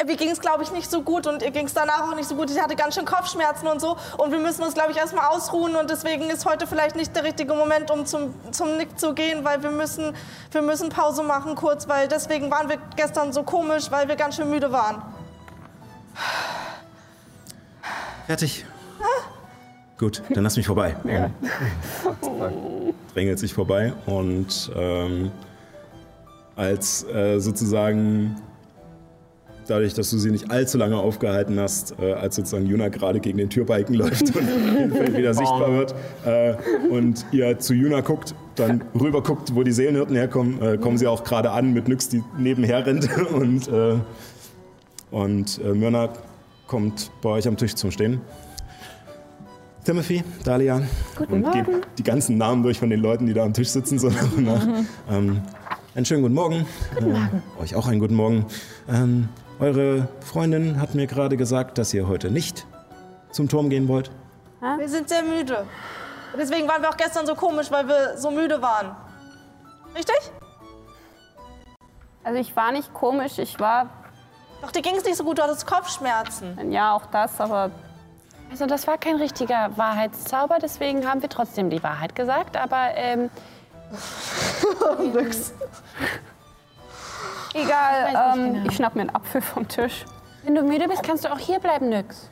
[0.00, 2.28] Abby ging es, glaube ich, nicht so gut und ihr ging es danach auch nicht
[2.28, 2.50] so gut.
[2.50, 3.96] Ich hatte ganz schön Kopfschmerzen und so.
[4.18, 5.74] Und wir müssen uns, glaube ich, erstmal ausruhen.
[5.74, 9.44] Und deswegen ist heute vielleicht nicht der richtige Moment, um zum, zum Nick zu gehen,
[9.44, 10.14] weil wir müssen,
[10.52, 14.36] wir müssen Pause machen kurz, weil deswegen waren wir gestern so komisch, weil wir ganz
[14.36, 15.02] schön müde waren.
[18.26, 18.64] Fertig.
[20.02, 20.96] Gut, dann lass mich vorbei.
[23.14, 25.30] Drängelt sich vorbei und ähm,
[26.56, 28.34] als äh, sozusagen
[29.68, 33.38] dadurch, dass du sie nicht allzu lange aufgehalten hast, äh, als sozusagen Juna gerade gegen
[33.38, 35.94] den Türbalken läuft und wieder sichtbar wird
[36.26, 36.56] äh,
[36.90, 41.06] und ihr zu Juna guckt, dann rüber guckt, wo die Seelenhirten herkommen, äh, kommen sie
[41.06, 43.94] auch gerade an mit Nyx, die nebenher rennt und, äh,
[45.12, 46.08] und äh, Myrna
[46.66, 48.20] kommt bei euch am Tisch zum Stehen.
[49.84, 50.80] Timothy, Dalia.
[51.16, 51.80] Guten und Morgen.
[51.98, 53.98] die ganzen Namen durch von den Leuten, die da am Tisch sitzen.
[54.02, 54.66] So nach und nach.
[55.10, 55.42] Ähm,
[55.94, 56.66] einen schönen guten Morgen.
[56.94, 57.42] Guten Morgen.
[57.58, 58.46] Äh, euch auch einen guten Morgen.
[58.88, 59.28] Ähm,
[59.58, 62.66] eure Freundin hat mir gerade gesagt, dass ihr heute nicht
[63.32, 64.10] zum Turm gehen wollt.
[64.78, 65.66] Wir sind sehr müde.
[66.32, 68.94] Und deswegen waren wir auch gestern so komisch, weil wir so müde waren.
[69.96, 70.16] Richtig?
[72.22, 73.90] Also ich war nicht komisch, ich war,
[74.62, 76.70] Doch, dir ging es nicht so gut, du hattest Kopfschmerzen.
[76.70, 77.72] ja auch das, aber
[78.52, 82.58] Also das war kein richtiger Wahrheitszauber, deswegen haben wir trotzdem die Wahrheit gesagt.
[82.58, 83.30] Aber ähm,
[85.00, 85.54] Ich weiß
[87.54, 88.68] egal, nicht ähm, genau.
[88.68, 90.04] ich schnapp mir einen Apfel vom Tisch.
[90.42, 92.28] wenn du müde bist, kannst du auch hier bleiben, Nyx.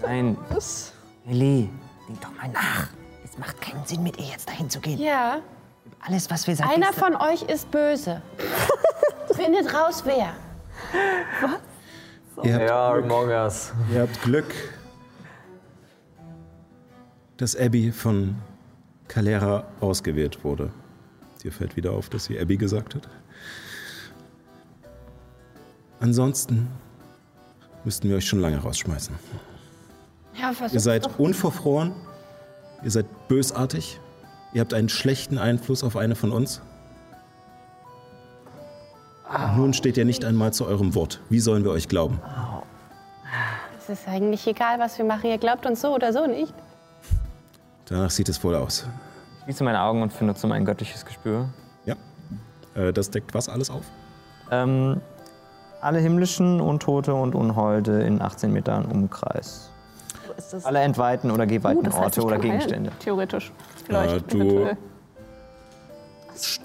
[0.00, 0.38] Nein.
[1.28, 1.68] Ellie,
[2.08, 2.88] denk doch mal nach.
[3.24, 4.98] Es macht keinen Sinn, mit ihr jetzt dahin zu gehen.
[4.98, 5.40] Ja,
[6.06, 8.22] Alles, was wir seit einer von euch ist böse.
[9.34, 10.32] Findet raus, wer.
[11.42, 11.60] Ihr
[12.36, 13.72] habt, Ja, Among Us.
[13.92, 14.46] ihr habt Glück,
[17.36, 18.36] dass Abby von
[19.08, 20.70] Calera ausgewählt wurde.
[21.42, 23.08] Dir fällt wieder auf, dass sie Abby gesagt hat.
[26.00, 26.68] Ansonsten
[27.84, 29.14] müssten wir euch schon lange rausschmeißen.
[30.40, 31.18] Ja, Ihr seid doch.
[31.18, 31.92] unverfroren,
[32.82, 34.00] ihr seid bösartig,
[34.54, 36.62] ihr habt einen schlechten Einfluss auf eine von uns.
[39.56, 41.20] Nun steht ihr nicht einmal zu eurem Wort.
[41.30, 42.20] Wie sollen wir euch glauben?
[43.78, 45.30] Es ist eigentlich egal, was wir machen.
[45.30, 46.54] Ihr glaubt uns so oder so nicht.
[47.86, 48.86] Danach sieht es wohl aus.
[49.38, 51.48] Ich schließe meine Augen und benutze mein göttliches Gespür.
[51.84, 51.96] Ja.
[52.74, 53.84] Äh, das deckt was alles auf?
[54.50, 55.00] Ähm,
[55.80, 59.70] alle himmlischen Untote und Unholde in 18 Metern Umkreis.
[60.36, 62.92] Ist das Alle entweihten oder gehweihten Uh, das heißt, Orte oder kann heilen, Gegenstände.
[63.00, 63.52] Theoretisch.
[63.84, 64.34] Vielleicht.
[64.34, 64.76] Äh, du-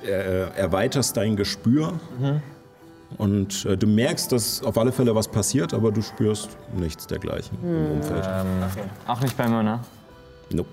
[0.06, 2.00] äh, erweiterst dein Gespür
[3.18, 7.58] und äh, du merkst, dass auf alle Fälle was passiert, aber du spürst nichts dergleichen
[7.64, 8.28] im Umfeld.
[9.08, 9.80] Auch nicht bei Myrna.
[10.52, 10.70] Nope.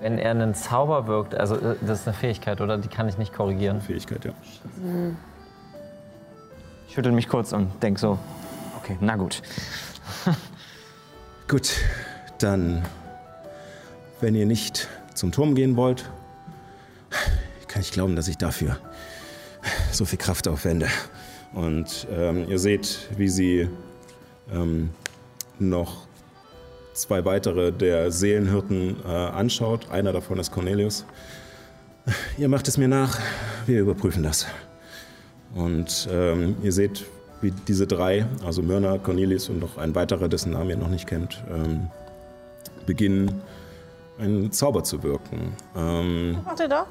[0.00, 2.78] Wenn er einen Zauber wirkt, also äh, das ist eine Fähigkeit, oder?
[2.78, 3.80] Die kann ich nicht korrigieren.
[3.80, 4.32] Fähigkeit, ja.
[6.86, 8.18] Ich schüttel mich kurz und denk so,
[8.78, 9.42] okay, na gut.
[11.48, 11.72] Gut,
[12.38, 12.84] dann,
[14.20, 16.08] wenn ihr nicht zum Turm gehen wollt,
[17.66, 18.76] kann ich glauben, dass ich dafür
[19.90, 20.86] so viel Kraft aufwende.
[21.52, 23.68] Und ähm, ihr seht, wie sie
[24.52, 24.90] ähm,
[25.58, 26.06] noch
[26.92, 29.90] zwei weitere der Seelenhirten äh, anschaut.
[29.90, 31.04] Einer davon ist Cornelius.
[32.38, 33.18] Ihr macht es mir nach,
[33.66, 34.46] wir überprüfen das.
[35.54, 37.04] Und ähm, ihr seht,
[37.40, 41.06] wie diese drei, also Myrna, Cornelius und noch ein weiterer, dessen Namen ihr noch nicht
[41.06, 41.88] kennt, ähm,
[42.86, 43.42] beginnen,
[44.18, 45.52] einen Zauber zu wirken.
[45.76, 46.86] Ähm, ihr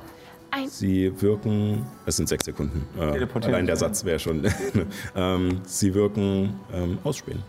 [0.52, 0.68] da?
[0.68, 3.76] Sie wirken, es sind sechs Sekunden, äh, allein der.
[3.76, 4.46] Satz wäre schon.
[5.16, 7.44] ähm, sie wirken ähm, ausspähen.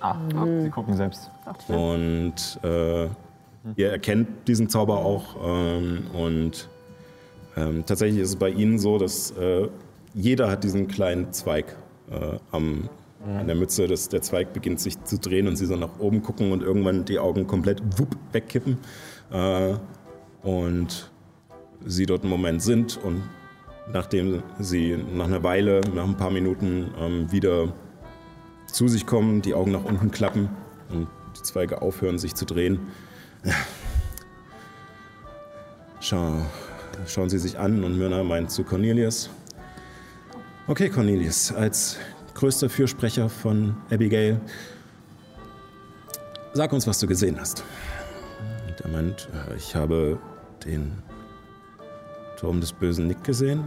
[0.00, 0.16] Ah,
[0.62, 1.30] sie gucken selbst.
[1.68, 3.06] Und äh,
[3.76, 5.36] ihr erkennt diesen Zauber auch.
[5.44, 6.68] Ähm, und
[7.56, 9.68] ähm, tatsächlich ist es bei ihnen so, dass äh,
[10.14, 11.76] jeder hat diesen kleinen Zweig
[12.10, 12.88] äh, am,
[13.24, 13.86] an der Mütze.
[13.86, 17.04] Das, der Zweig beginnt sich zu drehen und sie so nach oben gucken und irgendwann
[17.04, 18.78] die Augen komplett wupp, wegkippen.
[19.32, 19.74] Äh,
[20.42, 21.10] und
[21.86, 23.22] sie dort einen Moment sind und
[23.92, 27.72] nachdem sie nach einer Weile, nach ein paar Minuten ähm, wieder
[28.66, 30.48] zu sich kommen, die Augen nach unten klappen
[30.90, 31.06] und
[31.36, 32.80] die Zweige aufhören, sich zu drehen.
[36.00, 36.42] Schau,
[37.06, 39.30] schauen sie sich an und Myrna meint zu Cornelius.
[40.66, 41.96] Okay, Cornelius, als
[42.34, 44.40] größter Fürsprecher von Abigail,
[46.52, 47.64] sag uns, was du gesehen hast.
[48.68, 50.18] Und er meint, äh, ich habe
[50.64, 50.92] den
[52.36, 53.64] Turm des bösen Nick gesehen,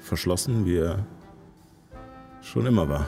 [0.00, 1.04] verschlossen, wie er
[2.42, 3.06] schon immer war.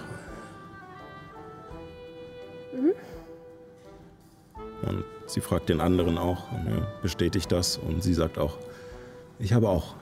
[4.82, 8.58] Und sie fragt den anderen auch und er bestätigt das und sie sagt auch,
[9.38, 9.94] ich habe auch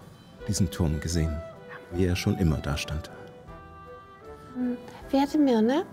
[0.49, 1.41] diesen Turm gesehen,
[1.93, 3.11] wie er schon immer da stand.
[5.11, 5.85] Werte Mirne,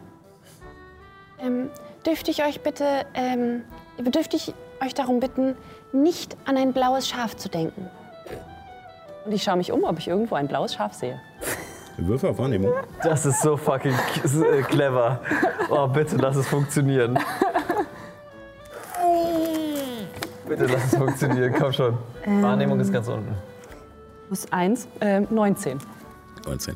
[1.39, 1.69] ähm,
[2.05, 3.63] dürfte ich euch bitte, ähm,
[3.99, 5.55] dürfte ich euch darum bitten,
[5.91, 7.89] nicht an ein blaues Schaf zu denken.
[9.27, 11.19] Und ich schaue mich um, ob ich irgendwo ein blaues Schaf sehe.
[11.97, 12.71] Würfe auf Wahrnehmung.
[13.03, 15.19] Das ist so fucking äh, clever.
[15.69, 17.19] Oh, bitte lass es funktionieren.
[20.47, 21.97] Bitte lass es funktionieren, komm schon.
[22.41, 23.35] Wahrnehmung ist ganz unten.
[24.27, 25.79] Plus eins, ähm, 19.
[26.45, 26.75] 19.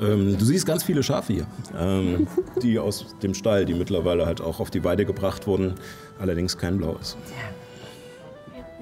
[0.00, 1.46] Ähm, du siehst ganz viele Schafe hier,
[1.78, 2.26] ähm,
[2.62, 5.74] die aus dem Stall, die mittlerweile halt auch auf die Weide gebracht wurden,
[6.18, 7.18] allerdings kein blaues.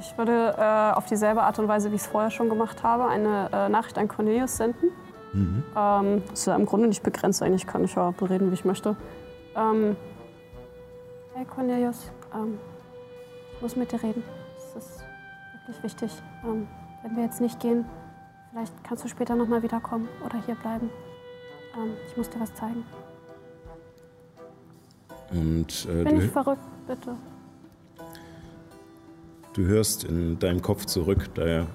[0.02, 3.06] Ich würde äh, auf dieselbe Art und Weise, wie ich es vorher schon gemacht habe,
[3.06, 4.90] eine äh, Nachricht an Cornelius senden.
[5.32, 5.62] Mhm.
[5.76, 8.64] Ähm, das ist ja im Grunde nicht begrenzt, eigentlich kann ich ja bereden, wie ich
[8.64, 8.96] möchte.
[9.54, 9.96] Ähm,
[11.34, 12.58] hey Cornelius, ähm,
[13.54, 14.24] ich muss mit dir reden.
[14.74, 15.04] Das ist
[15.54, 16.22] wirklich wichtig.
[16.44, 16.66] Ähm,
[17.04, 17.84] wenn wir jetzt nicht gehen,
[18.50, 20.90] vielleicht kannst du später noch mal wiederkommen oder hier bleiben.
[21.76, 22.84] Ähm, ich muss dir was zeigen.
[25.30, 27.14] Und äh, Bin ich verrückt, bitte?
[29.54, 31.66] Du hörst in deinem Kopf zurück, da er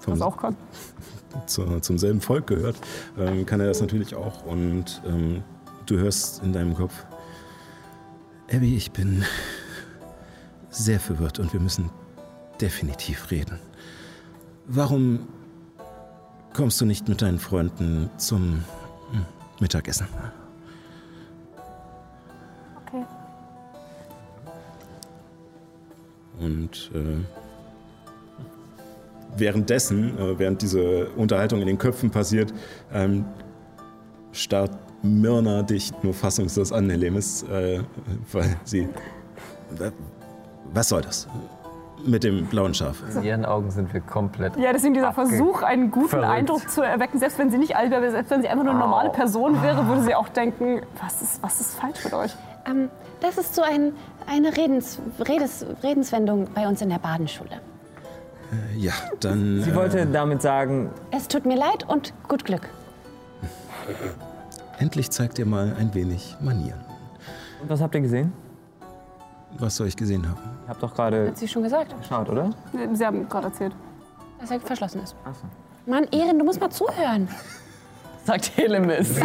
[0.00, 0.56] vom, auch kann.
[1.46, 2.76] zu, zum selben Volk gehört,
[3.18, 4.44] ähm, kann er das natürlich auch.
[4.44, 5.42] Und ähm,
[5.86, 6.92] du hörst in deinem Kopf,
[8.52, 9.24] Abby, ich bin
[10.70, 11.90] sehr verwirrt und wir müssen
[12.60, 13.58] definitiv reden.
[14.66, 15.28] Warum
[16.54, 18.64] kommst du nicht mit deinen Freunden zum
[19.60, 20.06] Mittagessen?
[26.40, 27.24] Und äh,
[29.36, 32.52] währenddessen, äh, während diese Unterhaltung in den Köpfen passiert,
[32.92, 33.24] ähm,
[34.32, 34.70] starrt
[35.02, 37.80] Myrna dich nur fassungslos an, Helemis, äh,
[38.32, 38.88] weil sie.
[39.70, 39.92] Wa-
[40.72, 41.28] Was soll das?
[42.04, 43.02] Mit dem blauen Schaf.
[43.16, 44.56] In ihren Augen sind wir komplett.
[44.56, 46.28] Ja, deswegen dieser abge- Versuch, einen guten verrückt.
[46.28, 48.80] Eindruck zu erwecken, selbst wenn sie nicht alt wäre, selbst wenn sie einfach nur eine
[48.80, 52.34] normale Person wäre, würde sie auch denken, was ist, was ist falsch mit euch?
[52.68, 52.88] Ähm,
[53.20, 53.92] das ist so ein,
[54.28, 57.60] eine Redens, Redes, Redenswendung bei uns in der Badenschule.
[58.74, 59.62] Äh, ja, dann.
[59.62, 62.68] Sie wollte damit sagen, Es tut mir leid und gut Glück.
[63.42, 66.80] Äh, endlich zeigt ihr mal ein wenig Manieren.
[67.62, 68.32] und was habt ihr gesehen?
[69.58, 70.38] Was soll ich gesehen haben?
[70.64, 72.50] Ich hab doch gerade Hat sie schon gesagt, geschaut, oder?
[72.92, 73.74] Sie haben gerade erzählt.
[74.40, 75.16] dass er verschlossen ist.
[75.24, 75.90] Ach so.
[75.90, 77.28] Mann, Erin, du musst mal zuhören.
[78.28, 79.08] Sagt Helemis.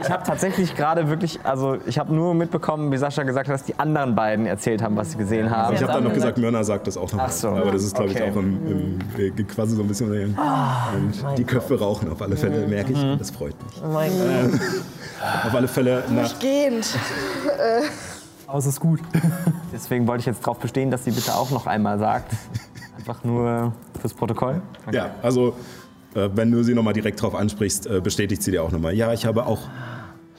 [0.00, 3.64] Ich habe tatsächlich gerade wirklich, also ich habe nur mitbekommen, wie Sascha gesagt hat, dass
[3.64, 5.74] die anderen beiden erzählt haben, was sie gesehen haben.
[5.74, 7.24] Ich habe dann noch gesagt, Myrna sagt das auch noch.
[7.24, 7.48] Ach so.
[7.48, 8.24] Aber das ist, glaube Okay.
[8.26, 8.98] ich, auch im,
[9.36, 10.10] im quasi so ein bisschen.
[10.10, 13.02] und die Köpfe rauchen auf alle Fälle, merke ich.
[13.02, 13.82] Und das freut mich.
[13.84, 14.60] Oh mein Gott.
[15.46, 16.38] Auf alle Fälle nach.
[16.38, 16.86] Gehend.
[18.46, 19.00] Aber es ist gut.
[19.72, 22.32] Deswegen wollte ich jetzt darauf bestehen, dass sie bitte auch noch einmal sagt.
[22.96, 24.62] Einfach nur fürs Protokoll.
[24.92, 25.54] Ja, also,
[26.34, 28.94] wenn du sie nochmal direkt drauf ansprichst, äh, bestätigt sie dir auch nochmal.
[28.94, 29.60] Ja, ich habe auch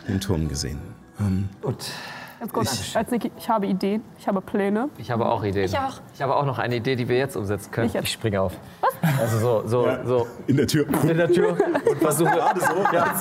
[0.08, 0.80] den Turm gesehen.
[1.20, 1.92] Ähm, Gut.
[2.40, 4.90] Ganz kurz, als Niki, ich habe Ideen, ich habe Pläne.
[4.98, 5.66] Ich habe auch Ideen.
[5.66, 6.00] Ich auch.
[6.16, 7.92] Ich habe auch noch eine Idee, die wir jetzt umsetzen können.
[7.92, 8.06] Jetzt.
[8.06, 8.58] Ich springe auf.
[8.80, 9.20] Was?
[9.20, 10.88] Also so, so, so in der Tür.
[11.04, 12.76] in der Tür und versuche gerade so.
[12.94, 13.14] Ja.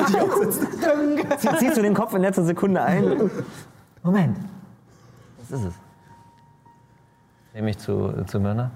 [1.37, 3.29] Sie ziehst du den Kopf in letzter Sekunde ein.
[4.05, 4.39] Moment.
[5.41, 5.75] Was ist es?
[7.55, 8.71] Nehme ich zu, zu Myrna.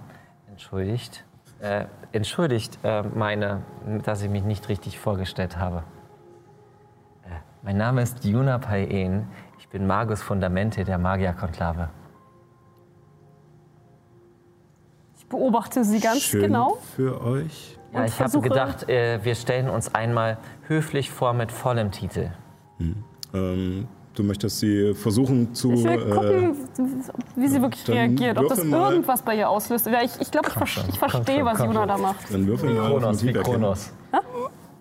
[0.50, 1.24] Entschuldigt.
[1.60, 3.62] Äh, entschuldigt äh, meine,
[4.04, 5.84] dass ich mich nicht richtig vorgestellt habe.
[7.24, 7.30] Äh,
[7.62, 9.28] mein Name ist Juna Payen.
[9.58, 11.88] Ich bin Magus Fundamente der Magierkonklave.
[15.16, 16.78] Ich beobachte sie ganz Schön genau.
[16.94, 17.78] für euch.
[17.92, 22.30] Ja, Und ich habe gedacht, äh, wir stellen uns einmal höflich vor mit vollem Titel.
[23.32, 25.72] Ähm, du möchtest sie versuchen zu.
[25.72, 26.56] Ich will äh, gucken,
[27.36, 29.86] wie sie wirklich reagiert, ob das irgendwas bei ihr auslöst.
[29.86, 32.32] Ja, ich ich glaube, ich, ver ich verstehe, was Juna da macht.
[32.32, 33.62] dann würfeln wir auf Kronos, wie Motiv erkennen.
[33.62, 33.92] Kronos.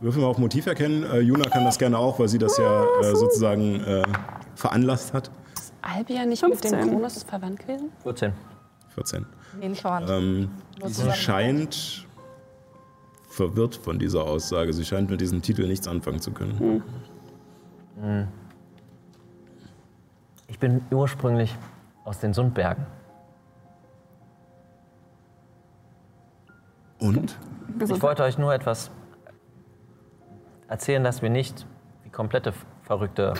[0.01, 1.03] Würfeln wir auf Motiv erkennen.
[1.03, 4.03] Äh, Juna kann das gerne auch, weil sie das ja äh, sozusagen äh,
[4.55, 5.31] veranlasst hat.
[5.81, 6.89] Albia nicht mit dem 15.
[6.89, 7.91] Kronos verwandt gewesen?
[8.03, 8.33] 14.
[8.95, 9.25] 14.
[9.59, 10.09] Nee, nicht verwandt.
[10.09, 10.49] Ähm,
[10.85, 12.07] sie scheint
[13.29, 14.73] verwirrt von dieser Aussage.
[14.73, 16.83] Sie scheint mit diesem Titel nichts anfangen zu können.
[20.51, 21.55] Ich bin ursprünglich
[22.03, 22.85] aus den Sundbergen.
[26.99, 27.39] Und?
[27.79, 28.91] Ich wollte euch nur etwas
[30.67, 31.65] erzählen, dass wir nicht
[32.03, 33.33] wie komplette Verrückte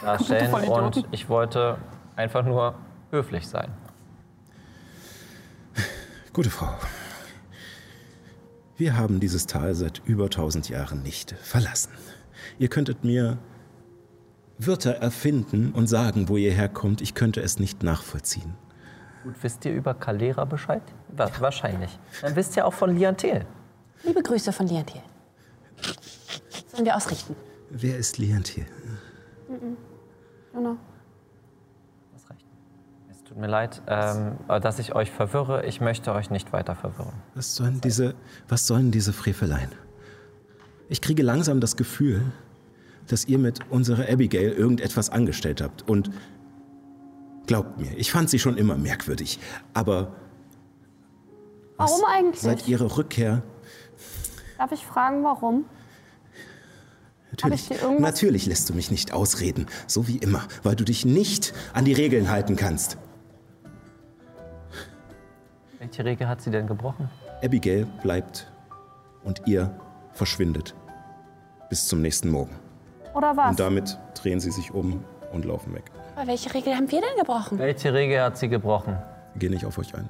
[0.00, 0.52] darstellen.
[0.54, 1.76] Und ich wollte
[2.16, 2.74] einfach nur
[3.10, 3.70] höflich sein.
[6.32, 6.70] Gute Frau.
[8.78, 11.92] Wir haben dieses Tal seit über 1000 Jahren nicht verlassen.
[12.58, 13.36] Ihr könntet mir
[14.58, 17.00] Wörter erfinden und sagen, wo ihr herkommt.
[17.00, 18.54] Ich könnte es nicht nachvollziehen.
[19.22, 20.82] Gut, wisst ihr über Calera Bescheid?
[21.16, 21.98] Wa wahrscheinlich.
[22.22, 23.46] Dann wisst ihr auch von Liantel.
[24.04, 25.02] Liebe Grüße von Liantil.
[26.68, 27.34] Sollen wir ausrichten?
[27.70, 28.66] Wer ist Liantil?
[30.54, 30.76] Juna.
[32.12, 32.44] Das reicht.
[33.10, 35.66] Es tut mir leid, ähm, dass ich euch verwirre.
[35.66, 37.14] Ich möchte euch nicht weiter verwirren.
[37.34, 38.14] Was sollen diese,
[38.48, 39.70] was sollen diese Freveleien?
[40.88, 42.22] Ich kriege langsam das Gefühl,
[43.08, 45.88] dass ihr mit unserer Abigail irgendetwas angestellt habt.
[45.88, 46.10] Und
[47.46, 49.38] glaubt mir, ich fand sie schon immer merkwürdig.
[49.74, 50.12] Aber
[51.76, 52.40] Warum eigentlich?
[52.40, 53.42] seit ihrer Rückkehr
[54.58, 55.64] Darf ich fragen, warum?
[57.30, 57.70] Natürlich.
[58.00, 61.92] Natürlich lässt du mich nicht ausreden, so wie immer, weil du dich nicht an die
[61.92, 62.98] Regeln halten kannst.
[65.78, 67.08] Welche Regel hat sie denn gebrochen?
[67.42, 68.50] Abigail bleibt
[69.22, 69.78] und ihr
[70.12, 70.74] verschwindet.
[71.70, 72.56] Bis zum nächsten Morgen.
[73.18, 73.50] Oder was?
[73.50, 75.02] Und damit drehen sie sich um
[75.32, 75.90] und laufen weg.
[76.14, 77.58] Aber welche Regel haben wir denn gebrochen?
[77.58, 78.96] Welche Regel hat sie gebrochen?
[79.36, 80.08] Gehen nicht auf euch ein.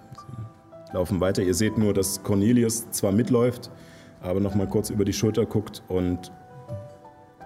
[0.86, 1.42] Sie laufen weiter.
[1.42, 3.70] Ihr seht nur, dass Cornelius zwar mitläuft,
[4.20, 6.30] aber noch mal kurz über die Schulter guckt und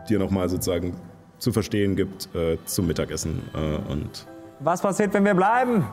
[0.08, 0.96] dir noch mal sozusagen
[1.38, 3.48] zu verstehen gibt äh, zum Mittagessen.
[3.54, 4.26] Äh, und
[4.58, 5.84] Was passiert, wenn wir bleiben?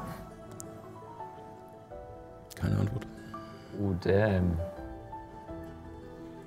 [2.55, 3.05] keine Antwort.
[3.79, 4.57] Oh, damn.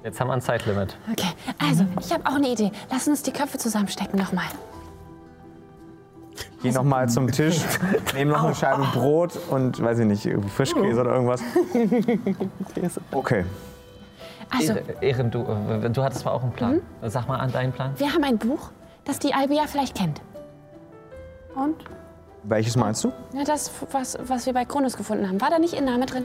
[0.05, 0.97] Jetzt haben wir ein Zeitlimit.
[1.11, 1.29] Okay,
[1.61, 2.73] also, ich habe auch eine Idee.
[2.91, 4.47] Lass uns die Köpfe zusammenstecken nochmal.
[6.63, 7.61] Geh noch mal zum Tisch,
[8.15, 11.41] nehm noch eine Scheibe Brot und, weiß ich nicht, Frischkäse oder irgendwas.
[13.13, 13.45] Okay.
[14.51, 16.83] Also, Ehre- Ehren, du, äh, du hattest zwar auch einen Plan.
[17.03, 17.93] Sag mal an deinen Plan.
[17.97, 18.71] wir haben ein Buch,
[19.05, 20.21] das die Albia vielleicht kennt.
[21.55, 21.77] Und?
[22.45, 23.13] Welches meinst du?
[23.35, 25.41] Ja, das, was, was wir bei Kronos gefunden haben.
[25.41, 26.25] War da nicht ihr Name drin?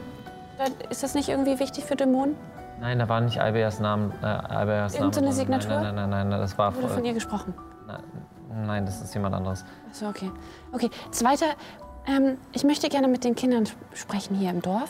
[0.90, 2.34] Ist das nicht irgendwie wichtig für Dämonen?
[2.80, 4.12] Nein, da war nicht Albeas Name.
[4.22, 5.34] Äh, Albeas Name Irgendeine drin.
[5.36, 5.70] Signatur?
[5.70, 6.74] Nein, nein, nein, nein, nein, das war.
[6.76, 7.54] Wurde von ihr gesprochen.
[7.86, 8.02] Nein,
[8.66, 9.64] nein, das ist jemand anderes.
[9.90, 10.30] Achso, okay.
[10.72, 11.46] Okay, zweiter,
[12.06, 14.88] ähm, ich möchte gerne mit den Kindern sp- sprechen hier im Dorf.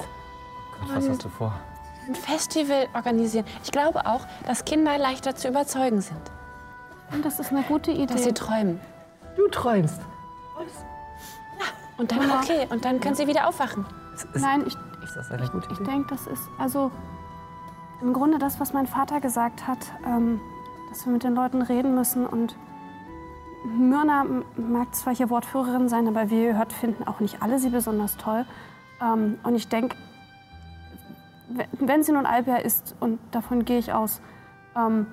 [0.80, 1.53] Gott, was hast du vor?
[2.07, 3.45] Ein Festival organisieren.
[3.64, 6.20] Ich glaube auch, dass Kinder leichter zu überzeugen sind.
[7.12, 8.07] Und das ist eine gute Idee.
[8.14, 8.80] Dass sie träumen.
[9.36, 10.01] Du träumst.
[11.97, 13.84] Und dann, okay, und dann können sie wieder aufwachen.
[14.34, 15.84] Nein, ich, ich Idee?
[15.91, 16.91] denke, das ist also
[18.01, 20.40] im Grunde das, was mein Vater gesagt hat, ähm,
[20.88, 22.26] dass wir mit den Leuten reden müssen.
[22.26, 22.57] Und
[23.64, 24.24] Myrna
[24.57, 28.16] mag zwar hier Wortführerin sein, aber wie ihr hört, finden auch nicht alle sie besonders
[28.16, 28.44] toll.
[29.03, 29.96] Ähm, und ich denke,
[31.49, 34.20] we- wenn sie nun Albia ist, und davon gehe ich aus,
[34.76, 35.07] ähm,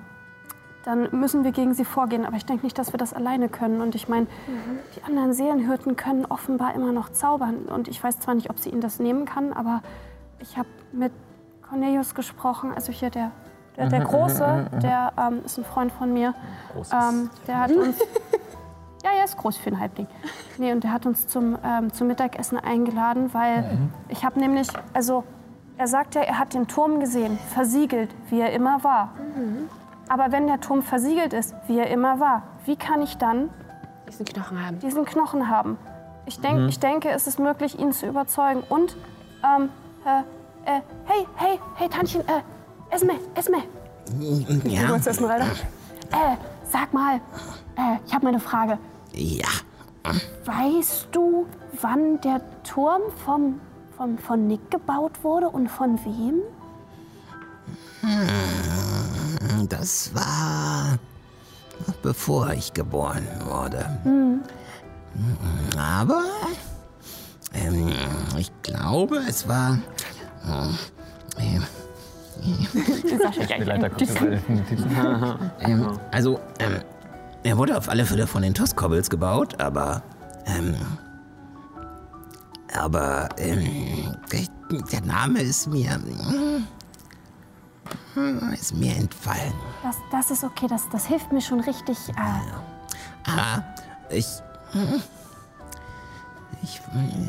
[0.84, 2.24] dann müssen wir gegen sie vorgehen.
[2.24, 3.80] Aber ich denke nicht, dass wir das alleine können.
[3.80, 4.28] Und ich meine,
[4.94, 7.64] die anderen Seelenhirten können offenbar immer noch zaubern.
[7.66, 9.82] Und ich weiß zwar nicht, ob sie ihnen das nehmen kann, aber
[10.38, 11.10] ich habe mit
[11.68, 13.30] Cornelius gesprochen, also hier der,
[13.76, 16.34] der, der Große, der ähm, ist ein Freund von mir.
[16.92, 17.98] Ähm, der hat uns.
[19.04, 20.08] Ja, er ist groß für einen Halbling.
[20.58, 25.22] Nee, und der hat uns zum, ähm, zum Mittagessen eingeladen, weil ich habe nämlich, also
[25.78, 29.12] er sagt ja, er hat den Turm gesehen, versiegelt, wie er immer war.
[30.08, 33.50] Aber wenn der Turm versiegelt ist, wie er immer war, wie kann ich dann
[34.08, 34.78] Diesen Knochen haben.
[34.80, 35.78] diesen Knochen haben?
[36.24, 38.64] Ich, denk, ich denke, es ist möglich, ihn zu überzeugen.
[38.68, 38.96] Und,
[39.44, 39.68] ähm,
[40.04, 40.22] äh,
[40.66, 42.42] äh, hey, hey, hey, Tantchen, äh,
[42.94, 43.62] Esme, Esme.
[44.18, 45.46] Du Ja, wolltest essen, Alter?
[46.12, 46.36] Äh,
[46.70, 47.16] sag mal,
[47.76, 48.78] äh, ich habe mal eine Frage.
[49.12, 49.48] ja.
[50.44, 51.46] Weißt du,
[51.82, 53.60] wann der Turm vom,
[53.96, 56.42] von, von Nick gebaut wurde und von wem?
[58.02, 60.96] Hm, Das war
[62.02, 63.84] bevor ich geboren wurde.
[64.04, 64.42] Hm.
[65.76, 66.22] Aber
[67.52, 67.92] ähm,
[68.38, 69.78] ich glaube, es war.
[70.46, 71.60] Äh,
[75.60, 76.80] ähm, also, ähm,
[77.42, 80.02] er wurde auf alle Fälle von den Toskobbles gebaut, aber.
[80.46, 80.74] Ähm,
[82.74, 84.16] aber ähm,
[84.90, 85.98] der- Name ist mir.
[88.14, 89.52] hm, ist mir entfallen.
[89.82, 91.96] Das, das ist okay, das, das hilft mir schon richtig.
[92.10, 93.64] Äh, Aber
[94.10, 94.26] ich.
[94.72, 95.00] hm,
[96.62, 96.80] Ich.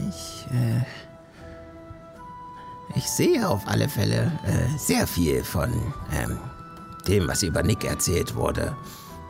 [0.09, 0.47] Ich.
[0.51, 0.81] Äh,
[2.97, 5.71] ich sehe auf alle Fälle äh, sehr viel von
[6.11, 6.37] ähm,
[7.07, 8.75] dem, was über Nick erzählt wurde.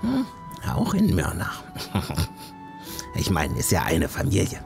[0.01, 0.25] Hm,
[0.73, 1.63] auch in Mörnach.
[3.15, 4.59] Ich meine, ist ja eine Familie.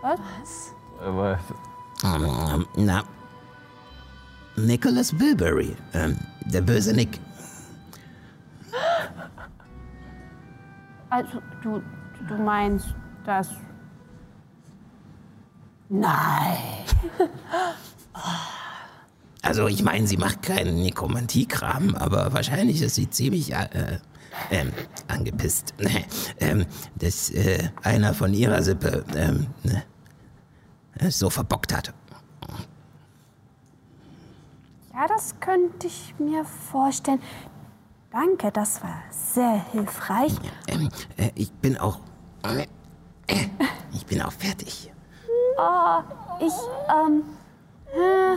[0.00, 0.72] was?
[1.02, 1.38] Aber
[2.02, 3.04] Ähm, na.
[4.56, 7.20] Nicholas Bilberry, ähm, der böse Nick.
[11.10, 11.82] Also, du,
[12.26, 12.94] du meinst,
[13.26, 13.50] dass.
[15.88, 16.58] Nein.
[19.42, 24.00] Also ich meine, sie macht keinen Nekromantiekram, aber wahrscheinlich ist sie ziemlich äh,
[24.50, 24.72] ähm,
[25.06, 25.72] angepisst,
[26.40, 26.66] ähm,
[26.96, 29.84] dass äh, einer von ihrer Sippe ähm, ne,
[30.94, 31.94] es so verbockt hat.
[34.92, 37.20] Ja, das könnte ich mir vorstellen.
[38.10, 40.34] Danke, das war sehr hilfreich.
[40.66, 42.00] Ähm, äh, ich bin auch...
[42.42, 42.62] Äh,
[43.28, 43.46] äh,
[43.92, 44.90] ich bin auch fertig.
[45.58, 46.02] Oh,
[46.40, 46.52] ich,
[46.90, 47.22] ähm.
[47.94, 48.36] Äh,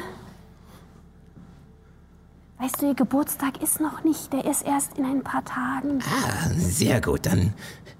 [2.64, 4.32] weißt du, ihr Geburtstag ist noch nicht.
[4.32, 6.00] Der ist erst in ein paar Tagen.
[6.02, 7.54] Ah, sehr gut, dann,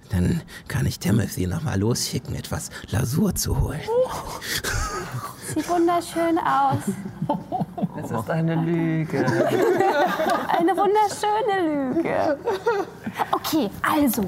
[0.10, 3.82] dann kann ich Timothy noch mal losschicken, etwas Lasur zu holen.
[5.54, 6.78] Sieht wunderschön aus.
[8.04, 9.26] es ist eine Lüge.
[10.48, 12.38] Eine wunderschöne Lüge.
[13.32, 14.24] Okay, also.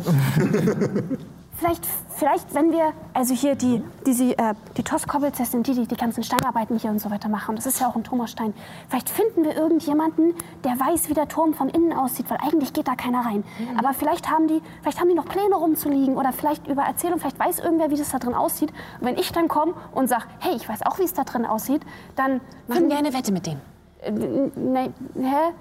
[1.62, 1.86] Vielleicht,
[2.16, 5.96] vielleicht, wenn wir, also hier die, diese, äh, die Toskobbels, das sind die, die die
[5.96, 7.56] ganzen Steinarbeiten hier und so weiter machen.
[7.56, 8.56] Das ist ja auch ein Thomasstein.
[8.90, 10.34] Vielleicht finden wir irgendjemanden,
[10.64, 13.44] der weiß, wie der Turm von innen aussieht, weil eigentlich geht da keiner rein.
[13.78, 17.38] Aber vielleicht haben die, vielleicht haben die noch Pläne rumzuliegen oder vielleicht über Erzählung, vielleicht
[17.38, 18.72] weiß irgendwer, wie das da drin aussieht.
[19.00, 21.46] Und wenn ich dann komme und sage, hey, ich weiß auch, wie es da drin
[21.46, 21.84] aussieht,
[22.16, 23.62] dann Machen wir eine Wette mit denen.
[24.02, 24.10] äh,
[24.56, 25.54] Nein, hä?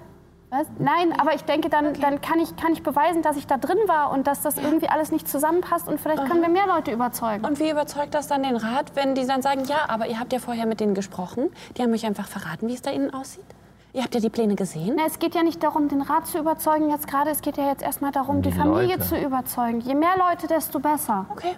[0.51, 0.66] Was?
[0.78, 3.78] Nein, aber ich denke, dann, dann kann, ich, kann ich beweisen, dass ich da drin
[3.86, 7.44] war und dass das irgendwie alles nicht zusammenpasst und vielleicht können wir mehr Leute überzeugen.
[7.44, 10.32] Und wie überzeugt das dann den Rat, wenn die dann sagen, ja, aber ihr habt
[10.32, 13.44] ja vorher mit denen gesprochen, die haben euch einfach verraten, wie es da innen aussieht?
[13.92, 14.94] Ihr habt ja die Pläne gesehen?
[14.96, 17.30] Na, es geht ja nicht darum, den Rat zu überzeugen jetzt gerade.
[17.30, 19.01] Es geht ja jetzt erstmal darum, die, Die Familie Leute.
[19.01, 19.80] zu überzeugen.
[19.80, 21.26] Je mehr Leute, desto besser.
[21.30, 21.57] Okay.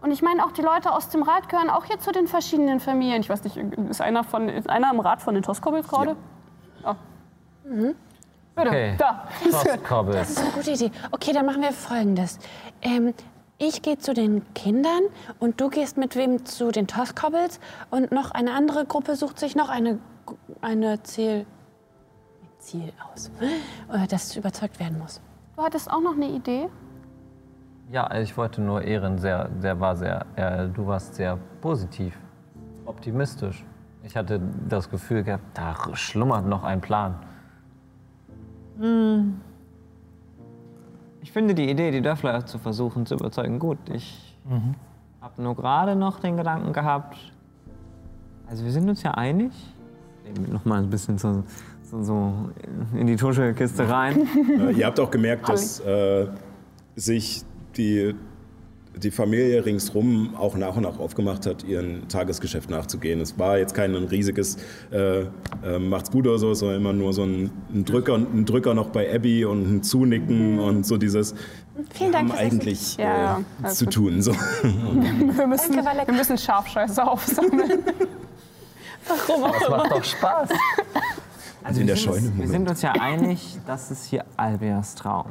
[0.00, 2.80] Und ich meine, auch die Leute aus dem Rat gehören auch hier zu den verschiedenen
[2.80, 3.20] Familien.
[3.20, 6.16] Ich weiß nicht, ist einer, von, ist einer im Rat von den Toskobbels gerade?
[6.84, 6.96] Ja.
[7.64, 7.94] Mhm.
[8.54, 8.94] Bitte, Okay.
[8.98, 9.28] da.
[10.12, 10.90] Das ist eine gute Idee.
[11.10, 12.38] Okay, dann machen wir Folgendes.
[12.82, 13.14] Ähm,
[13.58, 15.02] ich gehe zu den Kindern
[15.38, 19.54] und du gehst mit wem zu den Toskobbels und noch eine andere Gruppe sucht sich
[19.54, 19.98] noch eine,
[20.60, 21.46] eine Ziel,
[22.58, 23.30] Ziel aus,
[23.92, 25.20] äh, das überzeugt werden muss.
[25.56, 26.68] Du hattest auch noch eine Idee?
[27.90, 32.18] Ja, also ich wollte nur Ehren sehr, der war sehr, äh, du warst sehr positiv,
[32.86, 33.64] optimistisch.
[34.02, 37.14] Ich hatte das Gefühl gehabt, da schlummert noch ein Plan.
[41.20, 43.78] Ich finde die Idee, die Dörfler zu versuchen zu überzeugen, gut.
[43.92, 44.36] Ich
[45.20, 47.16] habe nur gerade noch den Gedanken gehabt,
[48.52, 49.50] also wir sind uns ja einig.
[50.50, 51.42] Noch mal ein bisschen so,
[51.82, 52.50] so, so
[52.94, 54.28] in die Tuschelkiste rein.
[54.60, 56.26] Äh, ihr habt auch gemerkt, dass äh,
[56.96, 57.44] sich
[57.76, 58.14] die,
[58.96, 63.20] die Familie ringsrum auch nach und nach aufgemacht hat, ihren Tagesgeschäft nachzugehen.
[63.20, 64.58] Es war jetzt kein riesiges
[64.92, 68.74] äh, äh, Macht's gut oder so, sondern immer nur so ein, ein, Drücker, ein Drücker
[68.74, 71.34] noch bei Abby und ein Zunicken und so dieses.
[71.94, 74.20] Vielen wir Dank haben eigentlich Ja, ja, äh, alles zu tun.
[74.20, 74.32] So.
[74.62, 77.82] Wir müssen, Danke, wir müssen Schafscheiße aufsammeln.
[79.08, 80.50] Das macht doch Spaß.
[81.64, 82.28] Also in der wir sind Scheune.
[82.28, 85.26] uns- Wir sind uns ja einig, das ist hier Albeas Traum.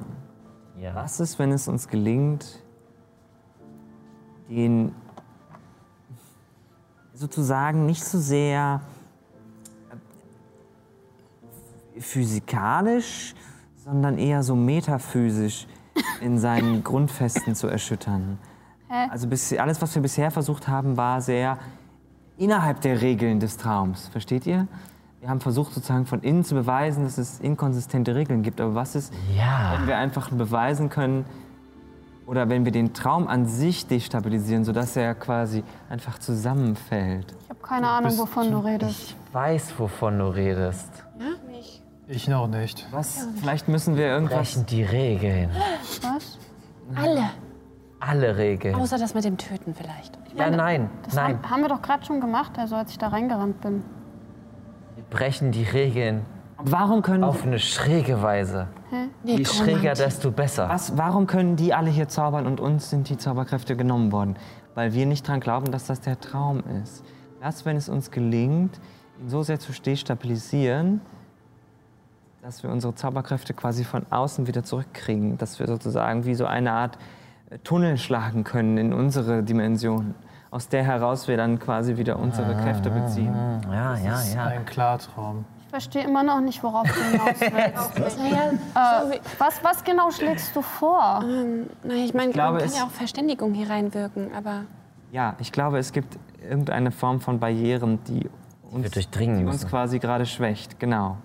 [0.81, 0.93] Ja.
[0.95, 2.60] Was ist, wenn es uns gelingt,
[4.51, 4.93] den
[7.13, 8.81] sozusagen nicht so sehr
[11.95, 13.33] äh, physikalisch,
[13.83, 15.67] sondern eher so metaphysisch
[16.21, 18.37] in seinen Grundfesten zu erschüttern?
[19.09, 21.57] Also bis, alles, was wir bisher versucht haben, war sehr
[22.37, 24.09] innerhalb der Regeln des Traums.
[24.09, 24.67] Versteht ihr?
[25.21, 28.59] Wir haben versucht, sozusagen von innen zu beweisen, dass es inkonsistente Regeln gibt.
[28.59, 29.75] Aber was ist, Ja.
[29.77, 31.23] wenn wir einfach beweisen können,
[32.25, 37.35] Oder wenn wir den Traum an sich destabilisieren, sodass er quasi einfach zusammenfällt.
[37.43, 39.15] Ich habe keine Ahnung, wovon du redest.
[39.33, 40.89] Weiß, wovon du redest.
[42.07, 42.87] Ich noch nicht.
[42.91, 43.27] Was?
[43.39, 44.53] Vielleicht müssen wir irgendwas.
[44.53, 45.49] Brechen die Regeln.
[46.01, 46.37] Was?
[46.95, 47.29] Alle.
[47.99, 48.75] Alle Regeln.
[48.75, 50.17] Außer das mit dem Töten vielleicht.
[50.35, 51.37] Ja, nein, Das nein.
[51.37, 53.83] Haben, haben wir doch gerade schon gemacht, also als ich da reingerannt bin.
[54.95, 56.25] Wir brechen die Regeln
[56.57, 58.67] Warum können, auf eine schräge Weise.
[59.23, 60.69] Je schräger, desto besser.
[60.69, 64.35] was, warum können die alle hier zaubern und uns sind die Zauberkräfte genommen worden?
[64.75, 67.03] Weil wir nicht dran glauben, dass das der Traum ist.
[67.41, 68.79] Erst wenn es uns gelingt,
[69.19, 71.01] ihn so sehr zu destabilisieren,
[72.41, 76.71] dass wir unsere Zauberkräfte quasi von außen wieder zurückkriegen, dass wir sozusagen wie so eine
[76.71, 76.97] Art
[77.49, 80.15] äh, Tunnel schlagen können in unsere Dimension,
[80.49, 83.33] aus der heraus wir dann quasi wieder unsere Kräfte beziehen.
[83.71, 84.45] Ja, ja, Das ist ja.
[84.45, 85.45] ein Klartraum.
[85.71, 88.19] Ich verstehe immer noch nicht, worauf du hinaus willst.
[88.19, 91.21] äh, was, was genau schlägst du vor?
[91.23, 94.65] Ähm, na, ich meine, glaube, man kann es- ja auch Verständigung hier reinwirken, aber
[95.13, 98.29] Ja, ich glaube, es gibt irgendeine Form von Barrieren, die
[98.69, 100.77] uns, die uns quasi gerade schwächt.
[100.77, 101.15] Genau.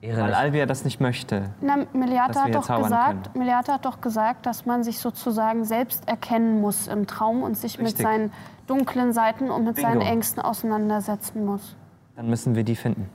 [0.00, 0.32] Weil.
[0.32, 1.50] Alvia das nicht möchte.
[1.60, 6.60] Na, wir hat, doch gesagt, Meliata hat doch gesagt, dass man sich sozusagen selbst erkennen
[6.60, 8.06] muss im Traum und sich mit Richtig.
[8.06, 8.32] seinen
[8.68, 9.88] dunklen Seiten und mit Bingo.
[9.90, 11.74] seinen Ängsten auseinandersetzen muss.
[12.14, 13.10] Dann müssen wir die finden.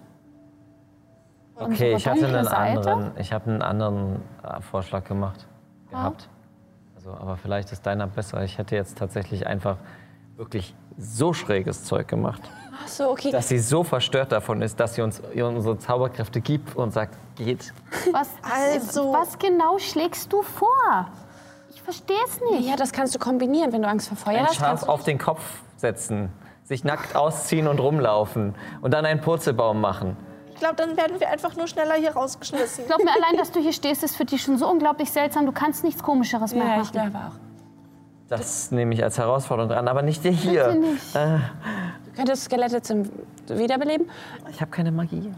[1.55, 5.45] Okay, ich hatte einen anderen, ich habe einen anderen äh, Vorschlag gemacht
[5.89, 6.27] gehabt.
[6.95, 8.43] Also, aber vielleicht ist deiner besser.
[8.43, 9.77] Ich hätte jetzt tatsächlich einfach
[10.35, 12.41] wirklich so schräges Zeug gemacht,
[12.83, 13.31] ach so, okay.
[13.31, 17.73] dass sie so verstört davon ist, dass sie uns unsere Zauberkräfte gibt und sagt, geht.
[18.11, 18.29] Was,
[18.73, 21.07] Also- was genau schlägst du vor?
[21.73, 22.67] Ich verstehe es nicht.
[22.67, 24.55] ja, das kannst du kombinieren, wenn du Angst vor Feuer Ein hast.
[24.55, 25.41] Schaf kannst du- auf den Kopf
[25.77, 26.29] setzen,
[26.63, 30.15] sich nackt ausziehen und rumlaufen und dann einen Purzelbaum machen.
[30.63, 32.85] Ich glaube, dann werden wir einfach nur schneller hier rausgeschmissen.
[32.85, 35.45] Glaub mir, allein, dass du hier stehst, ist für dich schon so unglaublich seltsam.
[35.45, 36.81] Du kannst nichts Komischeres mehr Ja, machen.
[36.83, 37.37] ich glaube auch.
[38.29, 40.67] Das nehme ich als Herausforderung an, aber nicht hier.
[40.69, 41.13] Bitte nicht.
[41.15, 41.41] Du
[42.15, 43.09] könntest Skelette zum
[43.49, 44.09] Wiederbeleben.
[44.51, 45.33] Ich habe keine Magie.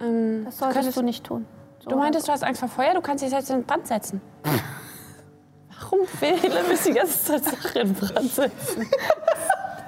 [0.00, 0.04] Ja.
[0.04, 1.46] Ähm, Das solltest könntest- du nicht tun.
[1.84, 1.90] So.
[1.90, 4.20] Du meintest, du hast Angst vor Feuer, du kannst dich selbst in Brand setzen.
[5.80, 8.86] Warum will Helemis die ganze Zeit Sachen in Brand setzen?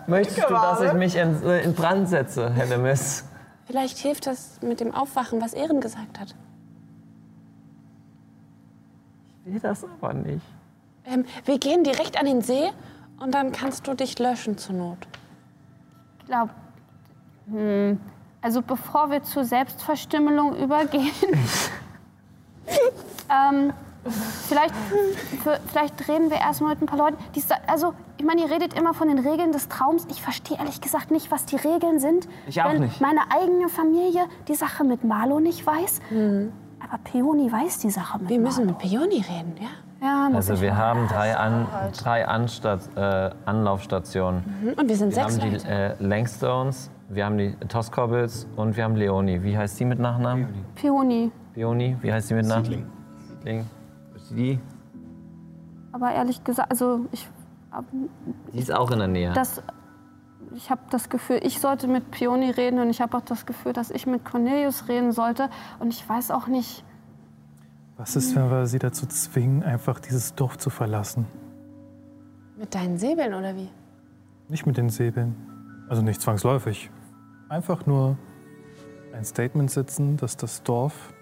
[0.07, 3.24] Möchtest du, dass ich mich in, äh, in Brand setze, Hellemis?
[3.68, 6.34] Vielleicht hilft das mit dem Aufwachen, was Ehren gesagt hat.
[9.44, 10.44] Ich will das aber nicht.
[11.04, 12.70] Ähm, wir gehen direkt an den See
[13.20, 15.06] und dann kannst du dich löschen zur Not.
[16.18, 16.50] Ich glaube,
[17.50, 18.00] hm,
[18.40, 21.12] also bevor wir zur Selbstverstümmelung übergehen,
[23.28, 23.74] ähm,
[24.49, 24.74] vielleicht,
[25.42, 27.16] für, vielleicht reden wir erstmal mit ein paar Leuten.
[27.34, 30.07] Die, also, ich meine, ihr redet immer von den Regeln des Traums.
[30.11, 32.28] Ich verstehe ehrlich gesagt nicht, was die Regeln sind.
[32.46, 33.01] Ich auch wenn nicht.
[33.01, 36.01] meine eigene Familie die Sache mit Marlo nicht weiß.
[36.80, 38.78] Aber Peony weiß die Sache mit Wir müssen Marlo.
[38.82, 39.68] mit Peony reden, ja?
[40.01, 41.66] Ja, Also wir haben drei, An
[42.01, 44.44] drei Anstat äh, Anlaufstationen.
[44.62, 44.72] Mhm.
[44.74, 45.68] Und wir sind Wir sechs haben die Leute.
[45.68, 49.42] äh, Langstones, wir haben die Toskobbels und wir haben Leonie.
[49.42, 50.46] Wie heißt die mit Nachnamen?
[50.76, 51.32] Peony.
[51.57, 52.86] Leonie, wie heißt die mit Nachnamen?
[53.40, 53.61] Siedling.
[53.61, 53.78] Ist
[54.35, 54.59] die?
[55.93, 57.29] Aber ehrlich gesagt, also ich
[58.53, 59.33] Die ist auch in der Nähe.
[59.33, 59.62] das,
[60.55, 63.72] ich habe das Gefühl, ich sollte mit Peony reden und ich habe auch das Gefühl,
[63.72, 65.51] dass ich mit Cornelius reden sollte.
[65.79, 66.85] Und ich weiß auch nicht,
[67.97, 71.26] Was ist, wenn wir sie dazu zwingen, einfach dieses Dorf zu verlassen?
[72.57, 73.68] Mit deinen Säbeln oder wie?
[74.49, 75.35] Nicht mit den Säbeln.
[75.89, 76.91] Also nicht zwangsläufig.
[77.49, 78.16] Einfach nur
[79.12, 81.12] ein Statement setzen, dass das Dorf.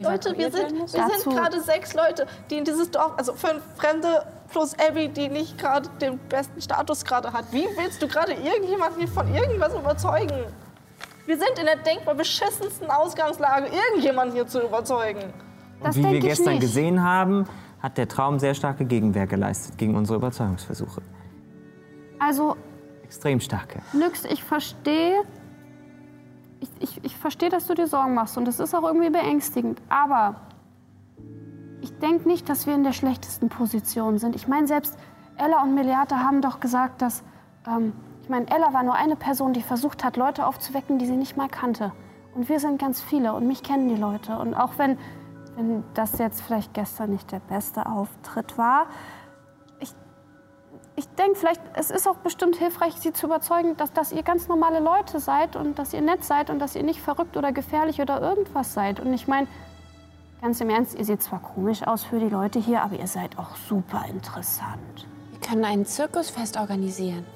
[0.00, 4.24] Leute, wir sind, wir sind gerade sechs Leute, die in dieses Dorf, also fünf Fremde
[4.50, 7.44] plus Abby, die nicht gerade den besten Status gerade hat.
[7.52, 10.44] Wie willst du gerade irgendjemanden hier von irgendwas überzeugen?
[11.26, 15.32] Wir sind in der denkbar beschissensten Ausgangslage, irgendjemanden hier zu überzeugen.
[15.82, 16.60] das Und wie wir gestern nicht.
[16.60, 17.46] gesehen haben,
[17.80, 21.02] hat der Traum sehr starke Gegenwehr geleistet gegen unsere Überzeugungsversuche.
[22.18, 22.56] Also,
[23.04, 23.80] Extrem starke.
[23.92, 25.22] Nyx, ich verstehe,
[26.64, 29.80] ich, ich, ich verstehe, dass du dir Sorgen machst und das ist auch irgendwie beängstigend.
[29.88, 30.36] Aber
[31.80, 34.34] ich denke nicht, dass wir in der schlechtesten Position sind.
[34.34, 34.96] Ich meine, selbst
[35.36, 37.22] Ella und Meliata haben doch gesagt, dass,
[37.66, 37.92] ähm,
[38.22, 41.36] ich meine, Ella war nur eine Person, die versucht hat, Leute aufzuwecken, die sie nicht
[41.36, 41.92] mal kannte.
[42.34, 44.38] Und wir sind ganz viele und mich kennen die Leute.
[44.38, 44.98] Und auch wenn,
[45.56, 48.86] wenn das jetzt vielleicht gestern nicht der beste Auftritt war,
[50.96, 54.46] ich denke, vielleicht, es ist auch bestimmt hilfreich, sie zu überzeugen, dass, dass ihr ganz
[54.46, 58.00] normale Leute seid und dass ihr nett seid und dass ihr nicht verrückt oder gefährlich
[58.00, 59.00] oder irgendwas seid.
[59.00, 59.48] Und ich meine,
[60.40, 63.38] ganz im Ernst, ihr seht zwar komisch aus für die Leute hier, aber ihr seid
[63.38, 65.06] auch super interessant.
[65.32, 67.26] Wir können ein Zirkusfest organisieren.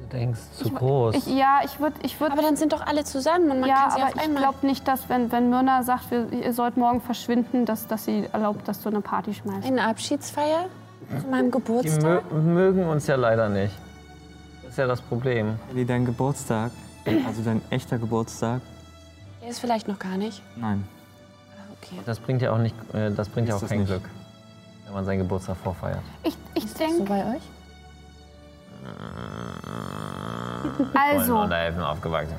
[0.00, 1.14] Du denkst zu groß.
[1.14, 1.96] Ich, ja, ich würde.
[2.02, 4.14] Ich würd, Aber dann sind doch alle zusammen und man ja, kann sie aber auf
[4.16, 4.42] ich einmal.
[4.42, 8.28] glaube nicht, dass, wenn, wenn Myrna sagt, wir, ihr sollt morgen verschwinden, dass, dass sie
[8.32, 9.66] erlaubt, dass du eine Party schmeißt.
[9.66, 10.66] Eine Abschiedsfeier
[11.20, 12.32] zu meinem Die Geburtstag?
[12.32, 13.74] mö mögen uns ja leider nicht.
[14.62, 15.58] Das ist ja das Problem.
[15.70, 16.70] Ellie, dein Geburtstag,
[17.26, 18.60] also dein echter Geburtstag,
[19.40, 20.42] Der ist vielleicht noch gar nicht.
[20.56, 20.84] nein.
[21.82, 22.00] Okay.
[22.04, 23.88] Das bringt ja auch, nicht, äh, das bringt ja auch kein nicht.
[23.88, 24.02] Glück,
[24.86, 26.00] wenn man seinen Geburtstag vorfeiert.
[26.24, 27.42] Ich, ich So denke, bei euch?
[30.94, 32.34] also, Und da helfen aufgewachsen.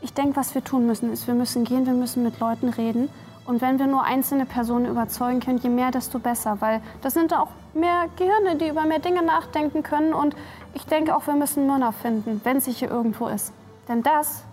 [0.00, 3.08] ich denke, was wir tun müssen, ist, wir müssen gehen, wir müssen mit Leuten reden.
[3.46, 6.60] Und wenn wir nur einzelne Personen überzeugen können, je mehr, desto besser.
[6.60, 10.14] Weil das sind auch mehr Gehirne, die über mehr Dinge nachdenken können.
[10.14, 10.36] Und
[10.74, 13.52] ich denke auch, wir müssen Myrna finden, wenn sie hier irgendwo ist.
[13.88, 14.44] Denn das,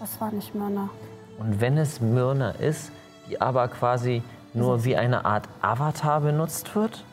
[0.00, 0.88] das war nicht Myrna.
[1.38, 2.90] Und wenn es Myrna ist,
[3.28, 4.22] die aber quasi
[4.54, 7.04] nur wie eine Art Avatar benutzt wird?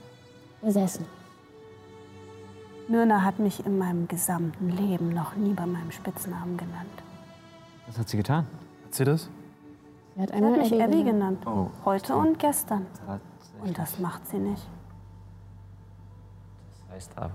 [0.61, 1.05] Besessen.
[2.87, 7.03] Myrna hat mich in meinem gesamten Leben noch nie bei meinem Spitznamen genannt.
[7.87, 8.45] Was hat sie getan?
[8.85, 9.29] Hat sie das?
[10.15, 11.41] Sie hat Sie hat mich Abby genannt.
[11.43, 11.47] genannt.
[11.47, 11.67] Oh.
[11.85, 12.85] Heute und gestern.
[13.63, 14.65] Und das macht sie nicht.
[16.87, 17.31] Das heißt aber.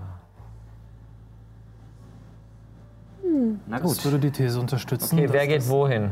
[3.67, 4.05] Na Das gut.
[4.05, 5.15] würde die These unterstützen.
[5.19, 6.11] Okay, wer geht das- wohin?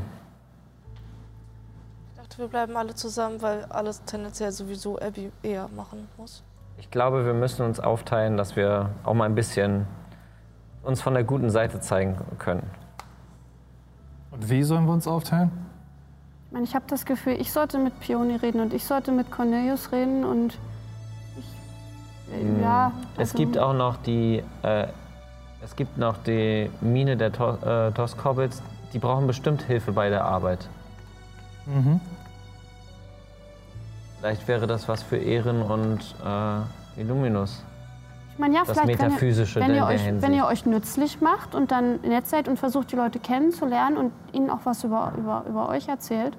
[2.13, 6.45] Ich dachte, wir bleiben alle zusammen, weil alles tendenziell sowieso Abby eher machen muss.
[6.77, 9.87] Ich glaube, wir müssen uns aufteilen, dass wir auch mal ein bisschen
[10.83, 12.69] uns von der guten Seite zeigen können.
[14.31, 15.51] Und wie sollen wir uns aufteilen?
[16.49, 19.31] Ich meine, ich habe das Gefühl, ich sollte mit Pioni reden und ich sollte mit
[19.31, 20.57] Cornelius reden und
[21.37, 22.35] ich.
[22.35, 22.91] äh, Ja.
[23.17, 24.87] Es also- gibt auch noch die, äh,
[25.63, 28.63] es gibt noch die Mine der To äh, Toskobbits.
[28.95, 30.67] Die brauchen bestimmt Hilfe bei der Arbeit.
[31.67, 32.01] Mhm.
[34.19, 37.63] Vielleicht wäre das was für Ehren und äh, Illuminus.
[38.39, 41.21] Ich meine, ja, das vielleicht, wenn ihr, Metaphysische wenn ihr, euch, wenn ihr euch nützlich
[41.21, 45.13] macht und dann nett seid und versucht, die Leute kennenzulernen und ihnen auch was über,
[45.19, 46.39] über, über euch erzählt.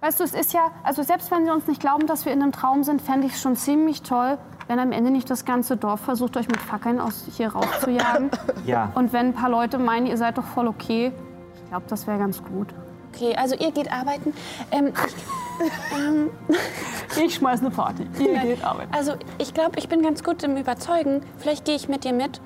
[0.00, 2.42] Weißt du, es ist ja, also selbst wenn sie uns nicht glauben, dass wir in
[2.42, 4.36] einem Traum sind, fände ich es schon ziemlich toll,
[4.66, 8.32] wenn am Ende nicht das ganze Dorf versucht, euch mit Fackeln aus hier rauszujagen.
[8.66, 8.90] Ja.
[8.96, 11.12] Und wenn ein paar Leute meinen, ihr seid doch voll okay,
[11.54, 12.74] ich glaube, das wäre ganz gut.
[13.14, 14.34] Okay, also ihr geht arbeiten.
[14.72, 15.41] Ähm, Ich
[17.30, 18.06] schmeiß eine Party.
[18.18, 18.92] Ihr geht arbeiten.
[18.92, 21.22] also ich glaube, ich bin ganz gut im Überzeugen.
[21.38, 22.40] Vielleicht gehe ich mit dir mit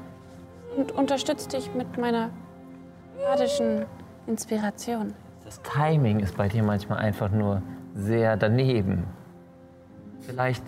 [0.76, 2.30] und unterstütze dich mit meiner
[3.24, 3.86] badischen
[4.26, 5.14] Inspiration.
[5.44, 7.62] Das Timing ist bei dir manchmal einfach nur
[7.94, 9.04] sehr daneben.
[10.20, 10.64] Vielleicht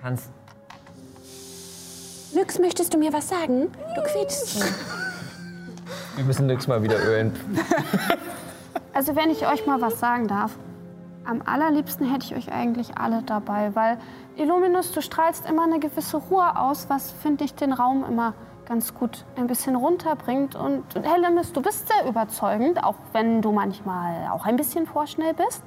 [0.00, 0.30] kannst
[2.34, 3.70] Nyx, möchtest du mir was sagen?
[3.94, 4.64] Du quietschst
[6.16, 7.32] wir müssen nix mal wieder ölen.
[8.92, 10.56] Also wenn ich euch mal was sagen darf,
[11.24, 13.98] am allerliebsten hätte ich euch eigentlich alle dabei, weil
[14.36, 18.34] Illuminus, du strahlst immer eine gewisse Ruhe aus, was finde ich den Raum immer
[18.66, 20.54] ganz gut ein bisschen runterbringt.
[20.54, 25.62] Und Hellemis, du bist sehr überzeugend, auch wenn du manchmal auch ein bisschen vorschnell bist.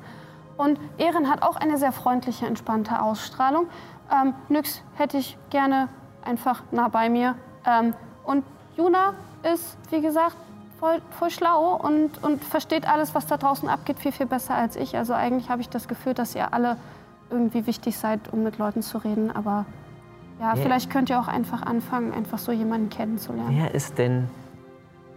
[0.58, 3.68] Und Ehren hat auch eine sehr freundliche, entspannte Ausstrahlung.
[4.12, 5.90] Ähm, Nyx hätte ich gerne
[6.24, 7.36] einfach nah bei mir.
[7.66, 7.94] Ähm,
[8.26, 8.44] und
[8.76, 10.36] Juna ist, wie gesagt,
[10.80, 14.76] voll, voll schlau und, und versteht alles, was da draußen abgeht, viel, viel besser als
[14.76, 14.96] ich.
[14.98, 16.78] Also eigentlich habe ich das Gefühl, dass ihr alle
[17.30, 19.32] irgendwie wichtig seid, um mit Leuten zu reden.
[19.32, 19.66] Aber
[20.40, 20.56] ja, Ja.
[20.56, 23.50] vielleicht könnt ihr auch einfach anfangen, einfach so jemanden kennenzulernen.
[23.52, 24.30] Wer ist denn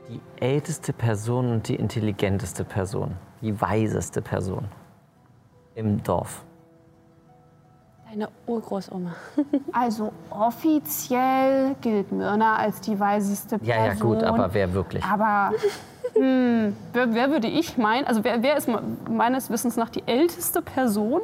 [0.09, 3.17] die älteste Person und die intelligenteste Person?
[3.43, 4.67] Die weiseste Person
[5.75, 6.45] im Dorf?
[8.11, 9.15] Deine Urgroßoma.
[9.73, 13.69] Also offiziell gilt Myrna als die weiseste Person.
[13.69, 15.05] Ja, ja, gut, aber wer wirklich?
[15.05, 15.53] Aber
[16.15, 18.07] hm, wer, wer würde ich meinen?
[18.07, 21.21] Also wer, wer ist me- meines Wissens nach die älteste Person?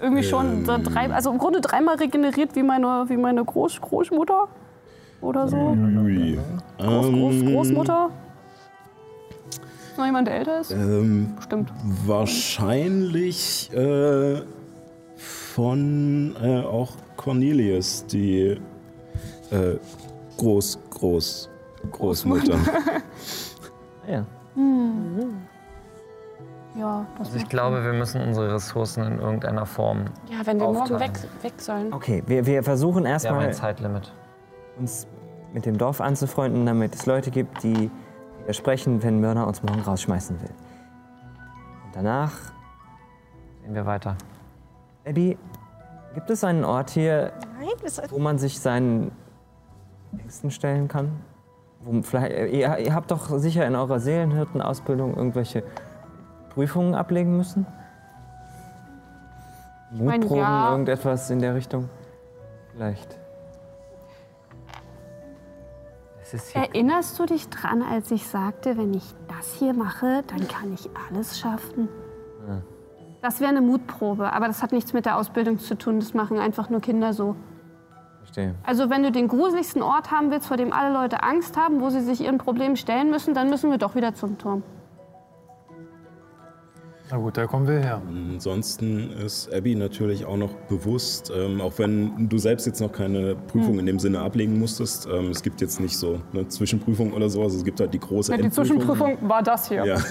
[0.00, 4.48] Irgendwie schon so drei, also im Grunde dreimal regeneriert wie meine, wie meine Groß, Großmutter
[5.22, 5.56] oder so.
[5.56, 6.38] Ui.
[6.78, 8.10] Groß, Groß, Ähm, Großmutter.
[9.92, 10.70] Ist noch jemand, der älter ist?
[10.72, 11.72] Ähm, Stimmt.
[12.04, 14.42] wahrscheinlich äh,
[15.56, 18.60] von äh, auch Cornelius, die
[19.50, 19.76] äh,
[20.36, 21.50] Groß, Groß,
[21.92, 22.58] Großmutter.
[24.08, 24.24] Ja.
[26.78, 30.04] Ja, das Also ich glaube, wir müssen unsere Ressourcen in irgendeiner Form.
[30.30, 31.00] Ja, wenn wir morgen Aufteilen.
[31.00, 31.92] weg, weg sollen.
[31.92, 34.12] Okay, wir, wir versuchen Wir haben erstmal ein Zeitlimit.
[34.78, 35.08] uns
[35.52, 37.90] mit dem Dorf anzufreunden, damit es Leute gibt, die
[38.42, 40.50] widersprechen, wenn Mörner uns morgen rausschmeißen will.
[41.86, 42.32] Und danach,
[43.62, 44.16] Sehen wir weiter.
[45.06, 45.38] Abby,
[46.14, 49.12] gibt es einen Ort hier, Nein, wo man sich seinen
[50.18, 51.12] Ängsten stellen kann?
[51.80, 55.62] Wo vielleicht, ihr, ihr habt doch sicher in eurer Seelenhirtenausbildung irgendwelche
[56.50, 57.66] Prüfungen ablegen müssen?
[59.92, 60.72] Mutproben, ja.
[60.72, 61.88] irgendetwas in der Richtung?
[62.72, 63.16] Vielleicht.
[66.54, 70.90] Erinnerst du dich dran, als ich sagte, wenn ich das hier mache, dann kann ich
[71.08, 71.88] alles schaffen?
[72.48, 72.62] Ja.
[73.22, 75.98] Das wäre eine Mutprobe, aber das hat nichts mit der Ausbildung zu tun.
[76.00, 77.34] Das machen einfach nur Kinder so.
[78.18, 78.54] Verstehe.
[78.64, 81.90] Also wenn du den gruseligsten Ort haben willst, vor dem alle Leute Angst haben, wo
[81.90, 84.62] sie sich ihren Problemen stellen müssen, dann müssen wir doch wieder zum Turm.
[87.08, 88.02] Na gut, da kommen wir her.
[88.08, 93.36] Ansonsten ist Abby natürlich auch noch bewusst, ähm, auch wenn du selbst jetzt noch keine
[93.36, 93.78] Prüfung Hm.
[93.78, 95.06] in dem Sinne ablegen musstest.
[95.06, 97.54] Ähm, es gibt jetzt nicht so eine Zwischenprüfung oder sowas.
[97.54, 98.80] Es gibt halt die große Ja, die Endprüfung.
[98.80, 99.84] Zwischenprüfung war das hier.
[99.84, 99.96] Ja.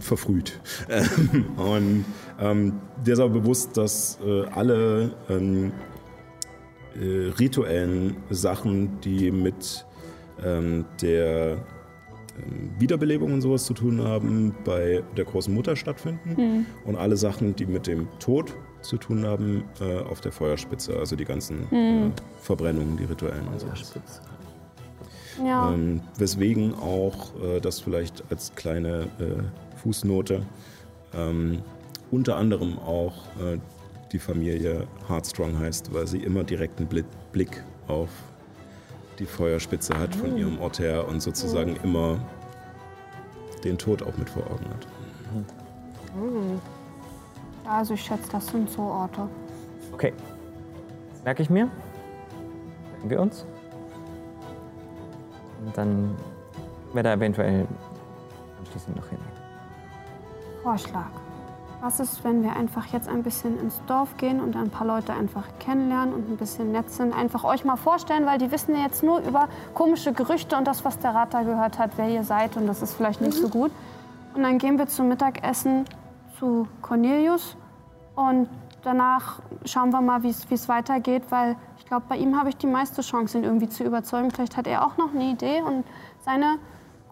[0.00, 0.60] Verfrüht.
[1.56, 2.04] Und
[2.40, 5.72] ähm, dir ist aber bewusst, dass äh, alle ähm,
[6.94, 9.86] äh, rituellen Sachen, die mit
[10.44, 11.58] ähm, der
[12.38, 16.36] ähm, Wiederbelebung und sowas zu tun haben, bei der großen Mutter stattfinden.
[16.36, 16.66] Hm.
[16.84, 20.96] Und alle Sachen, die mit dem Tod zu tun haben, äh, auf der Feuerspitze.
[20.98, 22.08] Also die ganzen Hm.
[22.08, 22.10] äh,
[22.40, 23.92] Verbrennungen, die rituellen und sowas.
[25.44, 25.72] Ja.
[25.72, 30.42] Ähm, weswegen auch äh, das vielleicht als kleine äh, Fußnote
[31.14, 31.62] ähm,
[32.10, 33.58] unter anderem auch äh,
[34.12, 38.10] die Familie Heartstrong heißt, weil sie immer direkten Bli Blick auf
[39.18, 40.36] die Feuerspitze hat von Oh.
[40.36, 42.18] ihrem Ort her und sozusagen immer
[43.64, 44.86] den Tod auch mit vor Augen hat.
[47.64, 49.28] Ja, also ich schätze, das sind so Orte.
[49.92, 50.12] Okay.
[51.14, 51.70] Das merke ich mir.
[52.92, 53.46] Merken wir uns.
[55.64, 56.14] Und dann
[56.92, 57.66] wäre da eventuell
[58.58, 59.18] anschließend noch hin.
[60.62, 61.10] Vorschlag.
[61.80, 65.12] Was ist, wenn wir einfach jetzt ein bisschen ins Dorf gehen und ein paar Leute
[65.12, 67.12] einfach kennenlernen und ein bisschen nett sind?
[67.12, 70.84] Einfach euch mal vorstellen, weil die wissen ja jetzt nur über komische Gerüchte und das,
[70.84, 73.48] was der Rat da gehört hat, wer ihr seid und das ist vielleicht nicht so
[73.48, 73.72] gut.
[74.34, 75.84] Und dann gehen wir zum Mittagessen
[76.38, 77.56] zu Cornelius
[78.14, 78.48] und
[78.84, 82.48] danach schauen wir mal, wie es wie es weitergeht, weil ich glaube, bei ihm habe
[82.48, 84.30] ich die meiste Chance, ihn irgendwie zu überzeugen.
[84.30, 85.84] Vielleicht hat er auch noch eine Idee und
[86.20, 86.58] seine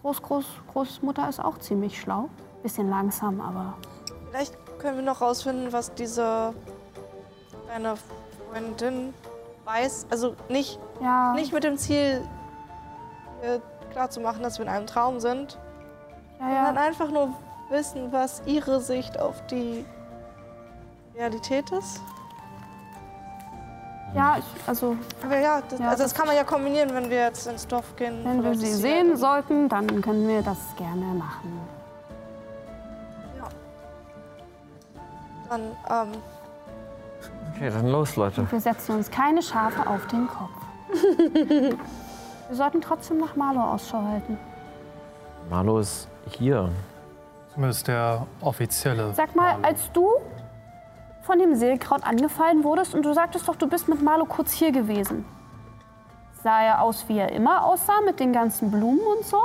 [0.03, 2.29] Groß, Groß, Großmutter ist auch ziemlich schlau.
[2.63, 3.75] Bisschen langsam, aber
[4.31, 6.55] Vielleicht können wir noch rausfinden, was diese
[7.69, 7.95] deine
[8.53, 9.13] Freundin
[9.65, 10.07] weiß.
[10.11, 11.33] Also nicht, Ja.
[11.35, 12.23] nicht mit dem Ziel
[13.43, 13.59] äh,
[13.93, 15.59] klarzumachen, dass wir in einem Traum sind,
[16.39, 16.81] Ja, sondern ja.
[16.83, 17.31] einfach nur
[17.71, 19.85] wissen, was ihre Sicht auf die
[21.17, 22.01] Realität ist.
[24.15, 27.09] Ja, ich, also Aber ja, das, Ja, also das das- kann man ja kombinieren, wenn
[27.11, 28.21] wir jetzt ins Dorf gehen.
[28.25, 31.61] wenn wir sie sehen sollten, dann können wir das gerne machen.
[35.51, 36.23] Dann, ähm,
[37.55, 38.41] Okay, dann los, Leute.
[38.41, 40.49] Und wir setzen uns keine Schafe auf den Kopf.
[42.49, 44.39] wir sollten trotzdem nach Marlo Ausschau halten.
[45.51, 46.71] Marlo ist hier.
[47.53, 49.13] Zumindest der offizielle.
[49.15, 50.09] Sag mal, als du
[51.23, 54.73] von dem Seelkraut angefallen wurdest und du sagtest doch, du bist mit Marlo kurz hier
[54.73, 55.27] gewesen.
[56.43, 59.43] Sah er aus, wie er immer aussah, mit den ganzen Blumen und so?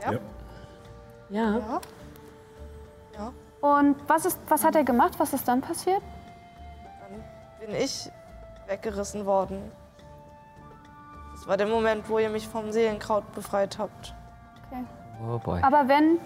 [0.00, 0.12] Ja.
[1.28, 1.58] Ja.
[1.58, 1.80] Ja.
[3.64, 5.14] Und was, ist, was hat er gemacht?
[5.16, 6.02] Was ist dann passiert?
[7.00, 8.10] Dann bin ich
[8.66, 9.72] weggerissen worden.
[11.34, 14.14] Das war der Moment, wo ihr mich vom Seelenkraut befreit habt.
[14.66, 14.84] Okay.
[15.26, 15.62] Oh boy.
[15.62, 16.18] Aber wenn,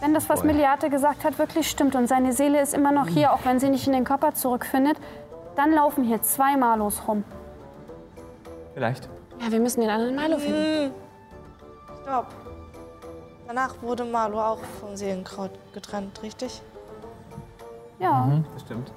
[0.00, 0.42] wenn das, was.
[0.42, 3.68] Miliate gesagt hat, wirklich stimmt und seine Seele ist immer noch hier, auch wenn sie
[3.68, 4.98] nicht in den Körper zurückfindet,
[5.54, 7.22] dann laufen hier zwei Malos rum.
[8.74, 9.08] Vielleicht.
[9.38, 10.86] Ja, wir müssen den anderen Malo finden.
[10.86, 10.92] Hm.
[12.02, 12.26] Stopp.
[13.52, 16.62] Danach wurde Marlo auch vom Seelenkraut getrennt, richtig?
[17.98, 18.30] Ja.
[18.54, 18.92] Das stimmt.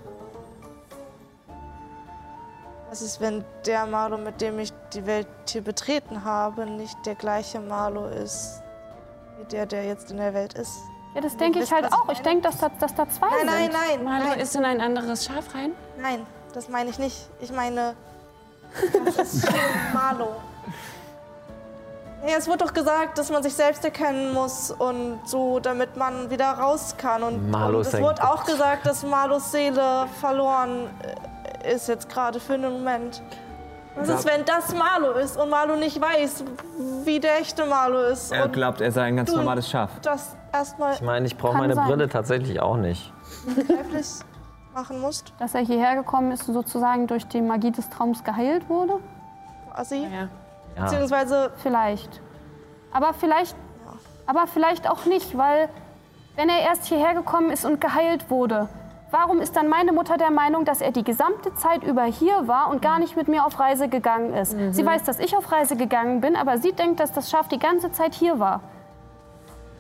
[2.88, 7.16] Was ist, wenn der Marlo, mit dem ich die Welt hier betreten habe, nicht der
[7.16, 8.62] gleiche Marlo ist,
[9.40, 10.84] wie der, der jetzt in der Welt ist?
[11.16, 12.08] Ja, das denke ich halt auch.
[12.12, 13.74] Ich denke, dass da, dass da zwei Nein, nein, sind.
[13.74, 14.04] nein.
[14.04, 14.40] Malo nein.
[14.40, 15.72] ist in ein anderes Schaf rein.
[16.00, 17.28] Nein, das meine ich nicht.
[17.42, 17.96] Ich meine,
[19.04, 19.60] das ist schon
[19.94, 20.36] Marlo.
[22.26, 26.30] Ja, es wurde doch gesagt, dass man sich selbst erkennen muss und so, damit man
[26.30, 27.22] wieder raus kann.
[27.24, 30.90] Und, Marlo und es wurde auch gesagt, dass Marlos Seele verloren
[31.64, 33.22] äh, ist jetzt gerade für einen Moment.
[33.96, 36.46] Was ist, wenn das Marlo ist und Marlo nicht weiß,
[37.04, 38.32] wie der echte Marlo ist?
[38.32, 39.92] Er und glaubt, er sei ein ganz du- normales Schaf.
[40.02, 41.88] das erstmal Ich meine, ich brauche meine sein.
[41.88, 43.14] Brille tatsächlich auch nicht.
[43.46, 44.08] begreiflich
[44.74, 48.68] machen musst, Dass er hierher gekommen ist und sozusagen durch die Magie des Traums geheilt
[48.70, 48.94] wurde?
[49.72, 50.08] quasi.
[50.12, 50.28] Ja.
[50.76, 50.84] Ja.
[50.84, 52.22] Beziehungsweise, Vielleicht.
[52.94, 53.56] Aber vielleicht,
[54.28, 55.68] aber vielleicht auch nicht, weil
[56.36, 58.70] wenn er erst hierher gekommen ist und geheilt wurde,
[59.12, 62.70] warum ist dann meine Mutter der Meinung, dass er die gesamte Zeit über hier war
[62.70, 64.56] und gar nicht mit mir auf Reise gegangen ist?
[64.72, 67.60] Sie weiß, dass ich auf Reise gegangen bin, aber sie denkt, dass das Schaf die
[67.60, 68.62] ganze Zeit hier war.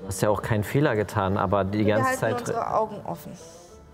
[0.01, 3.31] Du hast ja auch keinen Fehler getan, aber die wir ganze Zeit unsere Augen offen.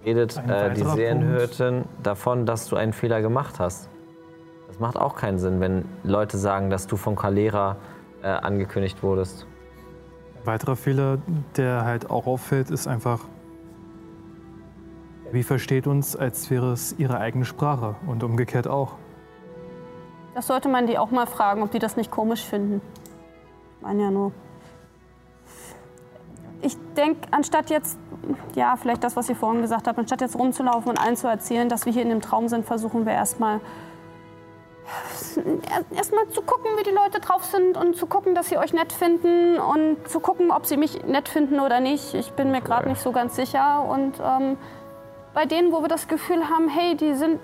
[0.05, 3.89] redet äh, die Seelenhirtin davon, dass du einen Fehler gemacht hast.
[4.79, 7.75] Das macht auch keinen Sinn, wenn Leute sagen, dass du von Calera
[8.23, 9.45] äh, angekündigt wurdest.
[10.37, 11.17] Ein weiterer Fehler,
[11.57, 13.19] der halt auch auffällt, ist einfach,
[15.33, 18.93] wie versteht uns, als wäre es ihre eigene Sprache und umgekehrt auch.
[20.33, 22.81] Das sollte man die auch mal fragen, ob die das nicht komisch finden.
[23.75, 24.31] Ich meine ja nur.
[26.61, 27.99] Ich denke, anstatt jetzt,
[28.55, 31.67] ja, vielleicht das, was ihr vorhin gesagt habt, anstatt jetzt rumzulaufen und allen zu erzählen,
[31.67, 33.59] dass wir hier in dem Traum sind, versuchen wir erstmal
[35.95, 38.91] erstmal zu gucken, wie die Leute drauf sind und zu gucken, dass sie euch nett
[38.91, 42.13] finden und zu gucken, ob sie mich nett finden oder nicht.
[42.13, 43.85] Ich bin mir gerade nicht so ganz sicher.
[43.87, 44.57] Und ähm,
[45.33, 47.39] bei denen, wo wir das Gefühl haben, hey, die sind,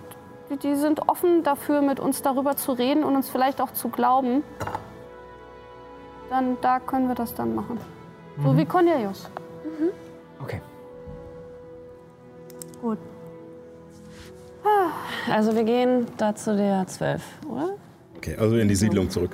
[0.63, 4.43] die, sind offen dafür, mit uns darüber zu reden und uns vielleicht auch zu glauben,
[6.29, 7.79] dann da können wir das dann machen.
[8.43, 8.57] So Mhm.
[8.57, 9.29] wie Cornelius.
[10.41, 10.61] Okay.
[12.81, 12.97] Gut.
[15.29, 17.75] Also wir gehen da zu der 12, oder?
[18.17, 19.31] Okay, also in die Siedlung zurück.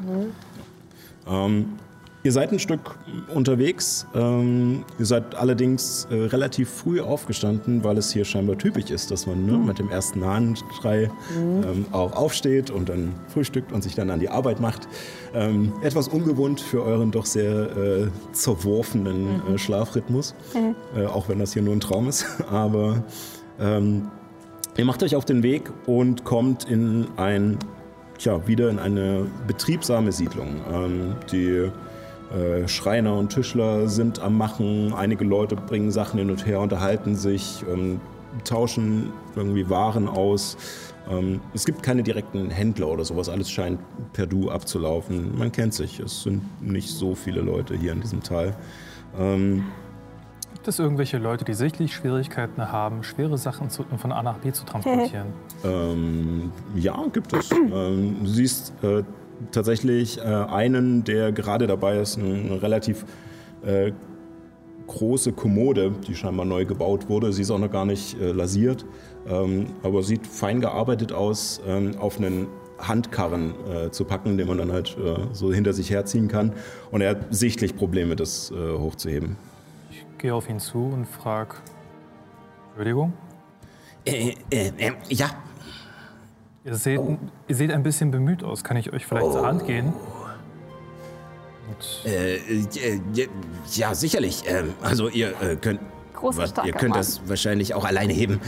[1.28, 1.78] Ähm,
[2.24, 2.98] ihr seid ein Stück
[3.34, 4.06] unterwegs.
[4.16, 9.28] Ähm, ihr seid allerdings äh, relativ früh aufgestanden, weil es hier scheinbar typisch ist, dass
[9.28, 14.10] man ne, mit dem ersten Nahenschrei ähm, auch aufsteht und dann frühstückt und sich dann
[14.10, 14.88] an die Arbeit macht.
[15.34, 20.36] Ähm, etwas ungewohnt für euren doch sehr äh, zerworfenen äh, Schlafrhythmus,
[20.96, 22.26] äh, auch wenn das hier nur ein Traum ist.
[22.50, 23.04] Aber
[23.60, 24.10] ähm,
[24.78, 27.60] Ihr macht euch auf den Weg und kommt in ein,
[28.18, 30.62] tja, wieder in eine betriebsame Siedlung.
[30.72, 31.70] Ähm, die
[32.34, 37.18] äh, Schreiner und Tischler sind am Machen, einige Leute bringen Sachen hin und her, unterhalten
[37.18, 38.00] sich, ähm,
[38.46, 40.56] tauschen irgendwie Waren aus.
[41.10, 43.80] Ähm, es gibt keine direkten Händler oder sowas, alles scheint
[44.14, 45.38] per Du abzulaufen.
[45.38, 48.56] Man kennt sich, es sind nicht so viele Leute hier in diesem Tal.
[50.62, 54.52] Gibt es irgendwelche Leute, die sichtlich Schwierigkeiten haben, schwere Sachen zu, von A nach B
[54.52, 55.34] zu transportieren?
[55.64, 57.52] Ähm, ja, gibt es.
[57.52, 59.02] ähm, du siehst äh,
[59.52, 63.06] tatsächlich äh, einen, der gerade dabei ist, eine relativ
[63.64, 63.92] äh,
[64.86, 67.34] große Kommode, die scheinbar neu gebaut wurde.
[67.34, 68.86] Sie ist auch noch gar nicht äh, lasiert,
[69.28, 72.48] ähm, aber sieht fein gearbeitet aus, ähm, auf einen
[72.78, 76.54] Handkarren äh, zu packen, den man dann halt äh, so hinter sich herziehen kann.
[76.92, 79.38] Und er hat sichtlich Probleme, das äh, hochzuheben.
[80.22, 81.56] Ich gehe auf ihn zu und frage,
[82.68, 83.12] Entschuldigung,
[84.06, 85.32] Äh, äh, äh, ja,
[86.64, 87.02] ihr seht,
[87.48, 88.64] ihr seht ein bisschen bemüht aus.
[88.64, 89.92] Kann ich euch vielleicht zur Hand gehen?
[91.68, 93.26] Und äh, äh, ja,
[93.74, 94.44] ja, sicherlich.
[94.46, 95.80] Ähm, also ihr äh, könnt,
[96.14, 97.00] starker ihr könnt Mann.
[97.00, 98.42] das wahrscheinlich auch alleine heben.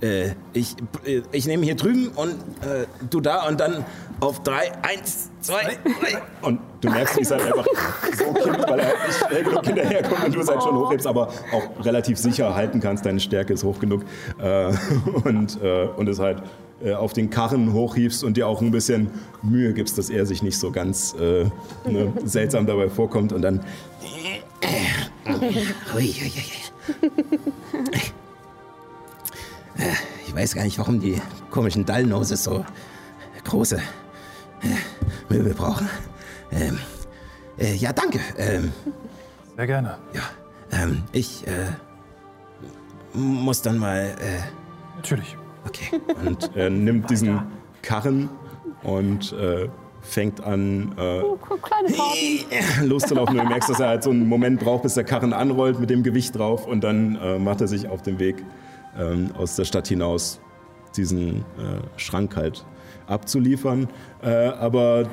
[0.00, 0.76] Äh, ich,
[1.06, 3.84] äh, ich nehme hier drüben und äh, du da und dann
[4.20, 6.22] auf drei, eins, zwei, drei.
[6.42, 7.66] Und du merkst, wie es halt einfach
[8.16, 11.06] so kippt, weil er halt nicht schnell genug hinterherkommt und du es halt schon hochhebst,
[11.06, 13.06] aber auch relativ sicher halten kannst.
[13.06, 14.04] Deine Stärke ist hoch genug.
[14.38, 14.72] Äh,
[15.24, 16.42] und, äh, und es halt
[16.82, 19.10] äh, auf den Karren hochhiebst und dir auch ein bisschen
[19.42, 21.52] Mühe gibst, dass er sich nicht so ganz ne,
[22.24, 23.32] seltsam dabei vorkommt.
[23.32, 23.60] Und dann
[25.94, 28.14] Ui, ui, ui.
[29.78, 29.92] Äh,
[30.26, 31.20] Ich weiß gar nicht, warum die
[31.50, 32.64] komischen Dallnoses so
[33.44, 35.88] große äh, Möbel brauchen.
[36.50, 36.78] Ähm,
[37.58, 38.20] äh, ja, danke.
[38.38, 38.72] Ähm,
[39.56, 39.98] sehr gerne.
[40.12, 40.22] ja,
[40.82, 41.66] ähm, ich äh,
[43.12, 44.06] muss dann mal.
[44.20, 44.42] Äh,
[44.96, 45.36] Natürlich.
[45.66, 46.00] okay.
[46.24, 47.40] und er nimmt diesen
[47.82, 48.28] Karren
[48.82, 49.68] und äh,
[50.00, 51.38] fängt an, äh, Oh,
[52.82, 53.38] loszulaufen.
[53.38, 55.90] Und du merkst, dass er halt so einen Moment braucht, bis der Karren anrollt mit
[55.90, 56.66] dem Gewicht drauf.
[56.66, 58.42] Und dann äh, macht er sich auf den Weg
[58.98, 60.40] ähm, aus der Stadt hinaus,
[60.96, 61.42] diesen äh,
[61.96, 62.64] Schrank halt
[63.06, 63.88] abzuliefern.
[64.22, 65.08] Äh, aber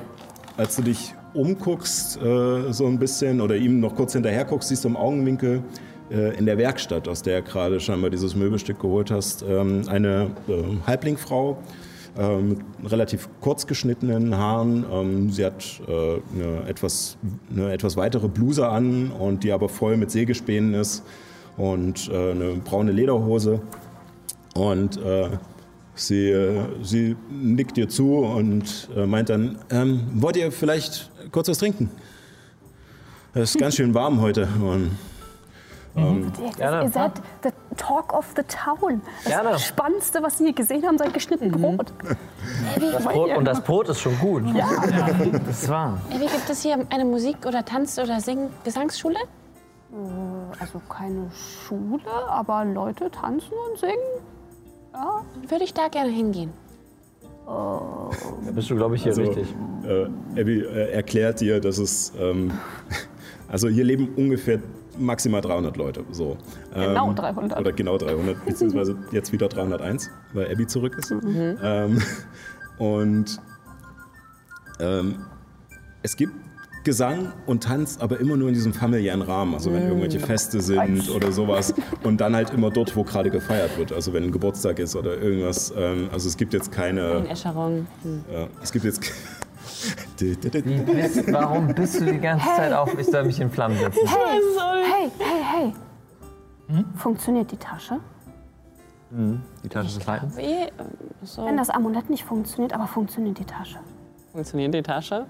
[0.57, 4.83] als du dich umguckst, äh, so ein bisschen, oder ihm noch kurz hinterher guckst, siehst
[4.83, 5.63] du im Augenwinkel
[6.11, 10.63] äh, in der Werkstatt, aus der du scheinbar dieses Möbelstück geholt hast, ähm, eine äh,
[10.85, 11.57] Halblingfrau
[12.17, 12.59] äh, mit
[12.91, 14.85] relativ kurz geschnittenen Haaren.
[14.91, 15.91] Ähm, sie hat äh,
[16.35, 17.17] eine, etwas,
[17.49, 21.03] eine etwas weitere Bluse an und die aber voll mit Sägespänen ist
[21.57, 23.61] und äh, eine braune Lederhose.
[24.55, 25.29] Und äh,
[25.95, 31.47] sie, äh, sie nickt dir zu und äh, meint dann, ähm, wollt ihr vielleicht kurz
[31.47, 31.89] was trinken?
[33.33, 34.47] Es ist ganz schön warm heute.
[34.61, 34.91] Und,
[35.95, 36.83] ähm, Gerne.
[36.83, 37.13] Ihr seid
[37.43, 39.01] the talk of the town.
[39.23, 39.59] Das Gerne.
[39.59, 41.93] Spannendste, was Sie hier gesehen haben, seit geschnitten Brot.
[42.79, 44.43] Das Brot, und das Brot ist schon gut.
[45.45, 46.01] Das war.
[46.09, 49.19] Wie gibt es hier eine Musik- oder Tanz- oder Sing Gesangsschule?
[50.59, 53.93] Also keine Schule, aber Leute tanzen und singen.
[54.93, 55.23] Ja.
[55.47, 56.51] Würde ich da gerne hingehen.
[57.45, 59.53] Da bist du, glaube ich, hier Also, richtig.
[59.84, 60.05] Äh,
[60.39, 62.13] Abby äh, erklärt dir, dass es.
[62.18, 62.51] Ähm,
[63.49, 64.59] also hier leben ungefähr
[64.97, 66.05] maximal 300 Leute.
[66.11, 66.38] So.
[66.73, 67.59] Genau Ähm, 300.
[67.59, 71.11] Oder genau 300, beziehungsweise jetzt wieder 301, weil Abby zurück ist.
[71.11, 72.01] Ähm,
[72.81, 73.39] Und
[74.80, 75.23] ähm,
[76.01, 76.34] es gibt
[76.83, 79.53] Gesang und Tanz, aber immer nur in diesem familiären Rahmen.
[79.53, 81.73] Also wenn irgendwelche Feste sind oder sowas.
[82.03, 83.93] Und dann halt immer dort, wo gerade gefeiert wird.
[83.93, 85.73] Also wenn ein Geburtstag ist oder irgendwas.
[85.77, 87.27] Ähm, also es gibt jetzt keine.
[87.29, 87.85] Escherung.
[88.03, 88.23] Hm.
[88.31, 89.01] Ja, es gibt jetzt.
[90.17, 93.99] Wie bist, warum bist du die ganze Zeit auf, ich soll mich in Flammen setzen?
[94.05, 94.39] Hey,
[94.83, 95.73] hey, hey,
[96.69, 96.83] hey.
[96.95, 97.99] Funktioniert die Tasche?
[99.63, 100.37] Die Tasche des Leitens.
[100.37, 100.67] Wie?
[101.23, 101.45] So.
[101.45, 103.79] Wenn das Amulett nicht funktioniert, aber funktioniert die Tasche?
[104.31, 105.25] Funktioniert die Tasche?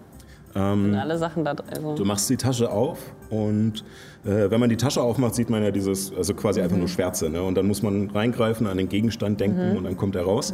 [0.55, 1.69] Ähm, Sind alle Sachen da drin?
[1.75, 1.95] Also.
[1.95, 2.99] Du machst die Tasche auf
[3.29, 3.83] und
[4.25, 7.29] äh, wenn man die Tasche aufmacht, sieht man ja dieses, also quasi einfach nur Schwärze.
[7.29, 7.41] Ne?
[7.41, 9.77] Und dann muss man reingreifen, an den Gegenstand denken Mhm.
[9.77, 10.53] und dann kommt er raus.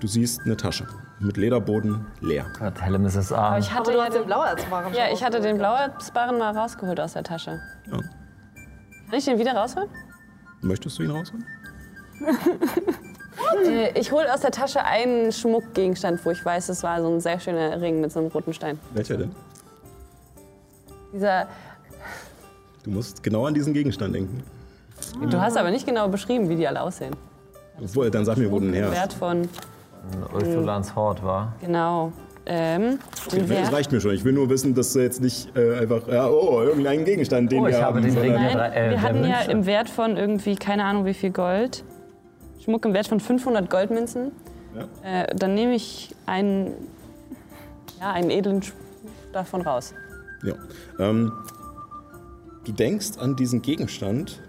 [0.00, 0.86] Du siehst eine Tasche
[1.20, 2.46] mit Lederboden leer.
[2.58, 3.44] Gott, Helen ist es arm.
[3.44, 6.38] Aber ich hatte Aber du ja hast den den, Blauerzbarren ja, ich hatte den Blauerzbarren
[6.38, 7.60] mal rausgeholt aus der Tasche.
[7.90, 7.98] Ja.
[7.98, 9.88] Kann ich den wieder rausholen?
[10.62, 11.44] Möchtest du ihn rausholen?
[13.66, 17.20] Äh, Ich hole aus der Tasche einen Schmuckgegenstand, wo ich weiß, es war so ein
[17.20, 18.78] sehr schöner Ring mit so einem roten Stein.
[18.92, 19.30] Welcher denn?
[21.12, 21.46] Dieser,
[22.84, 24.42] Du musst genau an diesen Gegenstand denken.
[25.30, 27.14] Du hast aber nicht genau beschrieben, wie die alle aussehen.
[27.82, 28.94] Obwohl, dann sag mir, wo du den her hast.
[28.96, 29.48] Wert von,
[30.34, 31.54] Ursulans Hort war.
[31.60, 32.12] genau.
[32.46, 32.98] Ähm,
[33.32, 33.72] den Es Wert.
[33.72, 34.10] reicht mir schon.
[34.12, 37.62] Ich will nur wissen, dass du jetzt nicht äh, einfach, ja, oh, irgendeinen Gegenstand, den
[37.62, 38.04] Oh, ich wir habe haben.
[38.04, 39.50] den Ring sondern- der drei- Nein, äh, wir hatten ja Münze.
[39.50, 41.84] im Wert von irgendwie, keine Ahnung wie viel Gold.
[42.64, 44.32] Schmuck im Wert von 500 Goldmünzen.
[44.74, 45.22] Ja.
[45.22, 46.72] Äh, dann nehme ich einen,
[48.00, 48.72] ja, einen edlen Sch-
[49.32, 49.92] davon raus.
[50.42, 50.54] Ja.
[50.98, 51.30] Ähm,
[52.64, 54.40] du denkst an diesen Gegenstand,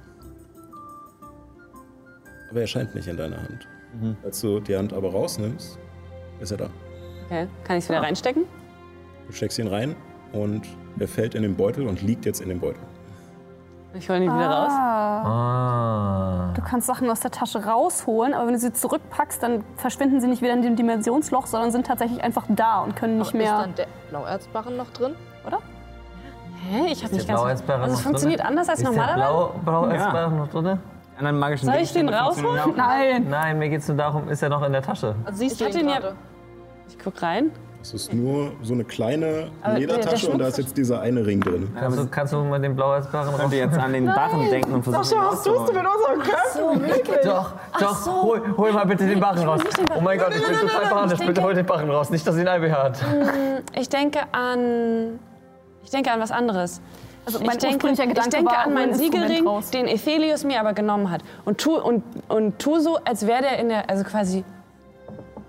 [2.50, 3.68] aber er scheint nicht in deiner Hand.
[4.24, 5.78] Als du die Hand aber rausnimmst,
[6.42, 6.70] ist er da.
[7.26, 7.48] Okay.
[7.64, 8.44] Kann ich es wieder reinstecken?
[9.28, 9.96] Du steckst ihn rein
[10.34, 10.64] und
[11.00, 12.82] er fällt in den Beutel und liegt jetzt in dem Beutel.
[13.98, 14.72] Ich hole ihn wieder raus.
[14.72, 16.52] Ah.
[16.54, 20.28] Du kannst Sachen aus der Tasche rausholen, aber wenn du sie zurückpackst, dann verschwinden sie
[20.28, 23.58] nicht wieder in dem Dimensionsloch, sondern sind tatsächlich einfach da und können nicht Ist mehr.
[23.60, 25.16] dann der Blauerzbarren noch drin?
[26.68, 26.88] Hä?
[26.92, 27.42] Ich habe nicht ganz.
[27.42, 28.48] Also es funktioniert drin?
[28.48, 29.20] anders als Ist normalerweise?
[29.20, 30.80] Blau, Blauerzbarren noch drin?
[31.18, 32.74] Anderen magischen Soll ich den rausholen?
[32.76, 33.28] Nein!
[33.30, 35.16] Nein, mir geht es nur darum, ist er noch in der Tasche?
[35.26, 36.00] Also siehst Ich du ihn ja-?
[36.90, 37.52] Ich guck rein.
[37.86, 41.24] Das ist nur so eine kleine Aber der Ledertasche und da ist jetzt dieser eine
[41.24, 41.72] Ring drin.
[41.80, 43.54] Kannst du, kannst du mal den Blauerzbarren Könnt raus?
[43.54, 45.76] ihr jetzt an den Barren denken und versuchen, ihn rauszuholen?
[47.24, 49.62] Doch, doch, hol, hol mal bitte den Barren raus.
[49.96, 51.20] Oh mein Gott, ich bin total panisch.
[51.20, 52.98] Bitte hol den Barren raus, nicht, dass ihn Albi hat.
[53.76, 55.20] Ich denke an.
[55.84, 56.82] Ich denke an was anderes.
[57.28, 61.12] Also Ich denke, ich denke war, an ein meinen Siegelring, den Ephelius mir aber genommen
[61.12, 61.22] hat.
[61.44, 63.88] Und tu, und, und tu so, als wäre der in der.
[63.92, 64.44] Also quasi.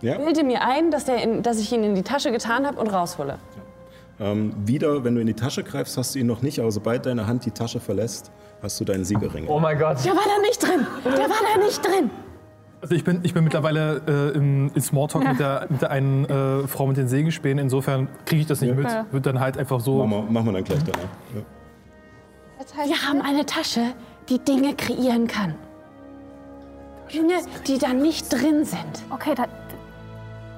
[0.02, 0.18] Ja?
[0.18, 2.88] Bilde mir ein, dass, der in, dass ich ihn in die Tasche getan habe und
[2.88, 3.38] raushole.
[4.18, 7.06] Ähm, wieder, wenn du in die Tasche greifst, hast du ihn noch nicht, aber sobald
[7.06, 8.30] deine Hand die Tasche verlässt,
[8.62, 9.46] hast du deinen Siegelring.
[9.48, 9.98] Oh mein Gott.
[10.04, 10.86] Der war da nicht drin!
[11.04, 12.10] Der war da nicht drin!
[12.80, 16.24] Also ich bin, ich bin mittlerweile äh, im, im Smalltalk mit, der, mit der einen
[16.26, 17.64] äh, Frau mit den Sägespänen.
[17.64, 18.86] Insofern kriege ich das nicht mit.
[19.10, 20.06] Wird dann halt einfach so.
[20.06, 21.08] Machen wir, machen wir dann gleich danach.
[21.34, 22.84] Ja.
[22.86, 23.92] Wir haben eine Tasche,
[24.28, 25.54] die Dinge kreieren kann.
[27.12, 27.34] Dinge,
[27.66, 29.02] die da nicht drin sind.
[29.10, 29.65] Okay, da da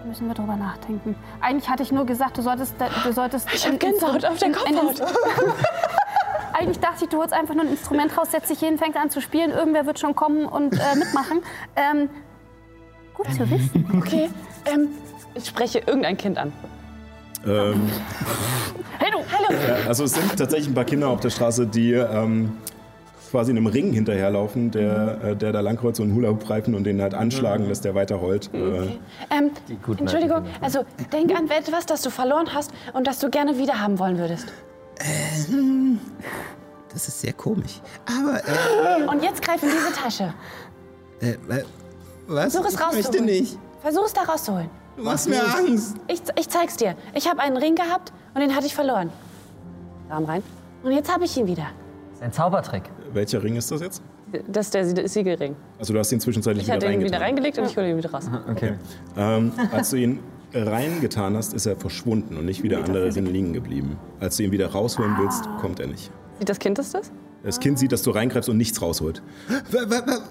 [0.04, 1.14] müssen wir drüber nachdenken.
[1.40, 2.74] Eigentlich hatte ich nur gesagt, du solltest.
[3.04, 5.02] Du solltest Ich hab Gänsehaut auf der Kopfhaut.
[6.52, 9.10] Eigentlich dachte ich, du holst einfach nur ein Instrument raus, setzt dich hin, fängst an
[9.10, 9.50] zu spielen.
[9.50, 11.40] Irgendwer wird schon kommen und äh, mitmachen.
[11.76, 12.10] Ähm,
[13.14, 13.86] gut zu wissen.
[13.98, 14.30] Okay,
[14.64, 14.88] ähm,
[15.34, 16.52] Ich spreche irgendein Kind an.
[17.46, 17.88] Ähm,
[18.98, 19.18] du!
[19.36, 19.60] hallo.
[19.68, 22.56] ja, also es sind tatsächlich ein paar Kinder auf der Straße, die ähm,
[23.30, 27.14] quasi einem Ring hinterherlaufen, der, äh, der da langkreuzt und einen Hula-Hoop-Reifen und den halt
[27.14, 28.50] anschlagen, dass der weiterrollt.
[28.54, 28.58] Äh,
[29.30, 29.50] Ähm,
[29.98, 30.80] Entschuldigung, also
[31.12, 34.46] denk an etwas, das du verloren hast und das du gerne wieder haben wollen würdest.
[36.92, 37.80] Das ist sehr komisch.
[38.06, 40.34] Aber, äh, Und jetzt greif in diese Tasche.
[41.20, 41.64] äh, äh,
[42.26, 42.52] was?
[42.54, 43.24] Versuch es ich möchte rauszuholen.
[43.26, 43.58] nicht.
[43.82, 44.70] Versuch es da rauszuholen.
[44.96, 45.96] Du machst mir Angst.
[46.08, 46.94] Ich, ich zeig's dir.
[47.14, 49.10] Ich habe einen Ring gehabt und den hatte ich verloren.
[50.10, 50.42] Arm rein.
[50.82, 51.66] Und jetzt habe ich ihn wieder.
[52.10, 52.84] Das ist ein Zaubertrick.
[53.12, 54.02] Welcher Ring ist das jetzt?
[54.46, 55.56] Das ist der Sie- Siegelring.
[55.78, 57.96] Also du hast ihn zwischenzeitlich Ich wieder hatte ihn wieder reingelegt und ich hole ihn
[57.96, 58.24] wieder raus.
[58.50, 58.74] Okay.
[59.16, 60.20] Ähm, als du ihn
[60.52, 63.96] reingetan hast, ist er verschwunden und nicht wie der andere drin liegen geblieben.
[64.20, 66.10] Als du ihn wieder rausholen willst, kommt er nicht.
[66.38, 67.10] Sieht das Kind das das?
[67.42, 69.22] Das Kind sieht, dass du reingreifst und nichts rausholt.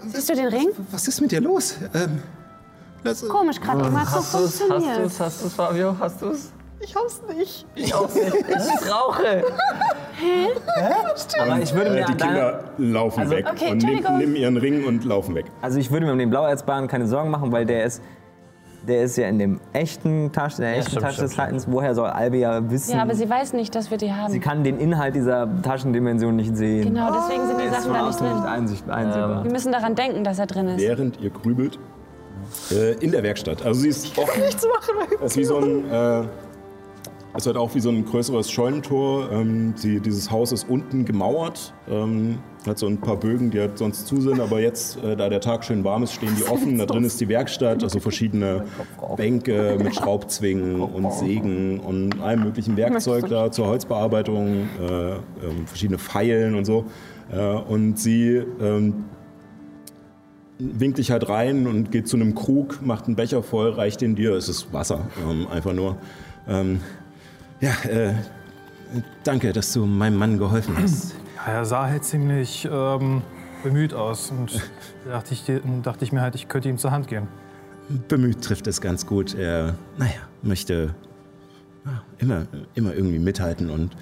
[0.07, 0.67] Siehst du den Ring?
[0.91, 1.75] Was ist mit dir los?
[1.93, 2.21] Ähm,
[3.29, 4.41] Komisch, gerade eben hat so Hast du's?
[4.43, 5.05] Hast funktioniert.
[5.05, 5.19] du's?
[5.19, 5.95] Hast du's, Fabio?
[5.97, 6.51] Hast du's?
[6.79, 7.65] Ich hab's nicht.
[7.75, 8.33] Ich auch nicht.
[8.35, 9.43] Ich rauche.
[11.39, 13.91] Aber ich würde mir Äh, die an deiner, Kinder laufen Also- weg Okay, und nehmen,
[13.97, 14.17] Entschuldigung.
[14.19, 15.45] nehmen ihren Ring und laufen weg.
[15.61, 18.01] also ich würde mir um den Blauerzbahn keine Sorgen machen, weil der ist,
[18.87, 21.67] der ist ja in dem echten Tasche, in der echten stimmt, Tasche stimmt, des Leitens.
[21.69, 22.95] Woher soll Albi ja wissen?
[22.95, 24.31] Ja, aber sie weiß nicht, dass wir die haben.
[24.31, 26.93] sie kann den Inhalt dieser Taschendimension nicht sehen.
[26.93, 28.49] Genau, deswegen sind die Der ist Sachen von da nicht außen nicht drin.
[28.49, 29.43] einsicht, einsehbar.
[29.43, 30.81] wir müssen daran denken, dass er drin ist.
[30.81, 31.79] Während ihr grübelt,
[32.71, 33.65] Äh, in der Werkstatt.
[33.65, 34.39] Also sie ist offen.
[34.41, 35.07] Nichts machen.
[35.21, 36.23] Es ist wie so ein, äh,
[37.37, 39.31] es ist halt auch wie so ein größeres Scheunentor.
[39.31, 41.71] Ähm, die, dieses Haus ist unten gemauert.
[41.87, 45.29] Ähm, hat so ein paar Bögen, die halt sonst zu sind, aber jetzt, äh, da
[45.29, 46.79] der Tag schön warm ist, stehen die offen.
[46.79, 48.65] Da drin ist die Werkstatt, also verschiedene
[49.15, 55.99] Bänke mit Schraubzwingen und Sägen und allem möglichen Werkzeug da zur Holzbearbeitung, äh, ähm, verschiedene
[55.99, 56.85] Pfeilen und so.
[57.31, 59.05] Äh, und sie ähm,
[60.57, 64.15] winkt dich halt rein und geht zu einem Krug, macht einen Becher voll, reicht den
[64.15, 64.33] dir.
[64.33, 65.97] Es ist Wasser, ähm, einfach nur.
[66.47, 66.79] Ähm,
[67.61, 68.13] ja, äh,
[69.23, 71.15] danke, dass du meinem Mann geholfen hast.
[71.35, 73.21] Ja, er sah halt ziemlich ähm,
[73.63, 74.53] bemüht aus und
[75.05, 75.43] da dachte ich,
[75.83, 77.27] dachte ich mir halt, ich könnte ihm zur Hand gehen.
[78.07, 79.33] Bemüht trifft es ganz gut.
[79.33, 80.11] Er, naja,
[80.41, 80.93] möchte
[82.19, 83.93] immer, immer irgendwie mithalten und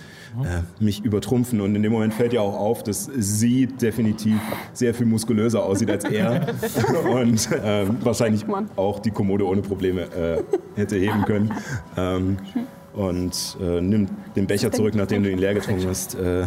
[0.44, 1.62] äh, mich übertrumpfen.
[1.62, 4.40] Und in dem Moment fällt ja auch auf, dass sie definitiv
[4.74, 6.48] sehr viel muskulöser aussieht als er
[7.12, 8.46] und äh, wahrscheinlich
[8.76, 10.44] auch die Kommode ohne Probleme äh,
[10.76, 11.54] hätte heben können.
[11.98, 12.38] Ähm,
[12.96, 16.16] und äh, nimmt den Becher zurück, nachdem du ihn leer getrunken hast.
[16.16, 16.46] Äh,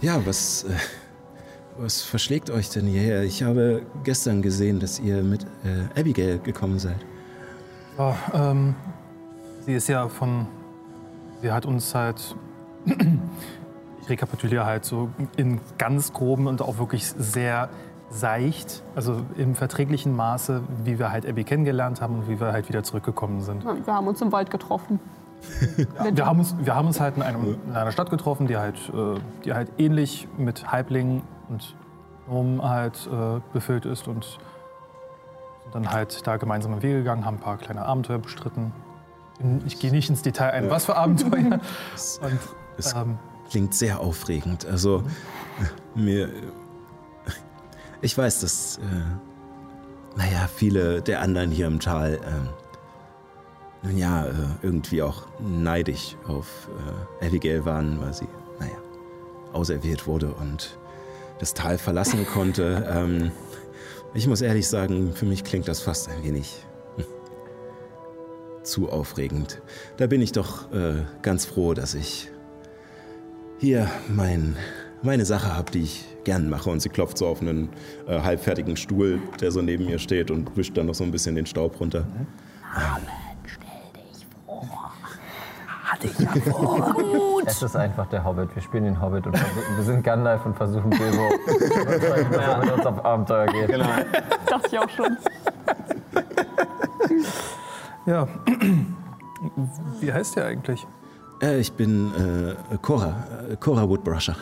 [0.00, 0.68] ja, was, äh,
[1.78, 3.22] was verschlägt euch denn hierher?
[3.22, 6.96] Ich habe gestern gesehen, dass ihr mit äh, Abigail gekommen seid.
[7.98, 8.74] Ja, ähm,
[9.66, 10.46] sie ist ja von.
[11.42, 12.36] Sie hat uns halt.
[14.02, 17.70] Ich rekapituliere halt so in ganz groben und auch wirklich sehr
[18.10, 22.68] seicht, also im verträglichen Maße, wie wir halt Abby kennengelernt haben und wie wir halt
[22.68, 23.64] wieder zurückgekommen sind.
[23.64, 25.00] Ja, Wir haben uns im Wald getroffen.
[25.76, 28.56] Ja, wir, haben uns, wir haben uns halt in, einem, in einer Stadt getroffen, die
[28.56, 31.74] halt, äh, die halt ähnlich mit Halblingen und
[32.26, 34.38] Gnomen halt äh, befüllt ist und
[35.62, 38.72] sind dann halt da gemeinsam im Wege gegangen, haben ein paar kleine Abenteuer bestritten.
[39.66, 41.38] Ich gehe nicht ins Detail ein, was für Abenteuer.
[42.22, 42.38] Und,
[42.76, 43.18] Es ähm,
[43.50, 44.64] klingt sehr aufregend.
[44.64, 45.02] Also,
[45.96, 46.28] äh, mir.
[48.00, 48.78] Ich weiß, dass.
[48.78, 48.80] Äh,
[50.16, 52.20] naja, viele der anderen hier im Tal.
[52.24, 52.48] ähm,
[53.84, 54.32] nun ja, äh,
[54.62, 56.68] irgendwie auch neidisch auf
[57.20, 58.26] äh, Abigail waren, weil sie,
[58.58, 58.76] naja,
[59.52, 60.78] auserwählt wurde und
[61.38, 62.86] das Tal verlassen konnte.
[62.90, 63.30] Ähm,
[64.14, 66.64] ich muss ehrlich sagen, für mich klingt das fast ein wenig
[66.96, 67.04] hm,
[68.62, 69.60] zu aufregend.
[69.98, 72.30] Da bin ich doch äh, ganz froh, dass ich
[73.58, 74.56] hier mein,
[75.02, 76.70] meine Sache habe, die ich gern mache.
[76.70, 77.68] Und sie klopft so auf einen
[78.06, 81.34] äh, halbfertigen Stuhl, der so neben ihr steht und wischt dann noch so ein bisschen
[81.34, 82.06] den Staub runter.
[82.72, 83.00] Vor.
[86.12, 87.44] Gut.
[87.46, 88.54] Es ist einfach der Hobbit.
[88.54, 92.86] Wir spielen den Hobbit und wir sind Gandalf und versuchen Bilbo, dass er mit uns
[92.86, 93.68] auf Abenteuer geht.
[93.68, 93.86] Genau.
[94.46, 95.16] Dachte ich auch schon.
[98.06, 98.26] ja.
[100.00, 100.86] Wie heißt der eigentlich?
[101.42, 102.12] Äh, ich bin
[102.70, 103.14] äh, Cora,
[103.50, 104.36] äh, Cora Woodbrusher.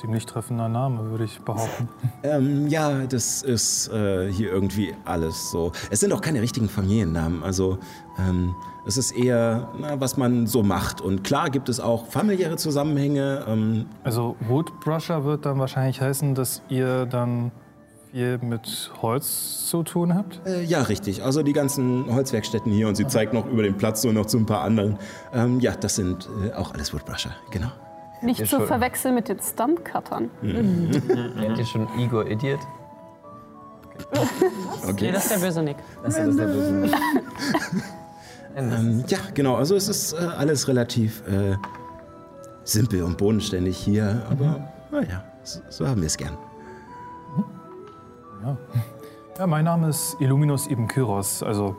[0.00, 1.88] Ziemlich treffender Name, würde ich behaupten.
[2.22, 5.70] Ähm, ja, das ist äh, hier irgendwie alles so.
[5.90, 7.42] Es sind auch keine richtigen Familiennamen.
[7.44, 7.78] Also
[8.18, 8.54] ähm,
[8.84, 11.00] es ist eher, na, was man so macht.
[11.00, 13.44] Und klar gibt es auch familiäre Zusammenhänge.
[13.46, 17.52] Ähm, Also Woodbrusher wird dann wahrscheinlich heißen, dass ihr dann
[18.10, 20.40] viel mit Holz zu tun habt?
[20.46, 21.22] äh, ja, richtig.
[21.22, 24.38] Also die ganzen Holzwerkstätten hier und sie zeigt noch über den Platz so noch zu
[24.38, 24.98] ein paar anderen.
[25.32, 27.68] Ähm, ja, das sind äh, auch alles Woodbrusher, genau.
[28.22, 30.30] Nicht Ihr zu schon- verwechseln mit den Stumpcuttern.
[30.40, 32.60] Kennt ihr schon Igor Idiot?
[35.00, 35.76] Nee, das ist der böse Nick.
[36.02, 36.90] Das ist der böse
[38.56, 39.56] Ähm, ja, genau.
[39.56, 41.56] Also es ist äh, alles relativ äh,
[42.64, 44.22] simpel und bodenständig hier.
[44.30, 46.38] Aber naja, so, so haben wir es gern.
[48.42, 48.56] Ja.
[49.38, 51.42] ja, mein Name ist Illuminus Ibn Kyros.
[51.42, 51.76] Also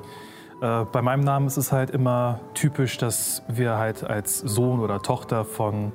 [0.62, 5.02] äh, bei meinem Namen ist es halt immer typisch, dass wir halt als Sohn oder
[5.02, 5.92] Tochter von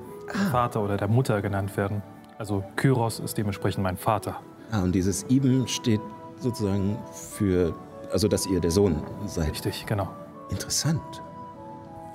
[0.51, 2.03] Vater oder der Mutter genannt werden.
[2.39, 4.37] Also Kyros ist dementsprechend mein Vater.
[4.71, 6.01] Ah, und dieses Ibn steht
[6.39, 7.75] sozusagen für,
[8.11, 9.51] also dass ihr der Sohn seid.
[9.51, 10.09] Richtig, genau.
[10.51, 11.01] Interessant.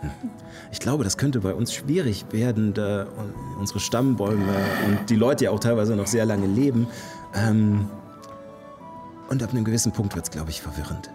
[0.02, 0.10] Hm.
[0.72, 3.08] Ich glaube, das könnte bei uns schwierig werden, da
[3.60, 4.54] unsere Stammbäume
[4.88, 6.88] und die Leute ja auch teilweise noch sehr lange leben.
[7.34, 7.90] Ähm,
[9.30, 11.10] und ab einem gewissen Punkt wird es, glaube ich, verwirrend.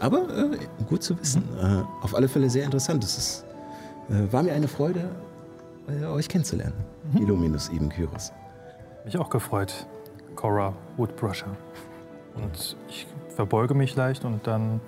[0.00, 0.58] Aber äh,
[0.88, 1.42] gut zu wissen.
[1.60, 3.04] Äh, auf alle Fälle sehr interessant.
[3.04, 3.44] Es
[4.10, 5.10] äh, war mir eine Freude,
[5.88, 6.74] äh, euch kennenzulernen.
[7.14, 8.32] Illuminus Ibn Kyros.
[9.04, 9.86] Mich auch gefreut,
[10.34, 11.56] Cora Woodbrusher.
[12.34, 14.80] Und ich verbeuge mich leicht und dann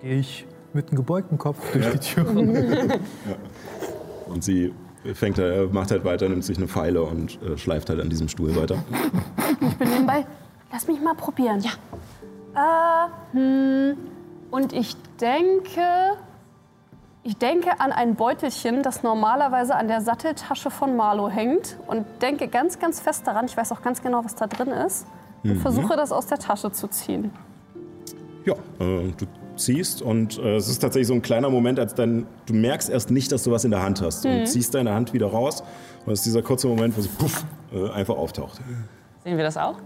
[0.00, 2.26] gehe ich mit einem gebeugten Kopf durch die Tür.
[4.26, 4.72] Und sie
[5.14, 8.28] fängt, äh, macht halt weiter, nimmt sich eine Pfeile und äh, schleift halt an diesem
[8.28, 8.82] Stuhl weiter.
[9.60, 10.26] Ich bin nebenbei.
[10.72, 11.60] Lass mich mal probieren.
[11.60, 13.08] Ja.
[13.34, 13.96] Äh, hm.
[14.50, 15.80] Und ich denke.
[17.24, 21.78] Ich denke an ein Beutelchen, das normalerweise an der Satteltasche von Marlo hängt.
[21.86, 25.06] Und denke ganz, ganz fest daran, ich weiß auch ganz genau, was da drin ist,
[25.44, 25.60] und Mhm.
[25.60, 27.30] versuche das aus der Tasche zu ziehen.
[28.44, 29.26] Ja, äh, du
[29.56, 33.10] ziehst und äh, es ist tatsächlich so ein kleiner Moment, als dann du merkst erst
[33.12, 34.24] nicht, dass du was in der Hand hast.
[34.24, 34.38] Mhm.
[34.40, 35.62] Und ziehst deine Hand wieder raus
[36.04, 38.60] und es ist dieser kurze Moment, wo sie puff, äh, einfach auftaucht.
[39.22, 39.76] Sehen wir das auch?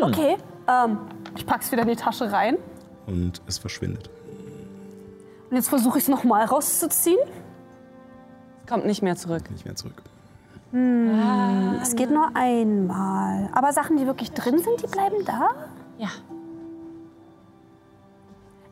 [0.00, 0.36] Okay,
[0.68, 0.98] ähm,
[1.36, 2.56] ich pack's wieder in die Tasche rein.
[3.06, 4.08] Und es verschwindet.
[5.50, 7.18] Und jetzt versuche ich es nochmal rauszuziehen.
[8.64, 9.50] Es kommt nicht mehr zurück.
[9.50, 10.02] Nicht mehr zurück.
[10.72, 13.48] Hm, es geht nur einmal.
[13.52, 15.50] Aber Sachen, die wirklich drin sind, die bleiben da?
[15.98, 16.08] Ja.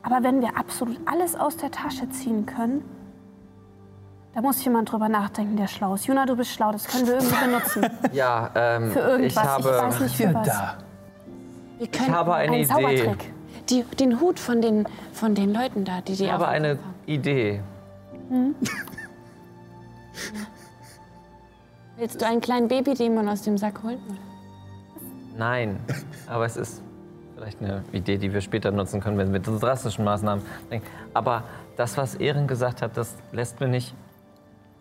[0.03, 2.85] Aber wenn wir absolut alles aus der Tasche ziehen können,
[4.35, 6.07] da muss jemand drüber nachdenken, der schlau ist.
[6.07, 7.87] Juna, du bist schlau, das können wir irgendwie benutzen.
[8.13, 9.33] Ja, ähm, Für irgendwas.
[9.33, 9.65] ich habe.
[9.65, 10.49] weiß nicht für was.
[11.79, 12.67] Wir können habe eine einen Idee.
[12.67, 13.34] Zaubertrick.
[13.70, 16.78] Die, den Hut von den, von den Leuten da, die die Ich habe eine haben.
[17.07, 17.61] Idee.
[18.28, 18.55] Hm?
[21.97, 24.01] Willst du einen kleinen Babydämon aus dem Sack holen?
[25.36, 25.78] Nein,
[26.27, 26.82] aber es ist
[27.36, 30.86] vielleicht eine Idee, die wir später nutzen können, wenn wir mit so drastischen Maßnahmen denken.
[31.12, 31.45] Aber
[31.77, 33.95] das, was Ehren gesagt hat, das lässt mich nicht,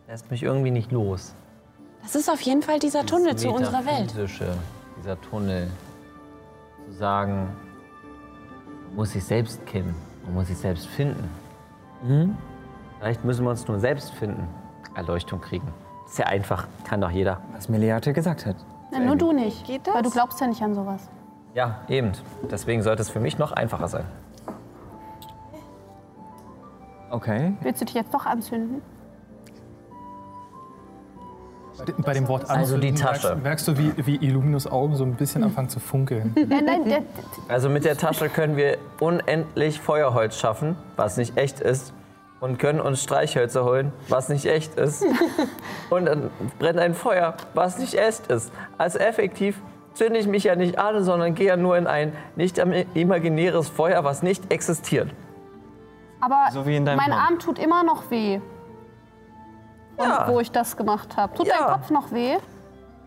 [0.08, 1.34] lässt mich irgendwie nicht los.
[2.04, 4.02] Das ist auf jeden Fall dieser Tunnel zu unserer Welt.
[4.16, 4.54] Metaphysische,
[5.00, 5.70] Dieser Tunnel.
[6.88, 7.48] Zu sagen,
[8.96, 9.96] muss sich selbst kennen,
[10.26, 11.30] man muss sich selbst finden.
[12.04, 12.38] Mhm.
[13.00, 14.48] Vielleicht müssen wir uns nur selbst finden,
[14.96, 15.68] Erleuchtung kriegen.
[16.06, 17.42] Ist ja einfach, kann doch jeder.
[17.54, 18.56] Was Meleate gesagt hat.
[18.92, 19.66] Nein, nur du nicht.
[19.66, 19.96] Geht das?
[19.96, 21.10] Weil du glaubst ja nicht an sowas.
[21.54, 22.12] Ja, eben.
[22.50, 24.06] Deswegen sollte es für mich noch einfacher sein.
[27.10, 27.54] Okay.
[27.62, 28.82] Willst du dich jetzt doch anzünden?
[32.06, 33.28] Bei dem- Wort Also die Tasche.
[33.30, 36.34] Merkst, merkst du, wie, wie Illuminus Augen so ein bisschen anfangen zu funkeln.
[36.36, 37.02] Nein, nein, der,
[37.48, 41.94] Also mit der Tasche können wir unendlich Feuerholz schaffen, was nicht echt ist.
[42.40, 45.06] Und können uns Streichhölzer holen, was nicht echt ist.
[45.90, 46.30] Und dann
[46.60, 48.52] brennt ein Feuer, was nicht echt ist.
[48.78, 49.62] Also effektiv
[49.94, 52.58] zünde ich mich ja nicht an, sondern gehe ja nur in ein nicht
[52.96, 55.10] imaginäres Feuer, was nicht existiert.
[56.20, 57.20] aber So wie in deinem mein Plan.
[57.20, 58.42] Arm tut immer noch weh.
[59.98, 60.28] Und Ja.
[60.28, 61.36] wo ich das gemacht habe.
[61.36, 61.56] Tut Ja.
[61.60, 62.36] dein Kopf noch weh?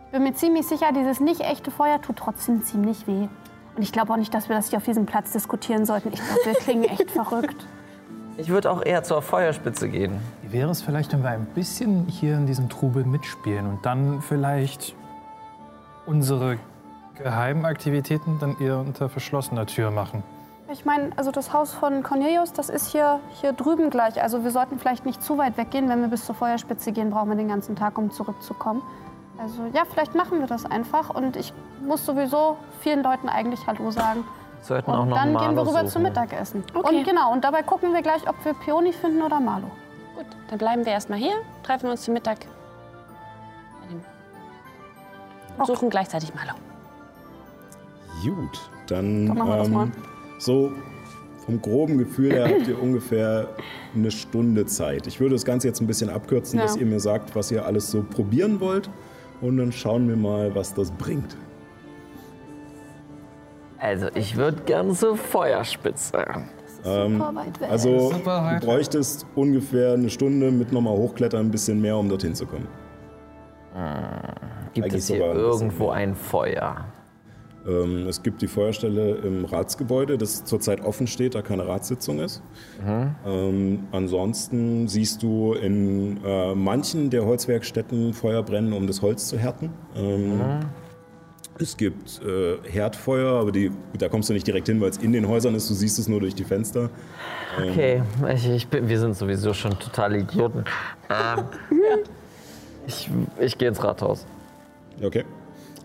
[0.07, 3.29] Ich bin mir ziemlich sicher, dieses nicht echte Feuer tut trotzdem ziemlich weh.
[3.77, 6.11] Und ich glaube auch nicht, dass wir das hier auf diesem Platz diskutieren sollten.
[6.13, 7.67] Ich glaube, wir klingen echt verrückt.
[8.39, 10.21] Ich würde auch eher zur Feuerspitze gehen.
[10.43, 14.21] Wie wäre es vielleicht, wenn wir ein bisschen hier in diesem Trubel mitspielen und dann
[14.23, 14.95] vielleicht
[16.07, 16.59] unsere
[17.17, 20.23] geheimen Aktivitäten dann eher unter verschlossener Tür machen?
[20.73, 24.21] Ich meine, also das Haus von Cornelius, das ist hier, hier drüben gleich.
[24.21, 25.89] Also wir sollten vielleicht nicht zu weit weggehen.
[25.89, 28.83] Wenn wir bis zur Feuerspitze gehen, brauchen wir den ganzen Tag, um zurückzukommen.
[29.39, 31.11] Also ja, vielleicht machen wir das einfach.
[31.11, 31.53] Und ich
[31.83, 34.25] muss sowieso vielen Leuten eigentlich Hallo sagen.
[34.63, 35.89] Sollten auch Und noch dann Malus gehen wir rüber suchen.
[35.89, 36.65] zum Mittagessen.
[36.75, 36.97] Okay.
[36.99, 39.71] Und genau, und dabei gucken wir gleich, ob wir Peony finden oder Marlo.
[40.17, 42.39] Gut, dann bleiben wir erstmal hier, treffen uns zum Mittag.
[45.59, 46.53] Und suchen gleichzeitig Malo.
[48.25, 49.89] Gut, dann Dann machen wir das mal.
[50.39, 50.73] So
[51.45, 53.49] vom groben Gefühl her habt ihr ungefähr
[53.95, 55.07] eine Stunde Zeit.
[55.07, 56.65] Ich würde das Ganze jetzt ein bisschen abkürzen, Ja.
[56.67, 58.91] dass ihr mir sagt, was ihr alles so probieren wollt.
[59.41, 61.37] Und dann schauen wir mal, was das bringt.
[63.79, 66.25] Also ich würde gern zur Feuerspitze.
[66.85, 67.71] Ähm, weit weg.
[67.71, 72.47] also du bräuchtest ungefähr eine Stunde mit nochmal hochklettern, ein bisschen mehr, um dorthin zu
[72.47, 72.69] kommen.
[74.73, 76.87] Gibt Eigentlich es hier irgendwo ein Feuer?
[77.67, 82.43] Ähm, es gibt die Feuerstelle im Ratsgebäude, das zurzeit offen steht, da keine Ratssitzung ist.
[83.27, 89.39] Ähm, ansonsten siehst du in äh, manchen der Holzwerkstätten Feuer brennen, um das Holz zu
[89.39, 89.71] härten.
[89.97, 90.41] Ähm,
[91.59, 95.13] Es gibt äh, Herdfeuer, aber die, da kommst du nicht direkt hin, weil es in
[95.13, 95.71] den Häusern ist.
[95.71, 96.91] Du siehst es nur durch die Fenster.
[97.59, 98.03] Ähm, Okay,
[98.35, 100.65] ich, ich bin, wir sind sowieso schon total Idioten.
[101.09, 101.45] Ähm,
[102.87, 103.09] ich
[103.41, 104.27] ich gehe ins Rathaus.
[105.03, 105.25] Okay.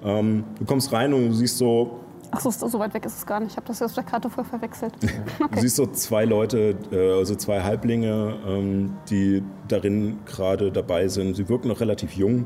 [0.04, 2.00] Ähm, du kommst rein und du siehst so
[2.34, 3.52] Ach so, so weit weg ist es gar nicht.
[3.52, 4.94] Ich habe das jetzt auf der Karte voll verwechselt.
[5.54, 11.36] Du siehst so zwei Leute, äh, also zwei Halblinge, ähm, die darin gerade dabei sind.
[11.36, 12.46] Sie wirken noch relativ jung,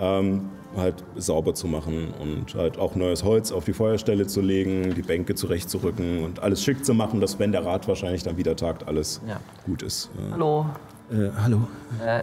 [0.00, 4.94] ähm, halt sauber zu machen und halt auch neues Holz auf die Feuerstelle zu legen,
[4.94, 8.56] die Bänke zurechtzurücken und alles schick zu machen, dass wenn der Rat wahrscheinlich dann wieder
[8.56, 9.38] tagt, alles Ja.
[9.66, 10.10] gut ist.
[10.16, 10.66] Äh, Hallo.
[11.10, 11.58] Äh, hallo.
[12.04, 12.22] Äh,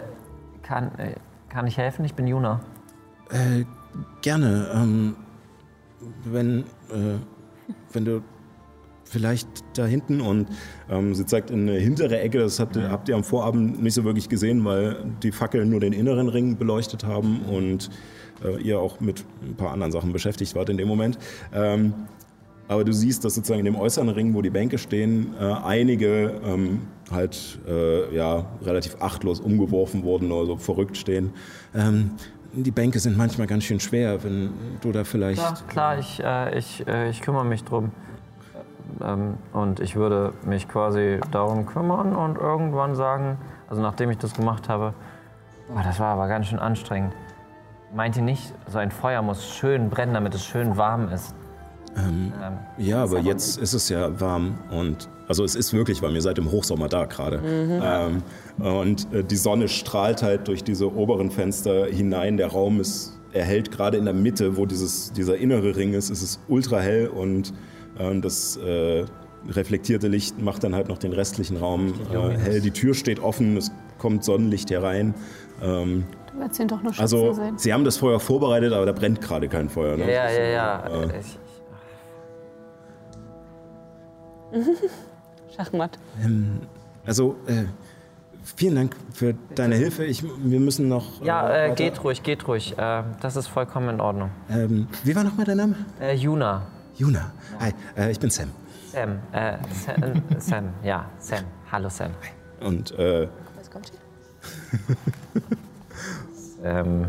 [0.63, 1.13] kann, äh,
[1.49, 2.05] kann ich helfen?
[2.05, 2.59] Ich bin Juna.
[3.29, 3.65] Äh,
[4.21, 4.69] gerne.
[4.73, 5.15] Ähm,
[6.25, 7.17] wenn, äh,
[7.93, 8.21] wenn du
[9.05, 10.47] vielleicht da hinten und
[10.89, 13.93] ähm, sie zeigt in eine hintere Ecke, das habt ihr, habt ihr am Vorabend nicht
[13.93, 17.89] so wirklich gesehen, weil die Fackeln nur den inneren Ring beleuchtet haben und
[18.43, 21.19] äh, ihr auch mit ein paar anderen Sachen beschäftigt wart in dem Moment.
[21.53, 21.93] Ähm,
[22.67, 26.41] aber du siehst, dass sozusagen in dem äußeren Ring, wo die Bänke stehen, äh, einige
[26.43, 31.31] ähm, halt äh, ja, relativ achtlos umgeworfen wurden oder so verrückt stehen.
[31.75, 32.11] Ähm,
[32.53, 35.39] die Bänke sind manchmal ganz schön schwer, wenn du da vielleicht.
[35.39, 37.91] Klar, klar ich, äh, ich, äh, ich kümmere mich drum.
[39.01, 43.37] Ähm, und ich würde mich quasi darum kümmern und irgendwann sagen,
[43.69, 44.93] also nachdem ich das gemacht habe,
[45.73, 47.13] oh, das war aber ganz schön anstrengend.
[47.95, 51.33] Meint ihr nicht, so ein Feuer muss schön brennen, damit es schön warm ist?
[51.95, 56.13] Ähm, Ähm, ja, aber jetzt ist es ja warm und also es ist wirklich warm.
[56.13, 57.41] Ihr seid im Hochsommer da gerade.
[57.43, 58.21] Ähm,
[58.63, 62.37] und äh, die Sonne strahlt halt durch diese oberen Fenster hinein.
[62.37, 66.11] Der Raum ist erhellt gerade in der Mitte, wo dieses, dieser innere Ring ist.
[66.11, 67.51] Es ist ultra hell und
[67.97, 69.05] äh, das äh,
[69.49, 72.61] reflektierte Licht macht dann halt noch den restlichen Raum äh, hell.
[72.61, 75.15] Die Tür steht offen, es kommt Sonnenlicht herein.
[75.63, 76.03] Ähm,
[76.59, 77.57] ihn doch nur schützen also sehen.
[77.57, 79.97] sie haben das Feuer vorbereitet, aber da brennt gerade kein Feuer.
[79.97, 80.13] Ne?
[80.13, 81.05] ja, ja, ja.
[81.05, 81.39] Äh, Ich,
[85.55, 85.97] Schachmatt.
[86.23, 86.61] Ähm,
[87.05, 87.65] also, äh,
[88.43, 90.05] vielen Dank für deine Hilfe.
[90.05, 91.21] Ich, wir müssen noch.
[91.23, 92.77] ja, äh, äh, weiter- geht ruhig, geht ruhig.
[92.77, 94.31] Äh, das ist vollkommen in Ordnung.
[94.49, 95.75] Ähm, wie war nochmal dein Name?
[96.01, 96.63] Äh, Juna.
[96.95, 97.31] Juna.
[97.59, 98.49] Hi, äh, ich bin Sam.
[98.91, 99.19] Sam.
[99.31, 100.69] Äh, Sam, äh, Sam.
[100.83, 101.43] Ja, Sam.
[101.71, 102.11] Hallo, Sam.
[102.61, 103.27] Und äh,
[103.57, 104.95] Was kommt hier?
[106.65, 107.07] Ähm,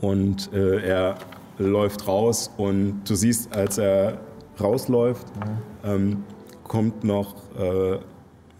[0.00, 1.16] Und äh, er
[1.58, 4.18] läuft raus und du siehst, als er
[4.60, 5.26] rausläuft,
[5.84, 6.22] ähm,
[6.70, 7.98] kommt noch äh,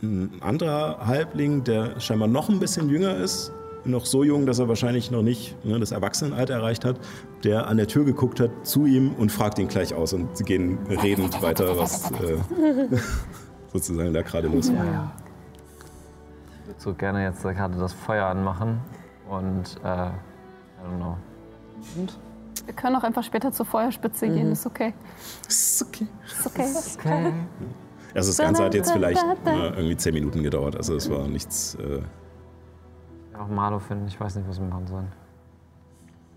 [0.02, 3.52] ein anderer Halbling, der scheinbar noch ein bisschen jünger ist.
[3.84, 6.98] Noch so jung, dass er wahrscheinlich noch nicht ne, das Erwachsenenalter erreicht hat,
[7.44, 10.12] der an der Tür geguckt hat zu ihm und fragt ihn gleich aus.
[10.12, 12.38] Und sie gehen redend weiter, was äh,
[13.72, 15.12] sozusagen da gerade los war.
[16.62, 18.80] Ich würde so gerne jetzt gerade das Feuer anmachen
[19.28, 20.10] und, äh, I
[20.82, 21.16] don't know.
[22.66, 24.94] Wir können auch einfach später zur Feuerspitze gehen, ist okay.
[25.46, 26.08] Ist okay.
[26.26, 26.66] Ist okay.
[26.98, 27.32] Okay.
[28.14, 30.76] Also das Ganze hat jetzt vielleicht äh, irgendwie zehn Minuten gedauert.
[30.76, 31.76] Also es war nichts.
[31.76, 35.08] Äh, Auch Marlo finden, ich weiß nicht, was wir machen sollen.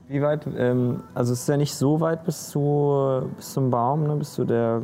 [0.10, 4.04] Wie weit, ähm, also es ist ja nicht so weit bis, zu, bis zum Baum,
[4.06, 4.82] ne, bis zu der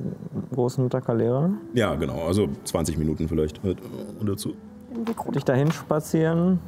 [0.53, 1.49] großen Mutterkalera.
[1.73, 2.25] ja, genau.
[2.25, 3.75] Also 20 Minuten vielleicht äh,
[4.21, 4.53] oder zu.
[4.93, 6.59] Würde ich dahin spazieren?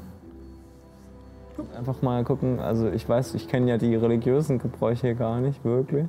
[1.78, 6.08] Einfach mal gucken, also ich weiß, ich kenne ja die religiösen Gebräuche gar nicht wirklich.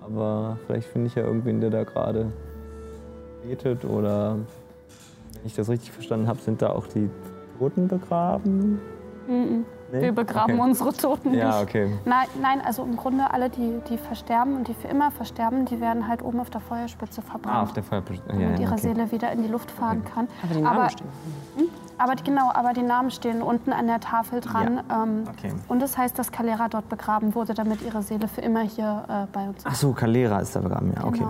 [0.00, 2.32] Aber vielleicht finde ich ja irgendwen, der da gerade
[3.42, 7.08] betet oder wenn ich das richtig verstanden habe, sind da auch die
[7.58, 8.80] Toten begraben.
[9.26, 9.64] Mhm.
[9.90, 10.02] Nee?
[10.02, 10.62] Wir begraben Okay.
[10.68, 11.62] unsere Toten Ja, nicht.
[11.62, 11.90] okay.
[12.04, 15.80] Nein, nein, also im Grunde alle, die, die versterben und die für immer versterben, die
[15.80, 17.56] werden halt oben auf der Feuerspitze verbrannt.
[17.56, 18.22] Ah, auf der Feuerpiste.
[18.28, 18.82] Ja, damit ja, ihre okay.
[18.82, 20.28] Seele wieder in die Luft fahren kann.
[20.42, 21.06] Aber die Namen stehen.
[21.56, 21.64] Hm?
[21.96, 24.80] Aber die, genau, aber die Namen stehen unten an der Tafel dran.
[24.92, 25.52] Ähm, Okay.
[25.68, 29.26] Und das heißt, dass Calera dort begraben wurde, damit ihre Seele für immer hier äh,
[29.32, 29.66] bei uns ist.
[29.66, 31.24] Ach so, Calera ist da begraben, ja, okay.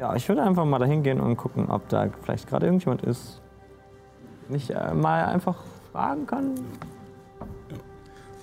[0.00, 3.42] Ja, ich würde einfach mal dahin gehen und gucken, ob da vielleicht gerade irgendjemand ist.
[4.48, 5.58] Den ich äh, mal einfach
[5.92, 6.54] fragen kann,
[7.38, 7.48] was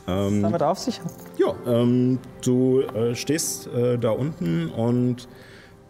[0.08, 1.12] Ähm, damit auf sich hat.
[1.38, 5.28] ja, ähm, du äh, stehst äh, da unten und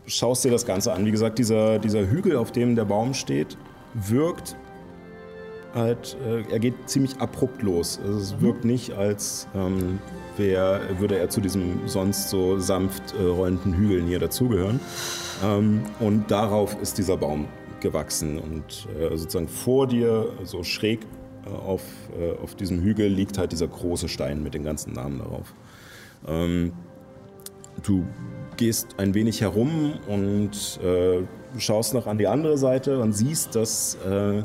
[0.05, 1.05] schaust dir das Ganze an.
[1.05, 3.57] Wie gesagt, dieser, dieser Hügel, auf dem der Baum steht,
[3.93, 4.55] wirkt
[5.75, 7.99] halt, äh, er geht ziemlich abrupt los.
[8.05, 9.99] Also es wirkt nicht, als ähm,
[10.37, 14.79] wär, würde er zu diesem sonst so sanft äh, rollenden Hügeln hier dazugehören.
[15.43, 17.47] Ähm, und darauf ist dieser Baum
[17.79, 18.39] gewachsen.
[18.39, 21.01] Und äh, sozusagen vor dir, so schräg
[21.45, 21.83] äh, auf,
[22.19, 25.53] äh, auf diesem Hügel, liegt halt dieser große Stein mit den ganzen Namen darauf.
[26.27, 26.73] Ähm,
[27.83, 28.05] du
[28.57, 31.23] gehst ein wenig herum und äh,
[31.59, 34.43] schaust noch an die andere Seite und siehst, dass äh,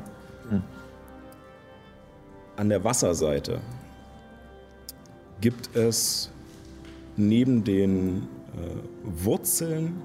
[2.57, 3.61] an der Wasserseite
[5.41, 6.31] gibt es
[7.17, 10.01] neben den äh, Wurzeln,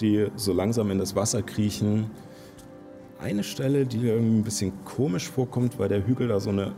[0.00, 2.10] die so langsam in das Wasser kriechen,
[3.18, 6.72] eine Stelle, die irgendwie ein bisschen komisch vorkommt, weil der Hügel da so eine,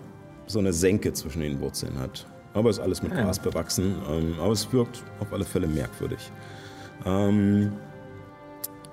[0.47, 2.27] so eine Senke zwischen den Wurzeln hat.
[2.55, 3.23] Aber ist alles mit Ja.
[3.23, 3.97] Gras bewachsen.
[4.11, 6.31] Ähm, aber es wirkt auf alle Fälle merkwürdig.
[7.05, 7.73] Ähm,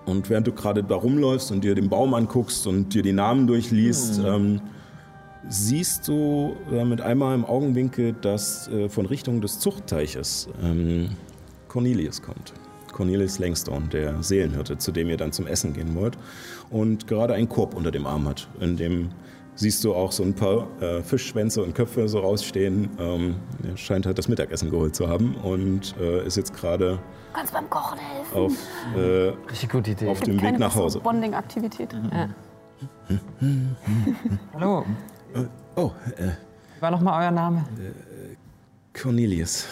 [0.06, 3.48] und während du gerade da rumläufst und dir den Baum anguckst und dir die Namen
[3.48, 4.62] durchliest, ähm,
[5.48, 11.10] siehst du äh, mit einmal im Augenwinkel, dass äh, von Richtung des Zuchtteiches ähm,
[11.68, 12.54] Cornelius kommt.
[12.96, 16.18] Cornelius Langstone, der Seelenhirte, zu dem ihr dann zum Essen gehen wollt.
[16.70, 18.48] Und gerade einen Korb unter dem Arm hat.
[18.62, 19.10] In dem
[19.56, 22.90] siehst du auch so ein paar äh, Fischschwänze und Köpfe so rausstehen.
[22.98, 23.36] Ähm,
[23.70, 27.00] er scheint halt das Mittagessen geholt zu haben und äh, ist jetzt gerade
[27.34, 28.34] Kannst beim Kochen helfen.
[28.38, 28.54] auf,
[28.96, 30.08] äh, Richtig gute Idee.
[30.08, 31.00] auf dem Weg nach Hause.
[31.02, 31.94] Bonding-Aktivität.
[32.14, 32.30] Ja.
[34.54, 34.86] Hallo,
[35.76, 36.30] Oh, äh,
[36.78, 37.66] wie war nochmal euer Name?
[38.94, 39.68] Cornelius.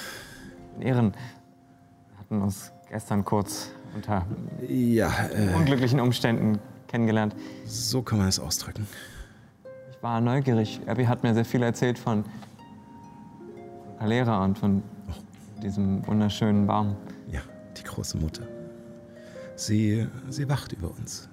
[0.75, 1.13] In Ehren.
[1.13, 4.23] Wir hatten uns gestern kurz unter
[4.69, 7.35] Ja, äh, unglücklichen Umständen kennengelernt.
[7.65, 8.85] so kann man es ausdrücken.
[9.91, 10.79] Ich war neugierig.
[10.85, 12.23] Abby hat mir sehr viel erzählt von
[13.97, 14.83] Calera und von
[15.63, 16.95] diesem wunderschönen Baum.
[17.31, 17.41] Ja,
[17.75, 18.43] die große Mutter.
[19.55, 21.27] Sie, sie wacht über uns.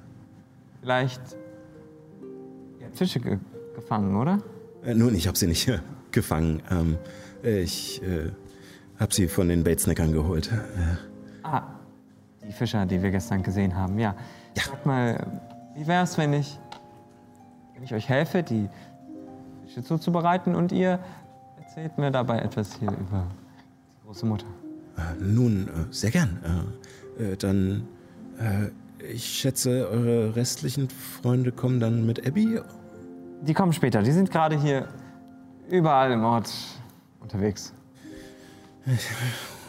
[0.81, 1.21] Vielleicht
[2.83, 3.39] habt Fische ge
[3.75, 4.39] gefangen, oder?
[4.83, 5.81] Äh, nun, ich habe sie nicht äh,
[6.11, 6.63] gefangen.
[6.71, 6.97] Ähm,
[7.43, 8.31] ich äh,
[8.99, 10.51] habe sie von den Batesnackern geholt.
[10.53, 11.10] Äh,
[12.51, 14.15] die Fischer, die wir gestern gesehen haben, ja.
[14.55, 15.41] Sag mal,
[15.77, 16.59] wie wär's, wenn ich,
[17.75, 18.69] wenn ich euch helfe, die
[19.65, 20.99] Fische zuzubereiten und ihr
[21.63, 23.27] erzählt mir dabei etwas hier über
[23.97, 24.47] die große Mutter?
[25.01, 26.39] äh, nun, äh, sehr gern.
[27.19, 27.87] Äh, äh, dann,
[28.39, 28.71] äh,
[29.05, 32.61] ich schätze, eure restlichen Freunde kommen dann mit Abby.
[33.43, 34.03] Die kommen später.
[34.03, 34.89] Die sind gerade hier
[35.69, 36.51] überall im Ort
[37.21, 37.73] unterwegs.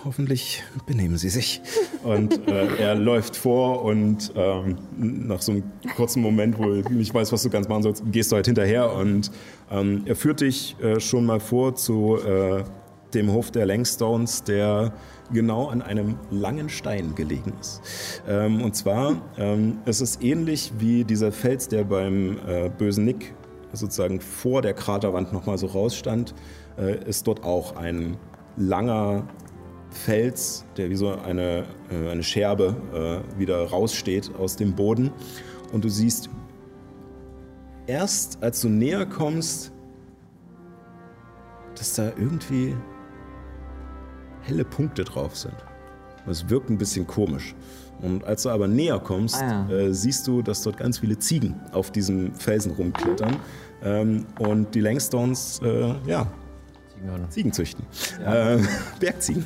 [0.04, 1.62] Hoffentlich benehmen sie sich.
[2.04, 5.64] Und äh, er läuft vor und ähm, nach so einem
[5.96, 8.94] kurzen Moment, wo du nicht weißt, was du ganz machen sollst, gehst du halt hinterher
[8.94, 9.32] und
[9.70, 12.64] ähm, er führt dich äh, schon mal vor zu äh,
[13.14, 14.94] dem Hof der Langstones, der
[15.32, 17.82] genau an einem langen Stein gelegen ist.
[18.28, 23.34] Ähm, und zwar ähm, es ist ähnlich wie dieser Fels, der beim äh, bösen Nick
[23.74, 26.34] sozusagen vor der Kraterwand nochmal so rausstand,
[26.78, 28.18] äh, ist dort auch ein
[28.58, 29.24] langer
[29.92, 32.76] Fels, der wie so eine, äh, eine Scherbe
[33.36, 35.12] äh, wieder raussteht aus dem Boden.
[35.72, 36.30] Und du siehst
[37.88, 39.72] erst, als du näher kommst,
[41.76, 42.76] dass da irgendwie
[44.42, 45.56] helle Punkte drauf sind.
[46.26, 47.56] Das wirkt ein bisschen komisch.
[48.02, 49.76] Und als du aber näher kommst, Ah, ja.
[49.76, 53.36] äh, siehst du, dass dort ganz viele Ziegen auf diesem Felsen rumklettern.
[53.84, 56.28] Ähm, und die Langstones, äh, ja,
[57.30, 57.86] Ziegen züchten.
[58.26, 58.60] Äh,
[59.00, 59.46] Bergziegen.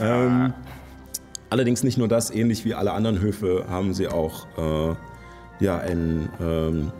[0.00, 0.52] Ähm,
[1.48, 4.94] allerdings nicht nur das, ähnlich wie alle anderen Höfe haben sie auch äh,
[5.60, 6.92] ja, ein, ähm,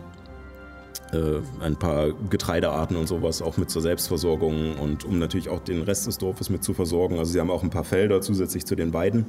[1.13, 5.83] äh, ein paar Getreidearten und sowas auch mit zur Selbstversorgung und um natürlich auch den
[5.83, 7.19] Rest des Dorfes mit zu versorgen.
[7.19, 9.27] Also sie haben auch ein paar Felder zusätzlich zu den Weiden.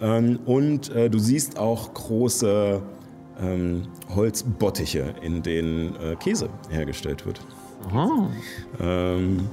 [0.00, 2.82] Ähm, und äh, du siehst auch große
[3.40, 3.82] ähm,
[4.14, 7.40] Holzbottiche, in denen äh, Käse hergestellt wird.
[8.80, 9.48] Ähm,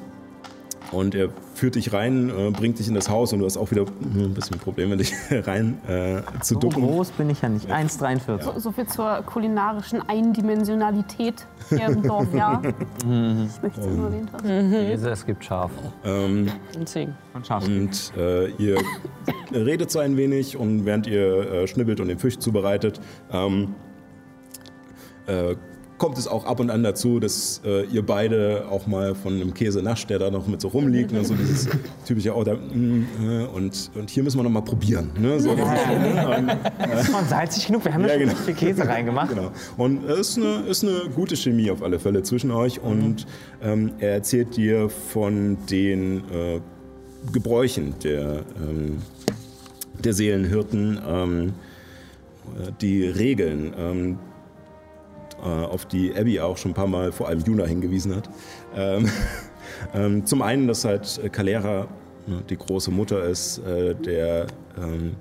[0.91, 3.69] und er führt dich rein, äh, bringt dich in das Haus und du hast auch
[3.71, 6.83] wieder hm, ein bisschen Probleme, dich rein äh, zu So ducken.
[6.83, 7.69] groß bin ich ja nicht.
[7.71, 8.41] 1,43.
[8.41, 12.61] So, so viel zur kulinarischen Eindimensionalität hier im Dorf, ja.
[12.99, 14.43] Ich möchte es nur erwähnt haben.
[14.43, 15.71] Käse, es gibt Schaf.
[16.03, 18.77] Ähm, und äh, ihr
[19.51, 22.99] redet so ein wenig und während ihr äh, schnibbelt und den Fisch zubereitet,
[23.31, 23.75] ähm,
[25.27, 25.55] äh,
[25.99, 29.53] kommt es auch ab und an dazu, dass äh, ihr beide auch mal von einem
[29.53, 31.11] Käse nascht, der da noch mit so rumliegt.
[31.11, 31.23] Ne?
[31.23, 31.69] So dieses
[32.05, 35.11] typische auch da, mm, äh, und, und hier müssen wir noch mal probieren.
[35.19, 35.39] Ne?
[35.39, 35.63] So, ne?
[35.63, 37.85] und, Ist schon salzig genug.
[37.85, 38.31] Wir haben ja, Ja, schon genau.
[38.31, 39.30] richtig viel Käse reingemacht.
[39.30, 39.51] Genau.
[39.77, 42.81] Und es ist eine, ist eine gute Chemie auf alle Fälle zwischen euch.
[42.81, 43.27] Und
[43.61, 46.61] ähm, er erzählt dir von den äh,
[47.34, 48.99] Gebräuchen der, ähm,
[50.01, 51.53] der Seelenhirten, ähm,
[52.57, 54.28] äh, die Regeln, ähm, äh,
[55.45, 58.29] auf die Abby auch schon ein paar Mal, vor allem Juna, hingewiesen hat.
[58.75, 59.09] Ähm,
[59.93, 61.87] ähm, zum einen, dass halt äh, Calera
[62.27, 64.47] ne, die große Mutter ist, äh, der
[64.77, 65.15] ähm,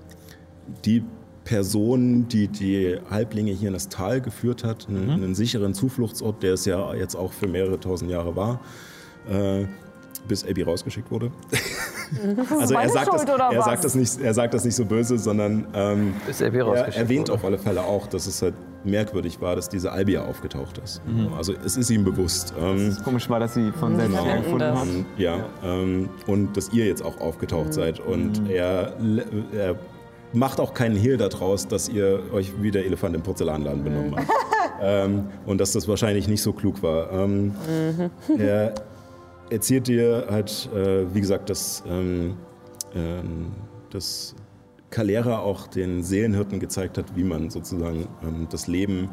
[0.84, 1.02] die
[1.44, 6.52] Person, die die Halblinge hier in das Tal geführt hat, einen, einen sicheren Zufluchtsort, der
[6.52, 8.60] es ja jetzt auch für mehrere tausend Jahre war,
[9.30, 9.64] äh,
[10.28, 11.32] bis Abby rausgeschickt wurde.
[12.60, 13.64] also er sagt, das, Schuld, oder er, was?
[13.64, 17.28] sagt das nicht, er sagt das nicht so böse, sondern ähm, Bis Abby er erwähnt
[17.28, 17.32] wurde.
[17.32, 18.54] auf alle Fälle auch, dass es halt
[18.84, 21.02] merkwürdig war, dass diese Albia aufgetaucht ist.
[21.36, 22.54] Also es ist ihm bewusst.
[22.60, 24.36] Ähm, Komisch war, dass sie von selbst Genau.
[24.36, 24.82] gefunden hat.
[24.82, 27.98] und, ja, ähm, und dass ihr jetzt auch aufgetaucht seid.
[28.00, 28.92] Und er,
[29.52, 29.74] er
[30.32, 34.28] macht auch keinen Hehl daraus, dass ihr euch wie der Elefant im Porzellanladen benommen habt.
[34.82, 37.10] ähm, und dass das wahrscheinlich nicht so klug war.
[37.12, 37.54] Ähm,
[38.38, 38.74] Er
[39.50, 42.34] erzählt dir halt, äh, wie gesagt, dass, ähm,
[42.94, 43.46] ähm,
[43.90, 44.34] dass
[44.90, 49.10] Calera auch den Seelenhirten gezeigt hat, wie man sozusagen ähm, das Leben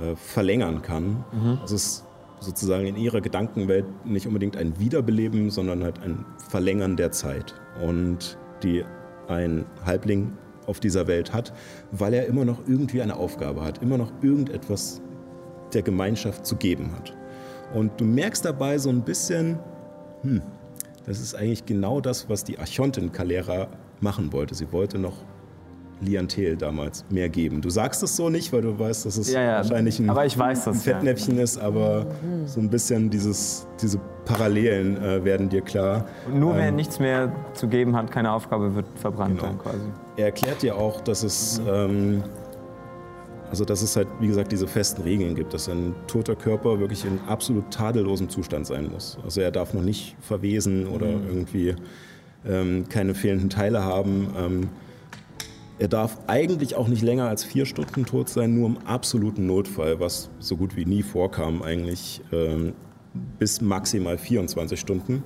[0.00, 1.24] äh, verlängern kann.
[1.60, 2.04] Das ist
[2.40, 7.54] sozusagen in ihrer Gedankenwelt nicht unbedingt ein Wiederbeleben, sondern halt ein Verlängern der Zeit.
[7.80, 8.84] Und die
[9.28, 10.32] ein Halbling
[10.66, 11.52] auf dieser Welt hat,
[11.90, 15.00] weil er immer noch irgendwie eine Aufgabe hat, immer noch irgendetwas
[15.72, 17.14] der Gemeinschaft zu geben hat.
[17.74, 19.58] Und du merkst dabei so ein bisschen,
[20.22, 20.42] hm,
[21.06, 23.68] das ist eigentlich genau das, was die Archontin Calera
[24.02, 24.54] machen wollte.
[24.54, 25.14] Sie wollte noch
[26.00, 27.60] Liantel damals mehr geben.
[27.60, 30.36] Du sagst es so nicht, weil du weißt, dass es Ja, ja, wahrscheinlich ein, weiß
[30.40, 30.94] ein das, ja.
[30.94, 32.06] Fettnäpfchen ist, aber
[32.46, 36.06] so ein bisschen dieses, diese Parallelen äh, werden dir klar.
[36.26, 39.48] Und nur wer Ähm, nichts mehr zu geben hat, keine Aufgabe, wird verbrannt Genau.
[39.52, 39.78] dann quasi.
[40.16, 42.22] Er erklärt dir auch, dass es ähm,
[43.48, 47.04] also dass es halt, wie gesagt, diese festen Regeln gibt, dass ein toter Körper wirklich
[47.04, 49.18] in absolut tadellosem Zustand sein muss.
[49.24, 51.76] Also er darf noch nicht verwesen oder irgendwie
[52.46, 54.34] ähm, keine fehlenden Teile haben.
[54.38, 54.68] Ähm,
[55.78, 59.98] er darf eigentlich auch nicht länger als vier Stunden tot sein, nur im absoluten Notfall,
[60.00, 62.74] was so gut wie nie vorkam eigentlich, ähm,
[63.38, 65.24] bis maximal 24 Stunden.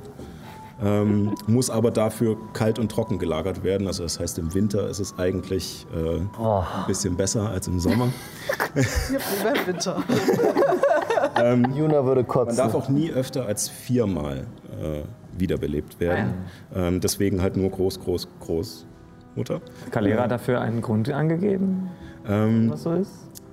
[0.82, 3.86] Ähm, muss aber dafür kalt und trocken gelagert werden.
[3.86, 8.08] Also das heißt, im Winter ist es eigentlich äh, ein bisschen besser als im Sommer.
[8.74, 10.02] Wir bleiben im Winter.
[11.38, 12.56] Ähm, Juna würde kotzen.
[12.56, 14.46] Man darf auch nie öfter als viermal
[14.80, 15.02] äh,
[15.40, 16.34] wiederbelebt werden.
[16.74, 19.60] Ähm, deswegen halt nur Groß, Groß, Großmutter.
[19.90, 21.88] Calera hat dafür einen Grund angegeben,
[22.28, 23.10] Ähm, was so ist?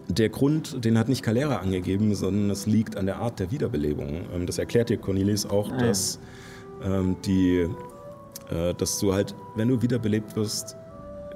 [0.09, 4.21] der Grund, den hat nicht Calera angegeben, sondern es liegt an der Art der Wiederbelebung.
[4.33, 5.87] Ähm, das erklärt dir Cornelis auch, Ah, ja.
[5.87, 6.19] dass,
[6.83, 7.67] ähm, die,
[8.49, 10.75] äh, dass du halt, wenn du wiederbelebt wirst,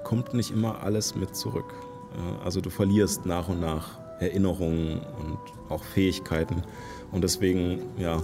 [0.03, 1.73] kommt nicht immer alles mit zurück.
[2.13, 5.37] Äh, also du verlierst nach und nach Erinnerungen und
[5.71, 6.63] auch Fähigkeiten.
[7.11, 8.19] Und deswegen, ja,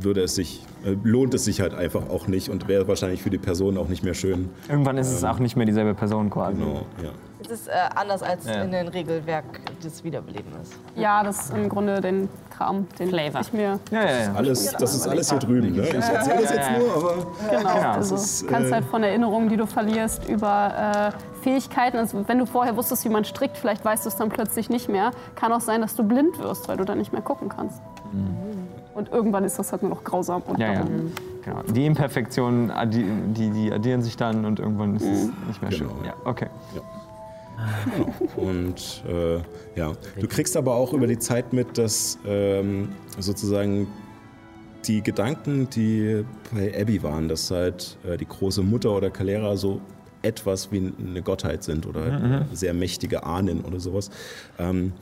[0.00, 0.64] würde es sich,
[1.02, 4.04] lohnt es sich halt einfach auch nicht und wäre wahrscheinlich für die Person auch nicht
[4.04, 4.48] mehr schön.
[4.68, 6.58] Irgendwann ist es auch nicht mehr dieselbe Person quasi.
[6.58, 7.10] Genau, ja.
[7.40, 8.62] Das ist äh, anders als Ja.
[8.62, 9.44] in den Regelwerk
[9.82, 10.70] des Wiederbelebens.
[10.96, 13.40] Ja, das ist im Grunde den Kram, den Flavor.
[13.40, 13.78] ich mir.
[13.92, 14.32] Ja, ja, ja.
[14.34, 15.72] Alles, das ist alles hier drüben.
[15.76, 15.82] Ne?
[15.86, 17.14] Ich erzähle das jetzt nur, aber
[17.50, 17.62] Genau.
[17.62, 21.96] das Also, ist, du kannst äh, halt von Erinnerungen, die du verlierst, über äh, Fähigkeiten.
[21.98, 24.88] Also, wenn du vorher wusstest, wie man strickt, vielleicht weißt du es dann plötzlich nicht
[24.88, 25.12] mehr.
[25.36, 27.80] Kann auch sein, dass du blind wirst, weil du dann nicht mehr gucken kannst.
[28.98, 30.42] Und irgendwann ist das halt nur noch grausam.
[30.42, 30.84] Und Ja, ja.
[31.44, 31.62] Genau.
[31.72, 35.86] Die Imperfektionen, addi die, die addieren sich dann und irgendwann ist es nicht mehr schön.
[35.86, 36.04] Genau.
[36.04, 36.48] Ja, okay.
[38.36, 39.36] Und äh,
[39.78, 42.88] ja, du kriegst aber auch über die Zeit mit, dass ähm,
[43.18, 43.86] sozusagen
[44.84, 49.80] die Gedanken, die bei Abby waren, dass halt äh, die große Mutter oder Calera so
[50.22, 54.10] etwas wie eine Gottheit sind oder halt eine sehr mächtige Ahnen oder sowas,
[54.58, 54.92] ähm,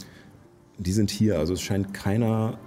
[0.77, 1.39] die sind hier.
[1.39, 2.59] Also es scheint keiner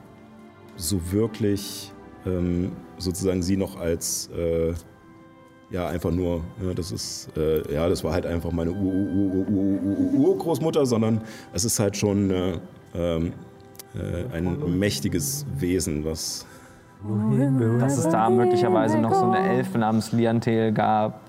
[0.79, 1.91] so wirklich
[2.25, 4.73] ähm, sozusagen sie noch als äh,
[5.71, 9.35] ja, einfach nur, ja, das ist, äh, ja, das war halt einfach meine Ur- Ur-
[9.35, 11.21] Ur- Ur- Ur- Ur- Urgroßmutter, sondern
[11.53, 12.59] es ist halt schon äh,
[12.95, 13.33] ähm,
[13.93, 16.45] äh, ein mächtiges Wesen, was
[17.79, 21.21] Dass es da möglicherweise noch so eine Elfe namens Liantel gab,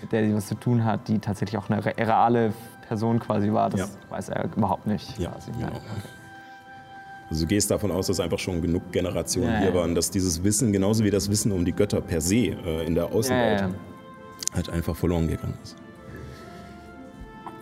[0.00, 2.52] mit der sie was zu tun hat, die tatsächlich auch eine re- reale
[2.88, 3.86] Person quasi war, das Ja.
[4.10, 5.18] weiß er überhaupt nicht.
[5.18, 5.50] Ja, quasi.
[5.52, 5.80] genau.
[7.34, 9.74] Also du gehst davon aus, dass einfach schon genug Generationen Ja, hier ja.
[9.74, 12.94] waren, dass dieses Wissen, genauso wie das Wissen um die Götter per se äh, in
[12.94, 13.74] der Außenwelt, Ja, ja,
[14.52, 15.74] halt einfach verloren gegangen ist.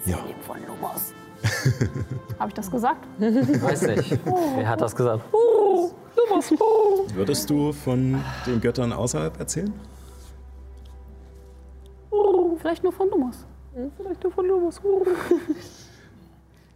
[0.05, 1.15] Ja, Von Lumos.
[2.39, 3.07] Habe ich das gesagt?
[3.19, 4.19] Weiß nicht.
[4.57, 5.25] Wer hat das gesagt?
[7.15, 9.73] würdest du von den Göttern außerhalb erzählen?
[12.61, 13.47] Vielleicht nur von Lumos.
[13.97, 14.83] Vielleicht nur von Lumos.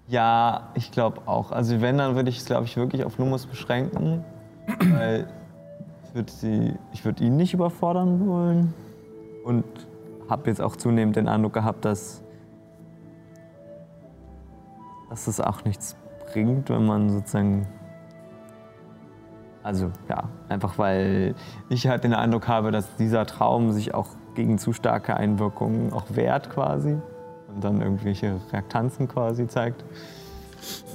[0.09, 1.51] Ja, ich glaube auch.
[1.51, 4.25] Also wenn, dann würde ich es, glaube ich, wirklich auf Lumos beschränken.
[4.79, 5.27] Weil
[6.05, 6.75] ich würde sie,
[7.21, 8.75] ihn nicht überfordern wollen.
[9.45, 9.65] Und
[10.29, 12.23] habe jetzt auch zunehmend den Eindruck gehabt, dass,
[15.11, 15.97] dass es auch nichts
[16.33, 17.67] bringt, wenn man sozusagen.
[19.63, 21.35] Also ja, einfach weil
[21.69, 26.05] ich halt den Eindruck habe, dass dieser Traum sich auch gegen zu starke Einwirkungen auch
[26.11, 27.01] wehrt quasi
[27.61, 29.85] dann irgendwelche Reaktanzen quasi zeigt.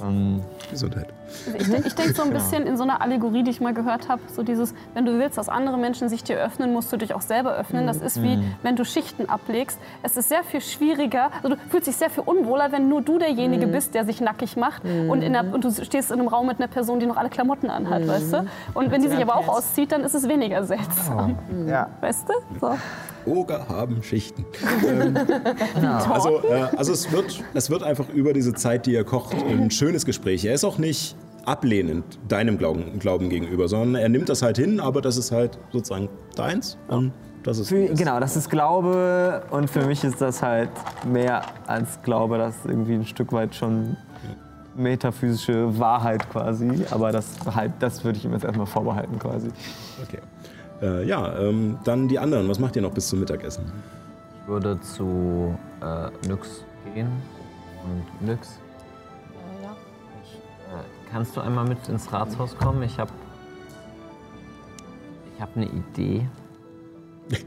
[0.02, 1.06] Ähm, Gesundheit.
[1.46, 4.08] Also ich, ich denke so ein bisschen in so einer Allegorie, die ich mal gehört
[4.08, 7.14] habe, so dieses, wenn du willst, dass andere Menschen sich dir öffnen, musst du dich
[7.14, 7.86] auch selber öffnen.
[7.86, 9.78] Das ist wie, wenn du Schichten ablegst.
[10.02, 13.18] Es ist sehr viel schwieriger, also du fühlst dich sehr viel unwohler, wenn nur du
[13.18, 16.46] derjenige bist, der sich nackig macht und, in der, und du stehst in einem Raum
[16.46, 18.46] mit einer Person, die noch alle Klamotten anhat, weißt du?
[18.74, 21.38] Und wenn die sich aber auch auszieht, dann ist es weniger seltsam.
[21.66, 21.88] ja.
[22.00, 22.32] Weißt du?
[22.60, 22.74] So.
[23.26, 24.44] Oger haben Schichten.
[24.86, 25.16] ähm,
[26.10, 29.70] also, äh, also es, wird, es wird einfach über diese Zeit, die er kocht, ein
[29.70, 30.44] schönes Gespräch.
[30.44, 34.80] Er ist auch nicht ablehnend deinem Glauben, Glauben gegenüber, sondern er nimmt das halt hin,
[34.80, 37.12] aber das ist halt sozusagen deins und
[37.42, 40.70] das ist Für, genau, das ist Glaube und für mich ist das halt
[41.04, 43.96] mehr als Glaube, das ist irgendwie ein Stück weit schon
[44.74, 46.70] metaphysische Wahrheit quasi.
[46.90, 49.48] Aber das, halt, das würde ich ihm jetzt erstmal vorbehalten quasi.
[50.02, 50.18] Okay.
[50.82, 52.48] Äh, ja, ähm, dann die anderen.
[52.48, 53.70] Was macht ihr noch bis zum Mittagessen?
[54.42, 57.08] Ich würde zu äh, Nyx gehen.
[57.84, 58.58] Und Nyx,
[59.62, 59.70] ja.
[59.70, 62.82] äh, kannst du einmal mit ins Ratshaus kommen?
[62.82, 63.12] Ich habe
[65.34, 66.28] ich hab eine Idee.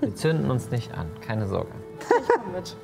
[0.00, 1.72] Wir zünden uns nicht an, keine Sorge.
[2.08, 2.76] Komm mit.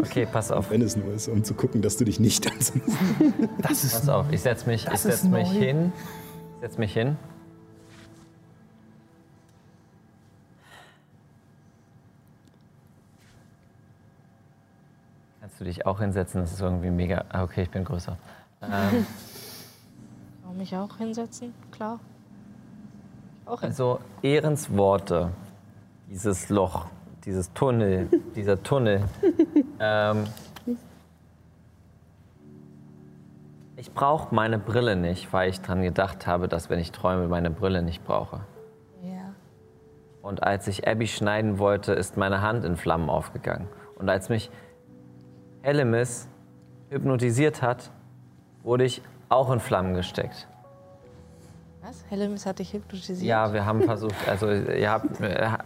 [0.00, 0.70] Okay, pass auf.
[0.70, 2.96] Wenn es nur ist, um zu gucken, dass du dich nicht anzündest.
[3.62, 5.92] Pass auf, ich setz mich, ich setz mich hin.
[6.56, 7.16] Ich setz mich hin.
[15.40, 16.42] Kannst du dich auch hinsetzen?
[16.42, 17.24] Das ist irgendwie mega.
[17.30, 18.18] Ah, okay, ich bin größer.
[18.62, 19.06] Ähm,
[20.44, 22.00] Kann mich auch hinsetzen, klar.
[23.46, 23.70] Auch hin.
[23.70, 25.30] also Ehrens Worte,
[26.08, 26.86] dieses Loch,
[27.24, 29.04] dieses Tunnel, dieser Tunnel.
[29.80, 30.24] ähm,
[33.76, 37.50] ich brauche meine Brille nicht, weil ich dran gedacht habe, dass wenn ich träume, meine
[37.50, 38.40] Brille nicht brauche.
[39.02, 39.34] Ja.
[40.22, 43.68] Und als ich Abby schneiden wollte, ist meine Hand in Flammen aufgegangen.
[43.98, 44.50] Und als mich
[45.62, 46.28] Hellemis
[46.90, 47.90] hypnotisiert hat,
[48.62, 50.48] wurde ich auch in Flammen gesteckt.
[51.86, 52.04] Was?
[52.08, 53.20] Hellemis hat dich hypnotisiert?
[53.22, 55.06] Ja, wir haben versucht, also, ihr habt,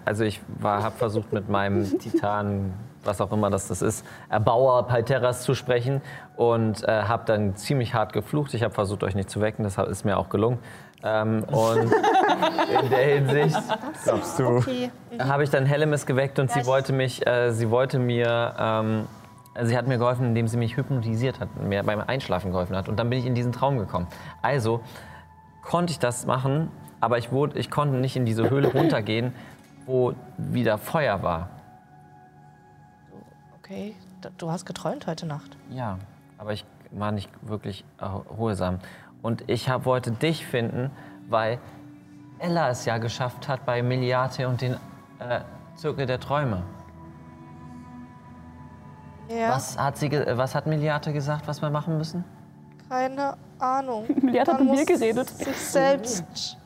[0.04, 2.74] also ich habe versucht mit meinem Titan,
[3.04, 6.02] was auch immer das, das ist, Erbauer Palteras zu sprechen
[6.36, 8.52] und äh, habe dann ziemlich hart geflucht.
[8.52, 10.58] Ich habe versucht, euch nicht zu wecken, das ist mir auch gelungen.
[11.02, 11.90] Ähm, und
[12.82, 13.62] in der Hinsicht
[14.04, 14.46] Glaubst du?
[14.58, 14.90] Okay.
[15.18, 18.54] habe ich dann Hellemis geweckt und sie Ja, ich- wollte mich, äh, sie wollte mir,
[18.58, 19.06] ähm,
[19.62, 22.90] sie hat mir geholfen, indem sie mich hypnotisiert hat, mir beim Einschlafen geholfen hat.
[22.90, 24.06] Und dann bin ich in diesen Traum gekommen.
[24.42, 24.80] Also
[25.62, 26.70] konnte ich das machen,
[27.00, 29.34] aber ich, wurde, ich konnte nicht in diese Höhle runtergehen,
[29.86, 31.48] wo wieder Feuer war.
[33.58, 33.94] Okay,
[34.38, 35.56] du hast geträumt heute Nacht.
[35.70, 35.98] Ja,
[36.38, 38.78] aber ich war nicht wirklich erholsam.
[39.22, 40.90] Und ich hab, wollte dich finden,
[41.28, 41.58] weil
[42.38, 44.74] Ella es ja geschafft hat bei Miliate und den
[45.18, 45.40] äh,
[45.76, 46.62] Zirkel der Träume.
[49.28, 52.24] Ja, Was hat, sie, äh, was hat Miliate gesagt, was wir machen müssen?
[52.90, 54.06] Keine Ahnung.
[54.20, 55.28] Miliat hat Man mit mir geredet.
[55.30, 56.56] Sich selbst.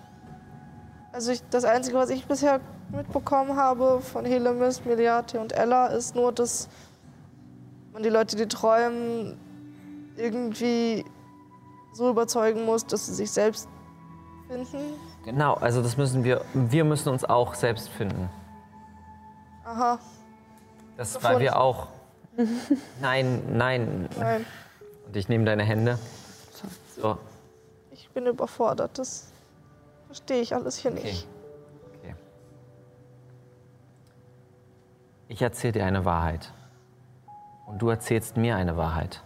[1.13, 2.61] Also ich, das Einzige, was ich bisher
[2.91, 6.69] mitbekommen habe von Helemis, Miliate und Ella, ist nur, dass
[7.93, 9.39] man die Leute, die träumen,
[10.17, 11.05] irgendwie
[11.93, 13.69] so überzeugen muss, dass sie sich selbst
[14.49, 14.95] finden.
[15.25, 18.31] Genau, also das müssen wir, wir müssen uns auch selbst finden.
[19.65, 19.99] Aha,
[20.97, 21.89] Das, weil wir auch,
[23.01, 24.09] nein, nein.
[24.19, 24.47] nein,
[25.15, 25.99] Ich nehme deine Hände.
[26.97, 27.19] So,
[27.93, 28.99] ich bin überfordert.
[28.99, 29.33] Das
[30.07, 31.29] verstehe ich alles hier nicht.
[31.99, 32.15] okay.
[35.29, 36.53] Ich erzähle dir eine Wahrheit.
[37.67, 39.23] Und du erzählst mir eine Wahrheit.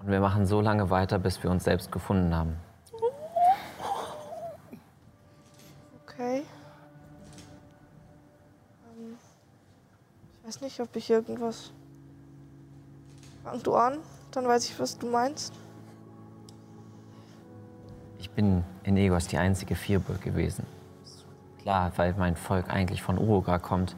[0.00, 2.56] Und wir machen so lange weiter, bis wir uns selbst gefunden haben.
[6.02, 6.42] Okay.
[8.96, 9.16] Ähm,
[10.40, 11.72] ich weiß nicht, ob ich irgendwas.
[13.44, 13.98] Fang du an,
[14.32, 15.52] dann weiß ich, was du meinst.
[18.18, 20.66] Ich bin in Egos die einzige Vierburg gewesen.
[21.62, 23.96] Klar, weil mein Volk eigentlich von Uruga kommt.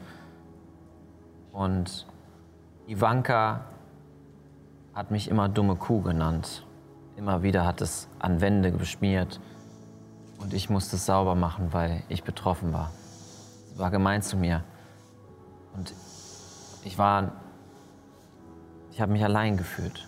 [1.51, 2.07] Und
[2.87, 3.65] Ivanka
[4.93, 6.65] hat mich immer dumme Kuh genannt.
[7.17, 9.39] Immer wieder hat es an Wände beschmiert.
[10.39, 12.91] Und ich musste es sauber machen, weil ich betroffen war.
[13.71, 14.63] Sie war gemein zu mir.
[15.75, 15.93] Und
[16.83, 17.31] ich war.
[18.91, 20.07] Ich habe mich allein gefühlt.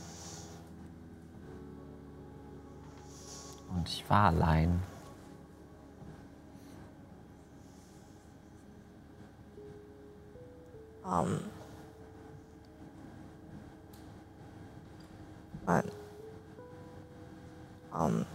[3.76, 4.84] Und ich war allein.
[11.06, 11.40] Ähm.
[15.66, 15.92] Nein.
[18.00, 18.26] Ähm.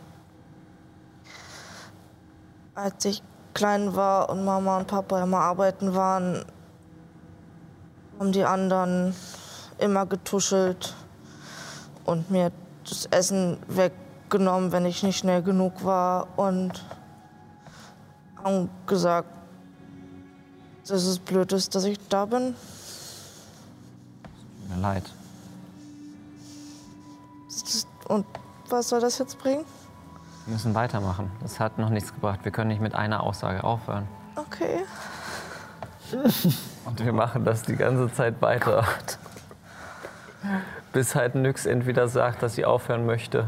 [2.74, 3.22] Als ich
[3.54, 6.44] klein war und Mama und Papa immer arbeiten waren,
[8.18, 9.14] haben die anderen
[9.78, 10.94] immer getuschelt
[12.04, 12.52] und mir
[12.84, 13.58] das Essen
[14.28, 16.84] weggenommen, wenn ich nicht schnell genug war und
[18.44, 19.28] haben gesagt,
[20.86, 22.54] dass es blöd ist, dass ich da bin.
[24.68, 25.04] Tut mir leid.
[28.08, 28.26] Und
[28.68, 29.64] was soll das jetzt bringen?
[30.44, 31.30] Wir müssen weitermachen.
[31.40, 32.40] Das hat noch nichts gebracht.
[32.42, 34.06] Wir können nicht mit einer Aussage aufhören.
[34.36, 34.80] Okay.
[36.84, 38.84] Und wir machen das die ganze Zeit weiter.
[40.92, 43.46] Bis halt Nyx entweder sagt, dass sie aufhören möchte.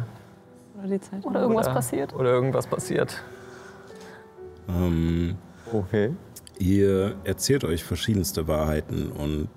[0.81, 1.25] Oder die Zeit.
[1.25, 2.15] Oder irgendwas oder, passiert.
[2.15, 3.23] Oder irgendwas passiert.
[4.69, 5.37] Ähm,
[5.73, 6.15] Okay.
[6.59, 9.49] ihr erzählt euch verschiedenste Wahrheiten und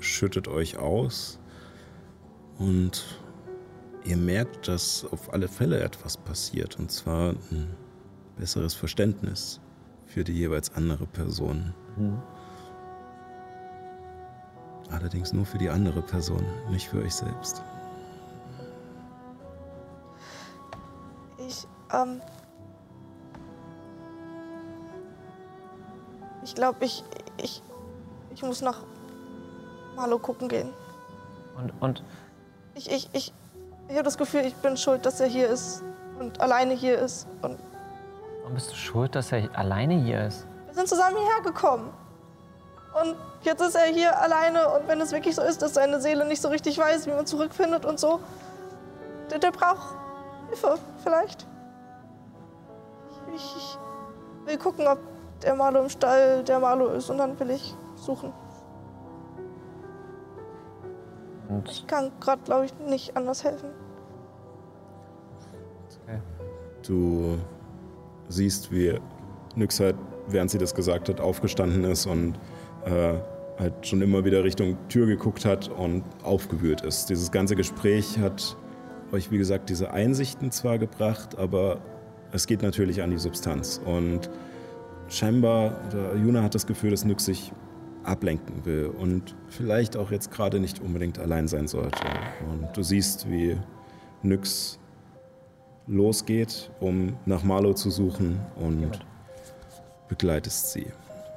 [0.00, 1.38] schüttet euch aus.
[2.58, 3.04] Und
[4.04, 6.78] ihr merkt, dass auf alle Fälle etwas passiert.
[6.78, 7.74] Und zwar ein
[8.36, 9.60] besseres Verständnis
[10.06, 11.74] für die jeweils andere Person.
[14.90, 17.62] Allerdings nur für die andere Person, nicht für euch selbst.
[21.92, 22.20] Ähm.
[26.44, 27.04] Ich glaube, ich,
[27.36, 27.62] ich.
[28.34, 28.82] Ich muss nach
[29.94, 30.72] Marlo gucken gehen.
[31.56, 32.04] Und, und
[32.74, 33.32] Ich, ich, ich.
[33.88, 35.82] Ich habe das Gefühl, ich bin schuld, dass er hier ist
[36.18, 37.26] und alleine hier ist.
[37.42, 37.58] Und
[38.40, 40.46] warum bist du schuld, dass er alleine hier ist?
[40.72, 41.92] wir sind zusammen hierher gekommen.
[43.02, 46.26] Und jetzt ist er hier alleine und wenn es wirklich so ist, dass seine Seele
[46.26, 48.20] nicht so richtig weiß, wie man zurückfindet und so,
[49.30, 49.96] der, der braucht
[50.48, 51.46] Hilfe vielleicht.
[53.34, 53.78] Ich, ich
[54.46, 54.98] will gucken, ob
[55.42, 58.32] der Marlo im Stall der Marlo ist und dann will ich suchen.
[61.66, 63.70] Ich kann gerade, glaube ich, nicht anders helfen.
[66.82, 67.38] Du
[68.28, 68.98] siehst, wie
[69.54, 69.96] Nyx halt,
[70.28, 72.38] während sie das gesagt hat, aufgestanden ist und
[72.84, 73.14] äh,
[73.58, 77.10] halt schon immer wieder Richtung Tür geguckt hat und aufgewühlt ist.
[77.10, 78.56] Dieses ganze Gespräch hat
[79.12, 81.78] euch, wie gesagt, diese Einsichten zwar gebracht, aber
[82.32, 83.80] es geht natürlich an die Substanz.
[83.84, 84.30] Und
[85.08, 87.52] scheinbar, oder Juna hat das Gefühl, dass Nyx sich
[88.04, 92.00] ablenken will und vielleicht auch jetzt gerade nicht unbedingt allein sein sollte.
[92.50, 93.56] Und du siehst, wie
[94.22, 94.80] Nyx
[95.86, 99.00] losgeht, um nach Marlo zu suchen und
[100.08, 100.86] begleitest sie.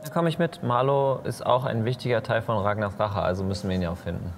[0.03, 0.63] Da komme ich mit.
[0.63, 3.97] Marlo ist auch ein wichtiger Teil von Ragnars Rache, also müssen wir ihn ja auch
[3.97, 4.31] finden.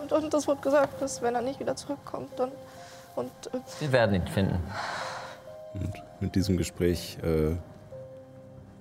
[0.00, 2.50] Und, und das wird gesagt, dass wenn er nicht wieder zurückkommt, dann.
[3.16, 4.58] Und äh, Wir werden ihn finden.
[5.80, 7.56] Und mit diesem Gespräch äh,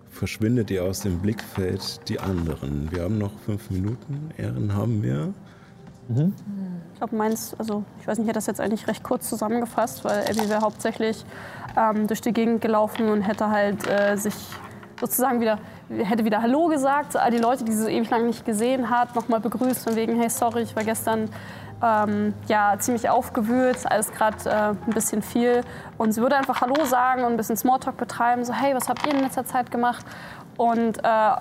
[0.09, 2.91] verschwindet ihr aus dem Blickfeld die anderen.
[2.91, 4.31] Wir haben noch fünf Minuten.
[4.37, 5.33] Ehren haben wir.
[6.07, 10.05] Ich glaube, meins, also ich weiß nicht, ich hätte das jetzt eigentlich recht kurz zusammengefasst,
[10.05, 11.25] weil Abby wäre hauptsächlich
[11.75, 14.35] ähm, durch die Gegend gelaufen und hätte halt äh, sich
[14.99, 15.59] sozusagen wieder,
[15.89, 19.15] hätte wieder Hallo gesagt, all die Leute, die sie so ewig lang nicht gesehen hat,
[19.15, 21.29] nochmal begrüßt von wegen, hey, sorry, ich war gestern
[21.83, 25.61] ähm, ja, ziemlich aufgewühlt, alles gerade äh, ein bisschen viel.
[25.97, 29.05] Und sie würde einfach Hallo sagen und ein bisschen Smalltalk betreiben, so, hey, was habt
[29.05, 30.05] ihr in letzter Zeit gemacht?
[30.57, 31.31] Und äh,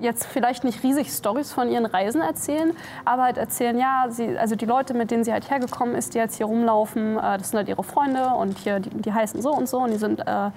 [0.00, 2.72] jetzt vielleicht nicht riesig Stories von ihren Reisen erzählen,
[3.04, 6.18] aber halt erzählen, ja, sie, also die Leute, mit denen sie halt hergekommen ist, die
[6.18, 9.52] jetzt hier rumlaufen, äh, das sind halt ihre Freunde und hier, die, die heißen so
[9.52, 10.50] und so und die sind äh,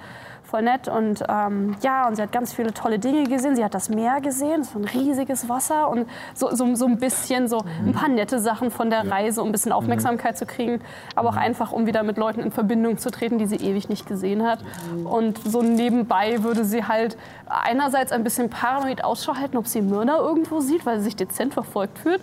[0.50, 3.56] voll nett und ähm, ja, und sie hat ganz viele tolle Dinge gesehen.
[3.56, 7.48] Sie hat das Meer gesehen, so ein riesiges Wasser und so, so, so ein bisschen
[7.48, 10.82] so ein paar nette Sachen von der Reise, um ein bisschen Aufmerksamkeit zu kriegen,
[11.16, 14.08] aber auch einfach, um wieder mit Leuten in Verbindung zu treten, die sie ewig nicht
[14.08, 14.60] gesehen hat.
[15.04, 17.18] Und so nebenbei würde sie halt
[17.48, 21.54] einerseits ein bisschen paranoid Ausschau halten, ob sie Myrna irgendwo sieht, weil sie sich dezent
[21.54, 22.22] verfolgt fühlt.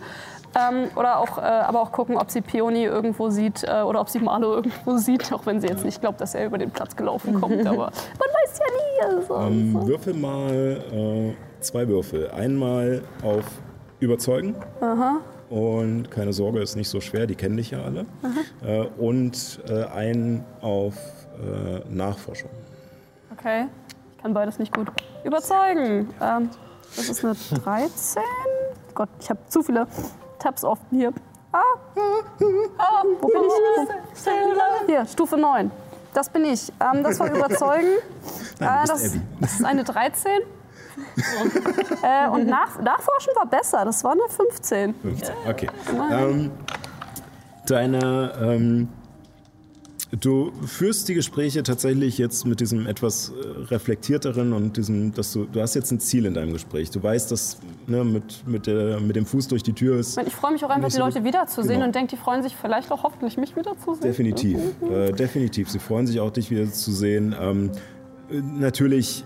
[0.56, 4.08] Ähm, oder auch, äh, aber auch gucken, ob sie Peony irgendwo sieht äh, oder ob
[4.08, 6.96] sie Marlo irgendwo sieht, auch wenn sie jetzt nicht glaubt, dass er über den Platz
[6.96, 7.66] gelaufen kommt.
[7.66, 9.16] Aber man weiß ja nie.
[9.16, 9.36] Also.
[9.36, 12.30] Ähm, würfel mal äh, zwei Würfel.
[12.30, 13.44] Einmal auf
[14.00, 14.54] Überzeugen.
[14.80, 15.20] Aha.
[15.50, 18.06] Und keine Sorge, ist nicht so schwer, die kennen dich ja alle.
[18.64, 20.96] Äh, und äh, einen auf
[21.38, 22.50] äh, Nachforschung.
[23.32, 23.66] Okay,
[24.16, 24.88] ich kann beides nicht gut
[25.22, 26.08] überzeugen.
[26.20, 26.50] Ähm,
[26.96, 28.22] das ist eine 13.
[28.94, 29.86] Gott, ich habe zu viele
[30.38, 31.12] Tabs offen hier.
[31.52, 31.58] Ah,
[32.78, 34.86] ah wo bin ich?
[34.86, 35.70] Hier, Stufe 9.
[36.12, 36.72] Das bin ich.
[36.80, 37.98] Ähm, das war überzeugen.
[38.58, 40.30] Nein, bist das, das ist eine 13.
[42.02, 43.84] äh, und nach, Nachforschen war besser.
[43.84, 44.94] Das war eine 15.
[44.94, 45.34] 15.
[45.48, 45.68] Okay.
[46.10, 46.50] Ähm,
[47.66, 48.88] deine, ähm,
[50.12, 55.44] du führst die Gespräche tatsächlich jetzt mit diesem etwas äh, reflektierteren und diesem, dass du,
[55.44, 56.90] du hast jetzt ein Ziel in deinem Gespräch.
[56.90, 60.18] Du weißt, dass ne, mit, mit, der, mit dem Fuß durch die Tür ist.
[60.18, 61.86] Ich freue mich auch einfach, die Leute wiederzusehen Genau.
[61.86, 64.00] und denke, die freuen sich vielleicht auch hoffentlich, mich wiederzusehen.
[64.00, 64.58] Definitiv,
[64.90, 65.68] äh, definitiv.
[65.70, 67.34] Sie freuen sich auch, dich wieder zu sehen.
[67.40, 67.70] Ähm,
[68.30, 69.24] äh, natürlich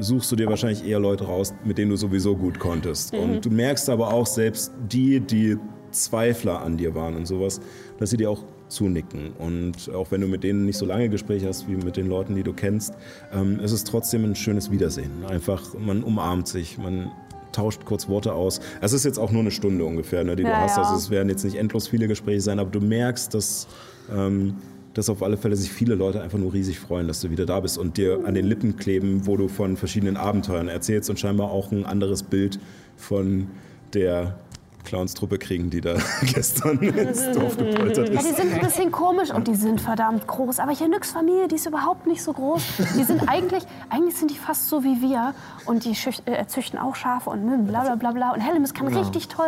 [0.00, 3.12] suchst du dir wahrscheinlich eher Leute raus, mit denen du sowieso gut konntest.
[3.12, 3.18] Mhm.
[3.18, 5.56] Und du merkst aber auch selbst die, die
[5.92, 7.60] Zweifler an dir waren und sowas,
[7.98, 9.32] dass sie dir auch zunicken.
[9.38, 12.34] Und auch wenn du mit denen nicht so lange Gespräche hast wie mit den Leuten,
[12.34, 12.94] die du kennst,
[13.32, 15.24] ähm, ist es trotzdem ein schönes Wiedersehen.
[15.28, 17.10] Einfach, man umarmt sich, man
[17.52, 18.60] tauscht kurz Worte aus.
[18.80, 20.76] Es ist jetzt auch nur eine Stunde ungefähr, ne, die du Ja, hast.
[20.76, 20.82] ja.
[20.82, 23.68] Also es werden jetzt nicht endlos viele Gespräche sein, aber du merkst, dass,
[24.12, 24.56] ähm,
[24.92, 27.60] dass auf alle Fälle sich viele Leute einfach nur riesig freuen, dass du wieder da
[27.60, 31.50] bist und dir an den Lippen kleben, wo du von verschiedenen Abenteuern erzählst und scheinbar
[31.50, 32.58] auch ein anderes Bild
[32.96, 33.46] von
[33.92, 34.38] der
[34.84, 38.36] Clownstruppe kriegen, die da gestern ins Dorf gepoltert Ja, die ist.
[38.36, 40.60] sind ein bisschen komisch und die sind verdammt groß.
[40.60, 42.62] Aber hier Nyx Familie, die ist überhaupt nicht so groß.
[42.96, 45.34] Die sind eigentlich, eigentlich sind die fast so wie wir.
[45.66, 45.96] Und die
[46.26, 48.30] äh, züchten auch Schafe und Möwen, bla bla bla bla.
[48.32, 49.00] Und Hellemis kann Genau.
[49.00, 49.46] richtig toll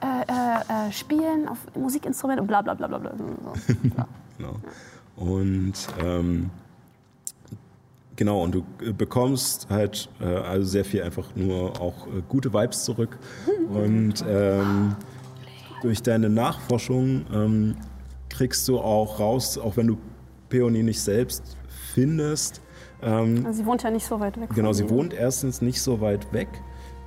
[0.00, 3.12] äh, äh, äh, spielen auf Musikinstrumenten und bla bla bla bla bla.
[3.16, 3.74] So.
[4.38, 4.56] Genau.
[5.16, 6.50] Und ähm,
[8.16, 12.52] genau, und du äh, bekommst halt äh, also sehr viel einfach nur auch äh, gute
[12.52, 13.18] Vibes zurück.
[13.72, 14.96] Und ähm,
[15.80, 17.76] durch deine Nachforschung ähm,
[18.28, 19.96] kriegst du auch raus, auch wenn du
[20.50, 21.56] Peony nicht selbst
[21.94, 22.60] findest,
[23.02, 24.50] ähm, Also sie wohnt ja nicht so weit weg.
[24.54, 26.48] Genau, sie wohnt erstens nicht so weit weg.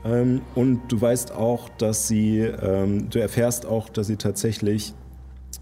[0.04, 4.94] Ähm, und du weißt auch, dass sie, ähm, du erfährst auch, dass sie tatsächlich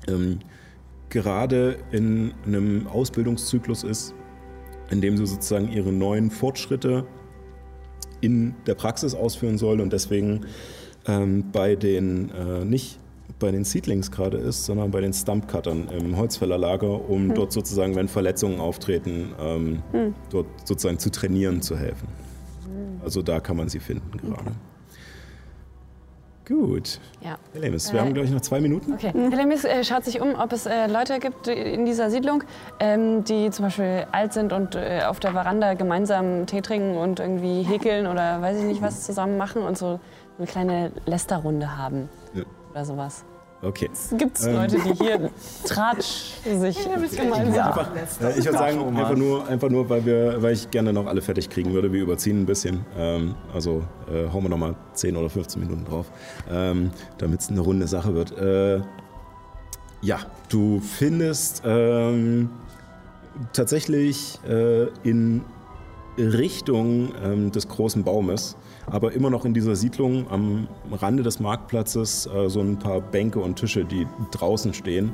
[0.07, 0.39] ähm,
[1.09, 4.15] gerade in einem Ausbildungszyklus ist,
[4.93, 7.05] in dem sie sozusagen ihre neuen Fortschritte
[8.21, 10.41] in der Praxis ausführen soll und deswegen
[11.07, 12.99] ähm, bei den äh, nicht
[13.39, 17.33] bei den Seedlings gerade ist, sondern bei den Stumpcuttern im Holzfällerlager, um Hm.
[17.35, 20.13] dort sozusagen, wenn Verletzungen auftreten, ähm, Hm.
[20.29, 22.07] dort sozusagen zu trainieren zu helfen.
[22.65, 23.01] Hm.
[23.03, 24.51] Also da kann man sie finden gerade.
[26.47, 26.99] Gut.
[27.21, 27.37] Ja.
[27.53, 28.93] Helemis, wir Äh, haben, glaube ich, noch zwei Minuten.
[28.93, 29.11] Okay.
[29.13, 32.43] Helemis äh, schaut sich um, ob es äh, Leute gibt in dieser Siedlung,
[32.79, 37.19] ähm, die zum Beispiel alt sind und äh, auf der Veranda gemeinsam Tee trinken und
[37.21, 39.99] irgendwie häkeln oder weiß ich nicht was zusammen machen und so
[40.37, 42.43] eine kleine Lästerrunde haben Ja.
[42.71, 43.23] oder sowas.
[43.63, 43.89] Okay.
[44.17, 44.55] Gibt es Ähm.
[44.55, 45.29] Leute, die hier
[45.65, 46.77] Tratsch sich
[47.17, 47.79] gemeinsam...
[48.21, 51.21] Äh, ich würde sagen, einfach nur, einfach nur weil, wir, weil ich gerne noch alle
[51.21, 51.91] fertig kriegen würde.
[51.93, 52.85] Wir überziehen ein bisschen.
[52.97, 56.11] Ähm, also äh, hauen wir noch mal 10 oder 15 Minuten drauf,
[56.51, 58.37] ähm, damit es eine runde Sache wird.
[58.37, 58.81] Äh,
[60.01, 60.19] ja,
[60.49, 62.49] du findest ähm,
[63.53, 65.41] tatsächlich äh, in
[66.17, 68.55] Richtung ähm, des großen Baumes,
[68.87, 73.39] aber immer noch in dieser Siedlung am Rande des Marktplatzes äh, so ein paar Bänke
[73.39, 75.13] und Tische, die draußen stehen.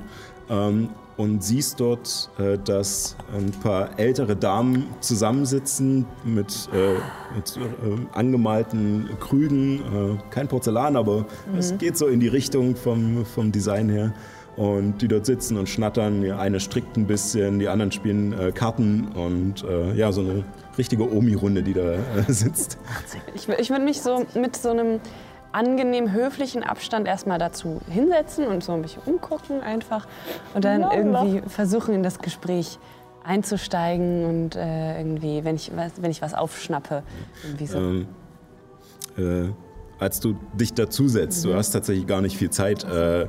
[0.50, 6.94] Ähm, und siehst dort, äh, dass ein paar ältere Damen zusammensitzen mit, äh,
[7.36, 9.80] mit äh, angemalten Krügen.
[9.80, 11.26] Äh, kein Porzellan, aber
[11.58, 11.78] es Mhm.
[11.78, 14.14] geht so in die Richtung vom, vom Design her.
[14.56, 16.22] Und die dort sitzen und schnattern.
[16.22, 20.44] Die eine strickt ein bisschen, die anderen spielen äh, Karten und äh, ja, so eine
[20.80, 22.80] richtige Omi-Runde, die da äh, sitzt.
[23.36, 25.00] Ich, ich würde mich so mit so einem
[25.52, 30.08] angenehm höflichen Abstand erstmal dazu hinsetzen und so ein bisschen umgucken einfach
[30.54, 32.78] und dann irgendwie versuchen in das Gespräch
[33.24, 37.04] einzusteigen und äh, irgendwie, wenn ich, was, wenn ich was aufschnappe,
[37.44, 37.78] irgendwie so.
[37.78, 38.08] Ähm,
[39.18, 39.50] äh,
[40.00, 41.56] als du dich dazusetzt, du Mhm.
[41.56, 43.28] hast tatsächlich gar nicht viel Zeit äh,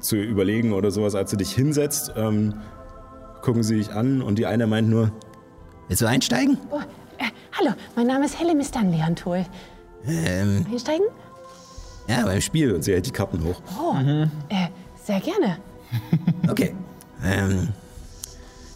[0.00, 2.54] zu überlegen oder sowas, als du dich hinsetzt, ähm,
[3.42, 5.10] gucken sie dich an und die eine meint nur,
[5.88, 6.58] Willst du einsteigen?
[6.70, 6.78] Oh,
[7.18, 8.82] äh, hallo, mein Name ist Helle Mr.
[8.82, 9.44] Leantol.
[10.06, 11.06] Ähm, Einsteigen?
[12.08, 13.60] ja, beim Spiel und sie hält die Karten hoch.
[13.80, 13.94] Oh,
[14.48, 14.68] äh,
[15.02, 15.58] sehr gerne.
[16.50, 16.74] Okay.
[17.24, 17.68] Ähm,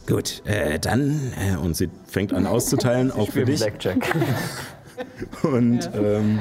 [0.06, 1.32] gut, äh, dann.
[1.39, 3.60] Äh, und sie fängt an auszuteilen, auch für dich.
[3.60, 4.14] Blackjack.
[5.43, 6.40] Und ähm,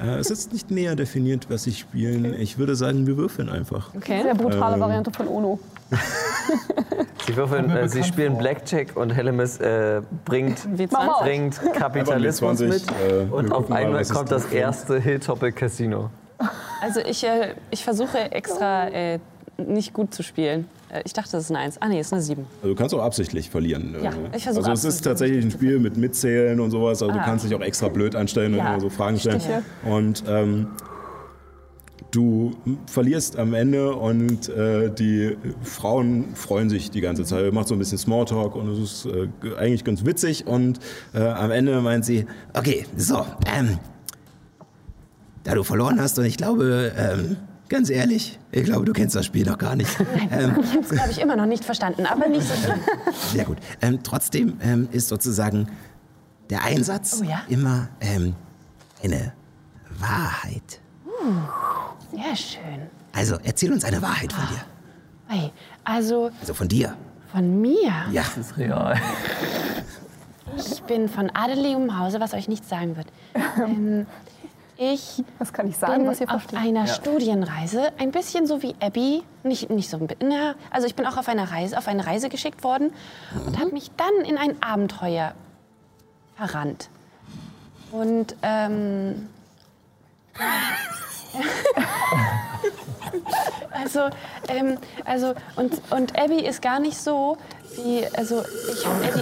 [0.00, 2.34] äh, es ist nicht näher definiert, was sie spielen.
[2.38, 3.94] Ich würde sagen, wir würfeln einfach.
[3.94, 4.22] Okay.
[4.22, 5.58] Sehr brutale Ähm, Variante von Ono.
[7.26, 8.40] Sie, würfeln, äh, sie spielen vor.
[8.42, 11.22] Blackjack und Hellemis äh, bringt, W20.
[11.22, 12.72] bringt Kapitalismus mit.
[12.72, 16.10] W20, äh, und auf einmal kommt das erste Hilltopic Casino.
[16.80, 19.18] Also ich, äh, ich versuche extra äh,
[19.58, 20.66] nicht gut zu spielen.
[20.88, 21.76] Äh, ich dachte, das ist eine 1.
[21.80, 22.46] Ah nee, es ist eine 7.
[22.62, 23.94] Also du kannst auch absichtlich verlieren.
[24.02, 27.02] Ja, Äh, ich versuche Also es ist tatsächlich ein Spiel mit Mitzählen und sowas.
[27.02, 29.40] Also Ah, du kannst dich auch extra blöd anstellen Ja, und immer so Fragen stellen.
[29.40, 29.62] Stiche.
[29.84, 30.68] Und ähm,
[32.10, 32.52] du
[32.86, 37.52] verlierst am Ende und äh, die Frauen freuen sich die ganze Zeit.
[37.52, 40.46] Macht so ein bisschen Smalltalk und es ist äh, eigentlich ganz witzig.
[40.46, 40.78] Und
[41.14, 43.24] äh, am Ende meint sie, okay, so.
[43.56, 43.78] Ähm,
[45.44, 47.36] da du verloren hast und ich glaube, ähm,
[47.68, 49.90] ganz ehrlich, ich glaube, du kennst das Spiel noch gar nicht.
[50.30, 52.78] Ähm, Ich habe es, glaube ich, immer noch nicht verstanden, aber nicht so schlimm.
[53.32, 53.56] Sehr gut.
[53.80, 55.66] Ähm, trotzdem ähm, ist sozusagen
[56.50, 57.42] der Einsatz Oh ja?
[57.48, 58.34] immer ähm,
[59.02, 59.32] eine
[59.98, 60.80] Wahrheit.
[62.12, 62.90] Sehr schön.
[63.12, 64.60] Also erzähl uns eine Wahrheit von dir.
[65.28, 65.52] Hey,
[65.84, 66.96] also Also von dir.
[67.30, 67.92] von mir.
[68.10, 68.22] Ja.
[68.22, 68.98] Das ist real.
[70.56, 73.06] Ich bin von adeligem Hause, was euch nichts sagen wird.
[73.58, 74.06] Ähm,
[74.76, 76.58] ich Das kann ich sagen, bin was ihr auf versteht.
[76.58, 80.94] einer Studienreise, ein bisschen so wie Abby, nicht, nicht so ein bi- na, also ich
[80.96, 82.90] bin auch auf eine Reise, auf eine Reise geschickt worden
[83.46, 85.34] und habe mich dann in ein Abenteuer
[86.34, 86.88] verrannt.
[87.92, 89.28] Und ähm,
[93.70, 94.00] also,
[94.48, 97.36] ähm, also und, und Abby ist gar nicht so
[97.76, 98.42] wie, also
[98.72, 99.20] ich Abby.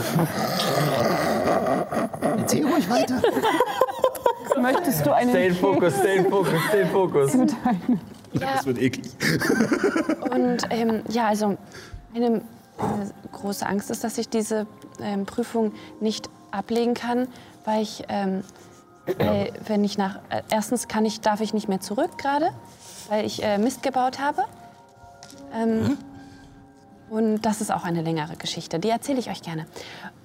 [2.39, 3.21] Erzähl ruhig weiter.
[4.61, 5.61] Möchtest du einen Stay in Tee?
[5.61, 7.33] Focus, stay in Focus, stay in Focus.
[8.33, 9.11] Ja, das wird eklig.
[10.31, 11.57] Und ähm, ja, also
[12.13, 12.41] meine äh,
[13.33, 14.67] große Angst ist, dass ich diese
[15.01, 17.29] ähm, Prüfung nicht ablegen kann,
[17.65, 18.43] weil ich, ähm,
[19.19, 22.51] weil, wenn ich nach, äh, erstens kann ich, darf ich nicht mehr zurück gerade,
[23.09, 24.45] weil ich äh, Mist gebaut habe.
[25.55, 25.97] Ähm,
[27.11, 29.67] Und das ist auch eine längere Geschichte, die erzähle ich euch gerne.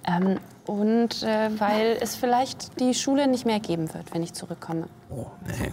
[0.05, 4.87] Ähm, und äh, weil es vielleicht die Schule nicht mehr geben wird, wenn ich zurückkomme.
[5.09, 5.71] Oh, nee.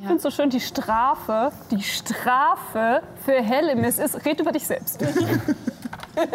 [0.00, 5.04] Ich finde so schön, die Strafe, die Strafe für Hellemis ist, red über dich selbst.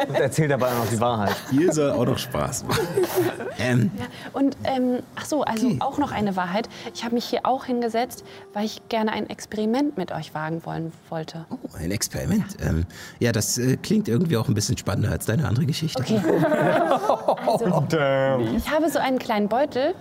[0.08, 1.36] Und erzählt dabei auch noch die Wahrheit.
[1.48, 2.88] Spiel soll auch noch Spaß machen.
[3.60, 6.70] Ähm, Ja, und ähm, ach so, also auch noch eine Wahrheit.
[6.94, 8.24] Ich habe mich hier auch hingesetzt,
[8.54, 11.46] weil ich gerne ein Experiment mit euch wagen wollen wollte.
[11.50, 12.46] oh, ein Experiment.
[12.62, 12.86] Ähm,
[13.20, 16.02] ja, das äh, klingt irgendwie auch ein bisschen spannender als deine andere Geschichte.
[16.02, 16.22] Okay.
[17.46, 17.66] Also,
[18.58, 19.94] ich habe so einen kleinen Beutel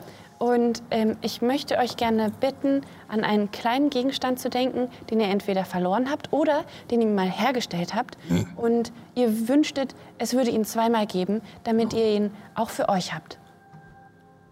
[0.43, 5.28] Und ähm, ich möchte euch gerne bitten, an einen kleinen Gegenstand zu denken, den ihr
[5.28, 8.19] entweder verloren habt oder den ihr mal hergestellt habt.
[8.56, 13.39] Und ihr wünschtet, es würde ihn zweimal geben, damit ihr ihn auch für euch habt.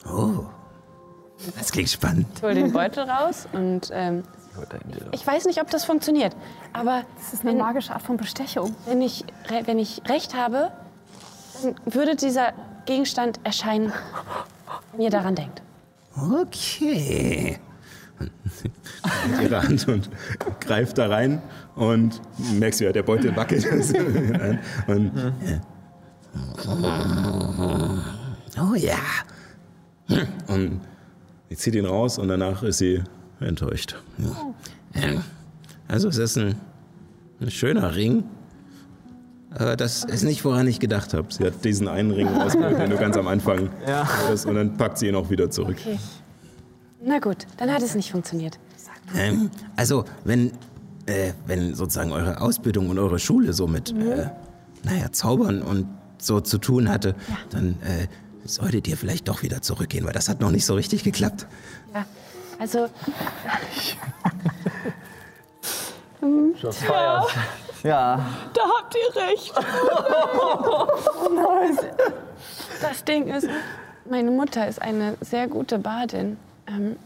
[0.07, 0.45] Oh,
[1.59, 2.27] das klingt spannend.
[2.37, 4.23] Ich hole den Beutel raus und ähm,
[5.11, 6.37] ich weiß nicht, ob das funktioniert,
[6.73, 8.77] aber Das ist eine magische Art von Bestechung.
[8.87, 10.71] wenn ich, re- wenn ich recht habe,
[11.65, 12.53] dann würde dieser
[12.87, 13.93] Gegenstand erscheinen,
[14.93, 15.63] wenn ihr daran denkt.
[16.41, 17.59] Okay.
[19.31, 20.11] mit ihrer Hand und
[20.61, 21.41] greift da rein
[21.75, 22.21] und
[22.59, 23.67] merkst, wie der Beutel wackelt.
[24.87, 25.13] und,
[28.59, 28.99] Oh ja.
[30.49, 30.81] und
[31.49, 33.03] sie zieht ihn raus und danach ist sie
[33.41, 33.97] enttäuscht.
[34.95, 35.23] Ähm,
[35.89, 36.57] Also es ist ein,
[37.41, 38.25] ein schöner Ring.
[39.53, 41.27] Aber das ist nicht, woran ich gedacht habe.
[41.33, 44.07] Sie hat diesen einen Ring ausgewählt, den du ganz am Anfang Ja.
[44.07, 45.77] hattest, und dann packt sie ihn auch wieder zurück.
[45.81, 45.99] Okay.
[47.05, 48.59] Na gut, dann hat es nicht funktioniert.
[49.17, 50.53] Ähm, also, wenn,
[51.07, 54.29] äh, wenn sozusagen eure Ausbildung und eure Schule so mit, äh,
[54.85, 55.87] naja, Zaubern und
[56.19, 57.15] so zu tun hatte,
[57.51, 58.07] dann äh,
[58.47, 61.47] solltet ihr vielleicht doch wieder zurückgehen, weil das hat noch nicht so richtig geklappt.
[61.95, 62.05] Ja,
[62.59, 62.87] also
[66.61, 67.25] Shots fired.
[67.83, 68.21] Ja.
[68.53, 69.55] Da habt ihr recht.
[72.83, 73.49] das Ding ist,
[74.09, 76.37] meine Mutter ist eine sehr gute Badin.
[76.67, 76.97] Ähm,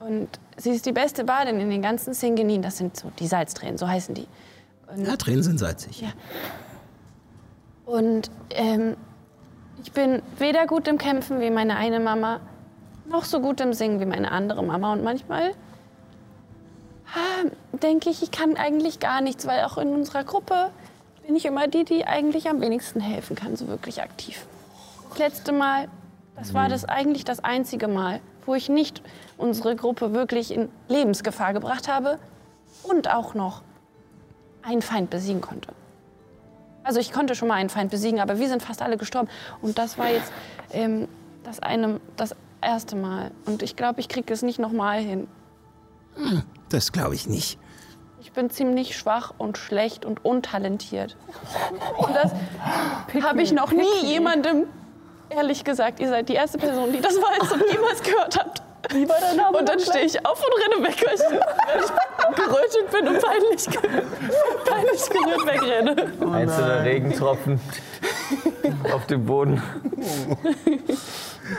[0.00, 2.62] und sie ist die beste Badin in den ganzen Singenin.
[2.62, 4.26] Das sind so die Salztränen, so heißen die.
[4.94, 6.00] Und, Ja, Tränen sind salzig.
[6.02, 6.08] Ja.
[7.86, 8.96] und ähm,
[9.82, 12.40] ich bin weder gut im Kämpfen wie meine eine Mama,
[13.06, 14.92] noch so gut im Singen wie meine andere Mama.
[14.92, 15.52] Und manchmal
[17.72, 20.70] denke ich, ich kann eigentlich gar nichts, weil auch in unserer Gruppe
[21.26, 24.46] bin ich immer die, die eigentlich am wenigsten helfen kann, so wirklich aktiv.
[25.10, 25.88] Das letzte Mal,
[26.36, 29.02] das war das eigentlich das einzige Mal, wo ich nicht
[29.38, 32.18] unsere Gruppe wirklich in Lebensgefahr gebracht habe
[32.82, 33.62] und auch noch
[34.62, 35.68] einen Feind besiegen konnte.
[36.82, 39.28] Also ich konnte schon mal einen Feind besiegen, aber wir sind fast alle gestorben.
[39.62, 40.32] Und das war jetzt
[40.72, 41.08] ähm,
[41.42, 43.30] das, eine, das erste Mal.
[43.46, 45.26] Und ich glaube, ich kriege es nicht nochmal hin.
[46.74, 47.56] Das glaube ich nicht.
[48.20, 51.16] Ich bin ziemlich schwach und schlecht und untalentiert.
[51.98, 52.32] Und das
[53.22, 54.64] habe ich noch nie jemandem,
[55.30, 58.60] ehrlich gesagt, ihr seid die erste Person, die das weiß und jemals gehört habt.
[58.92, 59.56] Wie war dein Name?
[59.58, 63.22] Und dann stehe ich auf und renne weg, weil ich, weil ich gerötet bin und
[63.22, 64.02] peinlich, ge-
[64.64, 66.34] peinlich gerührt wegrenne.
[66.34, 67.60] Einzelne Regentropfen
[68.92, 69.62] auf dem Boden.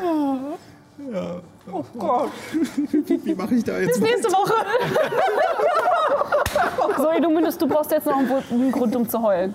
[0.06, 0.58] Oh
[1.98, 2.32] Gott.
[3.24, 4.02] Wie mache ich da jetzt?
[4.02, 4.54] Nächste Woche.
[6.98, 9.54] So, Illuminus, du brauchst jetzt noch einen, Grund, um zu heulen.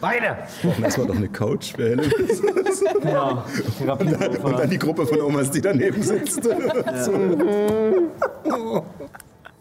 [0.00, 0.38] Beide!
[0.80, 1.74] Das war doch eine Couch.
[1.74, 2.10] für Helen.
[3.04, 3.44] Ja.
[3.80, 6.48] Und dann, und dann die Gruppe von Omas, die daneben sitzt.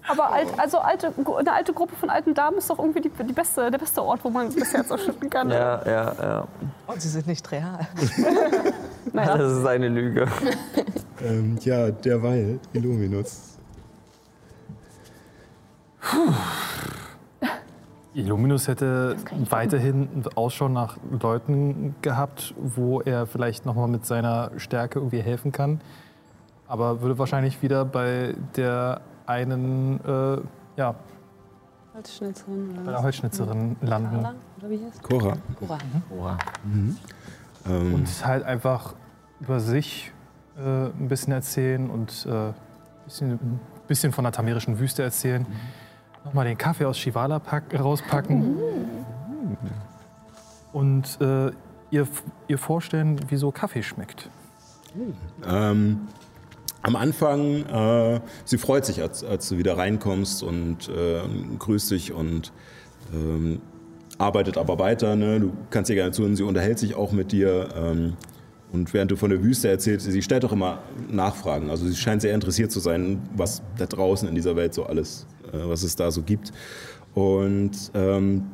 [0.07, 3.33] Aber alt, also alte, eine alte Gruppe von alten Damen ist doch irgendwie die, die
[3.33, 5.49] beste, der beste Ort, wo man das Herz ausschütten kann.
[5.49, 6.47] Ja, ja, ja.
[6.87, 7.87] Und sie sind nicht real.
[9.13, 9.37] Naja.
[9.37, 10.27] Das ist eine Lüge.
[11.23, 13.57] ähm, ja, derweil, Illuminus.
[18.13, 19.17] Illuminus hätte
[19.49, 25.81] weiterhin Ausschau nach Leuten gehabt, wo er vielleicht nochmal mit seiner Stärke irgendwie helfen kann.
[26.67, 30.37] Aber würde wahrscheinlich wieder bei der einen, äh,
[30.77, 30.95] ja,
[31.95, 34.11] Holzschnitzerin oder bei der Holzschnitzerin landen.
[34.11, 35.37] Carla, oder wie heißt Cora.
[36.09, 36.37] Cora.
[37.67, 38.95] Ähm, Und halt einfach
[39.39, 40.11] über sich
[40.57, 42.53] äh, ein bisschen erzählen und äh, ein
[43.05, 45.45] bisschen, ein bisschen von der tamerischen Wüste erzählen.
[46.23, 48.57] Nochmal den Kaffee aus Shivala pack, rauspacken.
[50.73, 51.51] Und äh,
[51.91, 52.07] ihr,
[52.47, 54.29] ihr vorstellen, wie so Kaffee schmeckt.
[55.45, 56.07] Ähm,
[56.81, 61.21] am Anfang, äh, sie freut sich, als, als du wieder reinkommst und äh,
[61.59, 62.51] grüßt dich und
[63.13, 63.61] ähm,
[64.17, 65.15] arbeitet aber weiter.
[65.15, 65.39] Ne?
[65.39, 67.69] Du kannst ihr gerne zuhören, sie unterhält sich auch mit dir.
[67.75, 68.13] Ähm,
[68.71, 70.79] und während du von der Wüste erzählst, sie stellt auch immer
[71.09, 71.69] Nachfragen.
[71.69, 75.27] Also sie scheint sehr interessiert zu sein, was da draußen in dieser Welt so alles,
[75.53, 76.51] äh, was es da so gibt.
[77.13, 78.45] Und ähm,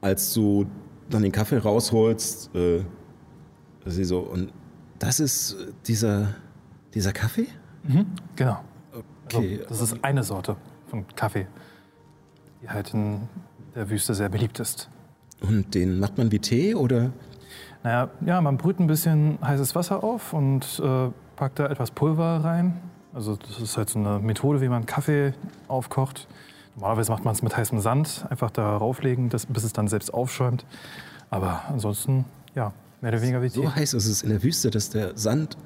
[0.00, 0.66] als du
[1.10, 2.80] dann den Kaffee rausholst, äh,
[3.86, 4.52] sie so, und
[4.98, 5.56] das ist
[5.86, 6.34] dieser,
[6.94, 7.46] dieser Kaffee?
[8.36, 8.60] Genau.
[9.24, 9.58] Okay.
[9.60, 10.56] Also, das ist eine Sorte
[10.86, 11.46] von Kaffee,
[12.62, 13.28] die halt in
[13.78, 14.88] der Wüste sehr beliebt ist.
[15.40, 17.12] Und den macht man wie Tee oder?
[17.84, 22.42] Naja, ja, man brüht ein bisschen heißes Wasser auf und äh, packt da etwas Pulver
[22.42, 22.80] rein.
[23.14, 25.32] Also das ist halt so eine Methode, wie man Kaffee
[25.68, 26.26] aufkocht.
[26.74, 30.12] Normalerweise macht man es mit heißem Sand, einfach da rauflegen, das, bis es dann selbst
[30.12, 30.66] aufschäumt.
[31.30, 32.24] Aber ansonsten,
[32.56, 33.62] ja, mehr oder weniger wie Tee.
[33.62, 35.56] So heiß ist es in der Wüste, dass der Sand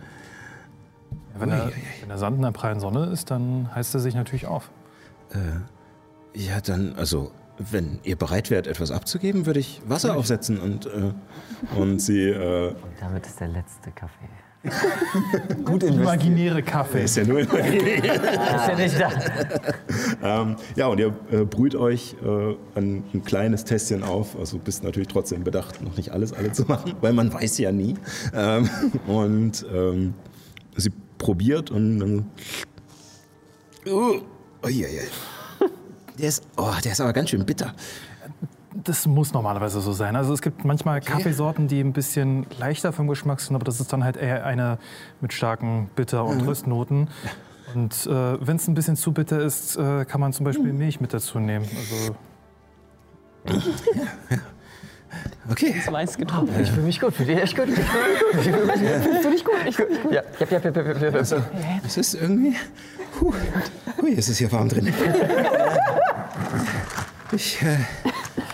[1.38, 4.46] Wenn der, wenn der Sand in der prallen Sonne ist, dann heißt er sich natürlich
[4.46, 4.70] auf.
[5.30, 7.30] Äh, ja, dann, also,
[7.70, 11.12] wenn ihr bereit wärt, etwas abzugeben, würde ich Wasser aufsetzen und, äh,
[11.78, 12.28] und sie.
[12.28, 14.28] Äh, Damit ist der letzte Kaffee.
[15.64, 17.02] Gut imaginäre Kaffee.
[17.04, 18.04] Ist ja nur imaginär.
[18.04, 20.42] ist ja nicht da.
[20.42, 24.38] ähm, ja, und ihr äh, brüht euch äh, ein, ein kleines Tässchen auf.
[24.38, 27.72] Also bist natürlich trotzdem bedacht, noch nicht alles alle zu machen, weil man weiß ja
[27.72, 27.94] nie.
[28.34, 28.68] Ähm,
[29.06, 30.14] und ähm,
[30.76, 32.30] sie probiert und dann.
[33.84, 34.20] Uh,
[34.62, 35.02] oh, ja, ja.
[36.18, 37.74] Der ist, oh, der ist aber ganz schön bitter.
[38.74, 40.16] Das muss normalerweise so sein.
[40.16, 43.92] Also es gibt manchmal Kaffeesorten, die ein bisschen leichter vom Geschmack sind, aber das ist
[43.92, 44.78] dann halt eher eine
[45.20, 46.48] mit starken Bitter- und Mhm.
[46.48, 47.08] Röstnoten.
[47.74, 51.00] Und äh, wenn es ein bisschen zu bitter ist, äh, kann man zum Beispiel Milch
[51.00, 51.66] mit dazu nehmen.
[51.90, 52.14] Also
[55.50, 55.74] Okay.
[55.84, 56.62] Das weiß getrunken.
[56.62, 57.66] Ich fühle mich gut, fühle dich echt gut.
[57.68, 59.22] Ich fühle mich gut.
[59.22, 60.12] Fühl dich gut, ich fühl mich gut.
[60.12, 61.18] Ja, ja, ja, ja, ja, ja.
[61.18, 61.36] Also,
[61.86, 62.54] es ist irgendwie.
[63.18, 63.32] Puh,
[64.00, 64.94] hui, es ist hier warm drin.
[67.32, 67.78] Ich, äh,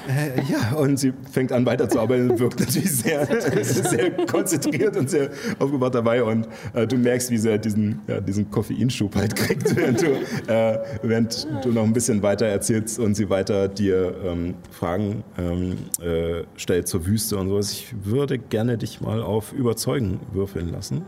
[0.09, 3.27] äh, ja, und sie fängt an weiterzuarbeiten und wirkt natürlich sehr,
[3.65, 6.23] sehr konzentriert und sehr aufgewacht dabei.
[6.23, 10.07] Und äh, du merkst, wie sie halt diesen, ja, diesen Koffeinschub halt kriegt, während du,
[10.51, 15.77] äh, während du noch ein bisschen weiter erzählst und sie weiter dir ähm, Fragen ähm,
[16.01, 17.73] äh, stellt zur Wüste und sowas.
[17.73, 21.05] Ich würde gerne dich mal auf Überzeugen würfeln lassen.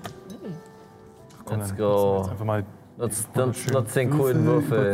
[1.50, 2.28] Let's go.
[2.30, 2.64] einfach mal
[3.00, 4.92] Nutz den coolen Würfel.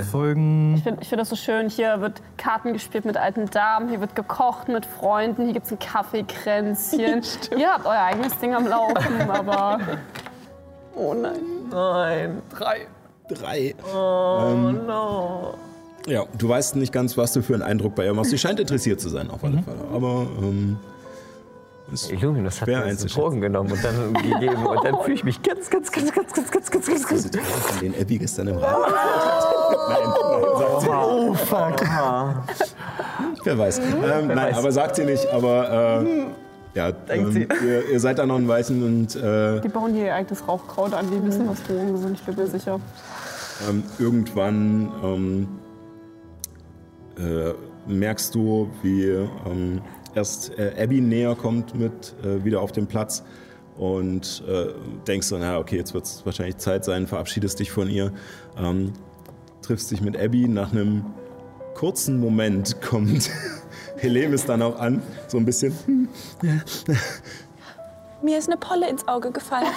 [0.76, 1.68] Ich finde ich find das so schön.
[1.68, 5.72] Hier wird Karten gespielt mit alten Damen, hier wird gekocht mit Freunden, hier gibt es
[5.72, 7.22] ein Kaffeekränzchen.
[7.58, 9.80] Ihr habt euer eigenes Ding am Laufen, aber.
[10.94, 11.40] Oh nein.
[11.70, 12.86] Nein, drei.
[13.28, 13.74] Drei.
[13.92, 15.54] Oh Ähm, no.
[16.06, 18.30] Ja, du weißt nicht ganz, was du für einen Eindruck bei ihr machst.
[18.30, 19.78] Sie scheint interessiert zu sein, auf alle Fälle.
[19.92, 20.78] Aber ähm,
[21.92, 23.20] ist Illuminus hat mir so einzuschätzen.
[23.20, 26.50] Drogen genommen und dann gegeben und dann fühle ich mich ganz, ganz, ganz, ganz, ganz,
[26.50, 27.36] ganz, ganz, ganz, ganz.
[27.36, 28.82] Von den Abby gestern im Raum.
[29.88, 30.88] nein, nein, sagt.
[30.88, 31.80] Oh, fuck.
[33.44, 33.78] Wer weiß.
[33.78, 35.26] Ähm, nein, aber sagt sie nicht.
[35.32, 36.26] Aber äh,
[36.74, 40.14] ja, ähm, ihr, ihr seid da noch ein Weichen und äh, Die bauen hier ihr
[40.14, 42.80] eigenes Rauchkraut an, die wissen, was Drogen sind, ich bin mir sicher.
[43.68, 45.48] ähm, irgendwann ähm,
[47.18, 47.54] äh,
[47.86, 49.80] merkst du, wie ähm,
[50.16, 53.22] erst äh, Abby näher kommt mit äh, wieder auf den Platz
[53.76, 54.68] und äh,
[55.06, 58.12] denkst so, na okay, jetzt wird es wahrscheinlich Zeit sein, verabschiedest dich von ihr,
[58.58, 58.94] ähm,
[59.62, 60.48] triffst dich mit Abby.
[60.48, 61.04] Nach einem
[61.74, 63.30] kurzen Moment kommt
[63.98, 65.74] Helemis dann auch an, so ein bisschen.
[65.84, 66.08] hm,
[68.22, 69.68] Mir ist eine Polle ins Auge gefallen.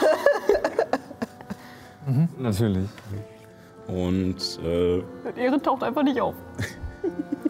[2.39, 2.87] Natürlich.
[3.87, 4.99] Und äh,
[5.35, 6.35] Ehre taucht einfach nicht auf.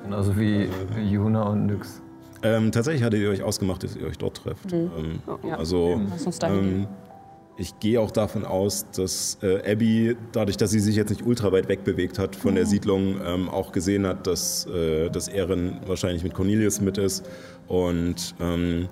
[0.04, 0.70] Genauso wie
[1.02, 2.02] Juna und Nyx.
[2.42, 4.72] Ähm, tatsächlich hattet ihr euch ausgemacht, dass ihr euch dort trefft.
[4.72, 4.92] Mhm.
[4.98, 5.58] Ähm, Ja.
[5.58, 6.00] Also,
[6.40, 6.88] dahin ähm,
[7.58, 11.52] ich gehe auch davon aus, dass äh, Abby, dadurch, dass sie sich jetzt nicht ultra
[11.52, 12.70] weit wegbewegt hat von der Mhm.
[12.70, 17.28] Siedlung, ähm, auch gesehen hat, dass, äh, dass Erin wahrscheinlich mit Cornelius mit ist.
[17.68, 18.88] Und ähm,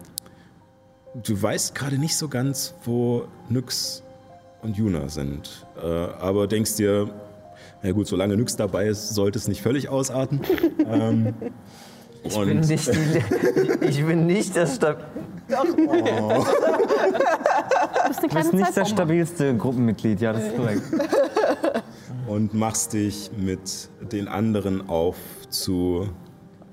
[1.24, 4.04] du weißt gerade nicht so ganz, wo Nyx
[4.62, 5.66] und Juna sind.
[5.82, 7.10] Äh, aber denkst dir,
[7.84, 10.42] na gut, solange Nyx dabei ist, sollte es nicht völlig ausarten.
[10.86, 11.34] ähm,
[12.28, 15.06] Ich bin nicht, die, ich bin nicht das Stab.
[15.48, 15.90] Du bist
[18.20, 20.84] eine Du bist nicht das stabilste Gruppenmitglied, ja, das ist korrekt.
[22.28, 25.16] und machst dich mit den anderen auf
[25.50, 26.10] zu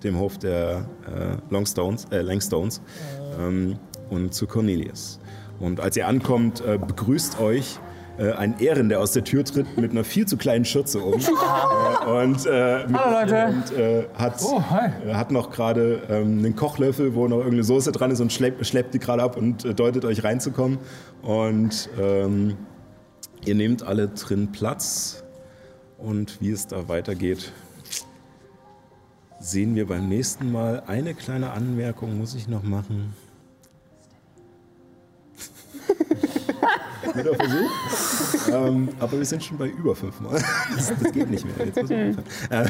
[0.03, 2.83] dem Hof der äh, Longstones, äh, Langstones
[3.41, 3.77] ähm,
[4.11, 5.19] und zu Cornelius.
[5.61, 7.79] Und als ihr ankommt, äh, begrüßt euch
[8.19, 11.21] äh, ein Ehren, der aus der Tür tritt mit einer viel zu kleinen Schürze um.
[11.21, 13.47] äh, und äh, mit, Hallo, Leute.
[13.47, 14.63] und äh, hat, Oh,
[15.07, 18.67] äh, hat noch gerade ähm, einen Kochlöffel, wo noch irgendeine Soße dran ist und schleppt,
[18.67, 20.79] schleppt die gerade ab und deutet euch reinzukommen.
[21.23, 22.57] Und ähm,
[23.45, 25.23] ihr nehmt alle drin Platz.
[25.99, 27.53] Und wie es da weitergeht,
[29.41, 30.83] sehen wir beim nächsten Mal.
[30.87, 33.15] Eine kleine Anmerkung muss ich noch machen.
[37.15, 38.49] Guter Versuch.
[38.53, 40.43] ähm, aber wir sind schon bei über fünfmal.
[40.75, 41.67] Das, das geht nicht mehr.
[41.67, 42.25] Jetzt muss ich aufhören.
[42.51, 42.69] äh,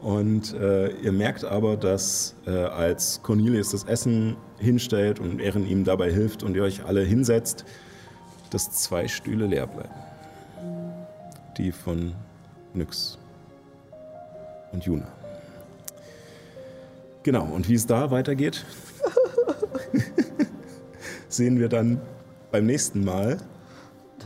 [0.00, 5.84] und äh, ihr merkt aber, dass äh, als Cornelius das Essen hinstellt und Ehren ihm
[5.84, 7.64] dabei hilft und ihr euch alle hinsetzt,
[8.50, 9.94] dass zwei Stühle leer bleiben.
[11.56, 12.14] Die von
[12.74, 13.18] Nyx
[14.72, 15.08] und Juna.
[17.22, 18.64] Genau, und wie es da weitergeht,
[21.28, 22.00] sehen wir dann
[22.50, 23.38] beim nächsten Mal.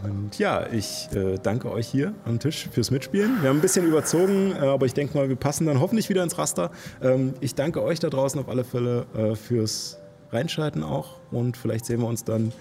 [0.05, 3.43] Und ja, ich äh, danke euch hier am Tisch fürs Mitspielen.
[3.43, 6.23] Wir haben ein bisschen überzogen, äh, aber ich denke mal, wir passen dann hoffentlich wieder
[6.23, 6.71] ins Raster.
[7.03, 9.99] Ähm, ich danke euch da draußen auf alle Fälle äh, fürs
[10.31, 11.17] Reinschalten auch.
[11.31, 12.53] Und vielleicht sehen wir uns dann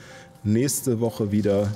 [0.43, 1.67] nächste Woche wieder,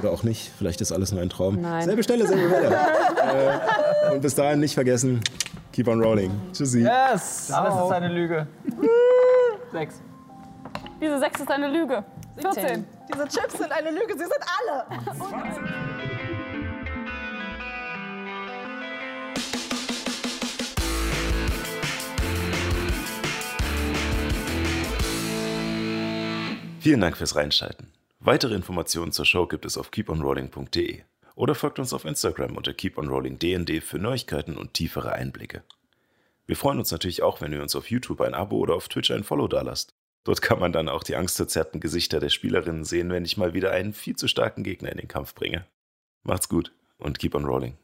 [0.00, 0.50] Oder auch nicht.
[0.56, 1.60] Vielleicht ist alles nur ein Traum.
[1.60, 1.84] Nein.
[1.84, 2.70] Selbe Stelle, selbe Welle.
[4.10, 5.20] äh, und bis dahin nicht vergessen,
[5.72, 6.30] keep on rolling.
[6.52, 6.80] Tschüssi.
[6.80, 7.50] Yes!
[7.50, 8.46] Alles ist eine Lüge.
[9.72, 10.00] Sechs.
[11.00, 12.04] Diese 6 ist eine Lüge.
[12.40, 12.84] 14.
[13.12, 14.86] Diese Chips sind eine Lüge, sie sind alle.
[26.80, 27.92] Vielen Dank fürs Reinschalten.
[28.18, 31.02] Weitere Informationen zur Show gibt es auf keeponrolling.de
[31.36, 35.62] oder folgt uns auf Instagram unter keeponrollingdnd für Neuigkeiten und tiefere Einblicke.
[36.46, 39.12] Wir freuen uns natürlich auch, wenn ihr uns auf YouTube ein Abo oder auf Twitch
[39.12, 39.94] ein Follow dalasst.
[40.24, 43.70] Dort kann man dann auch die angstverzerrten Gesichter der Spielerinnen sehen, wenn ich mal wieder
[43.70, 45.66] einen viel zu starken Gegner in den Kampf bringe.
[46.22, 47.78] Macht's gut und keep on rolling.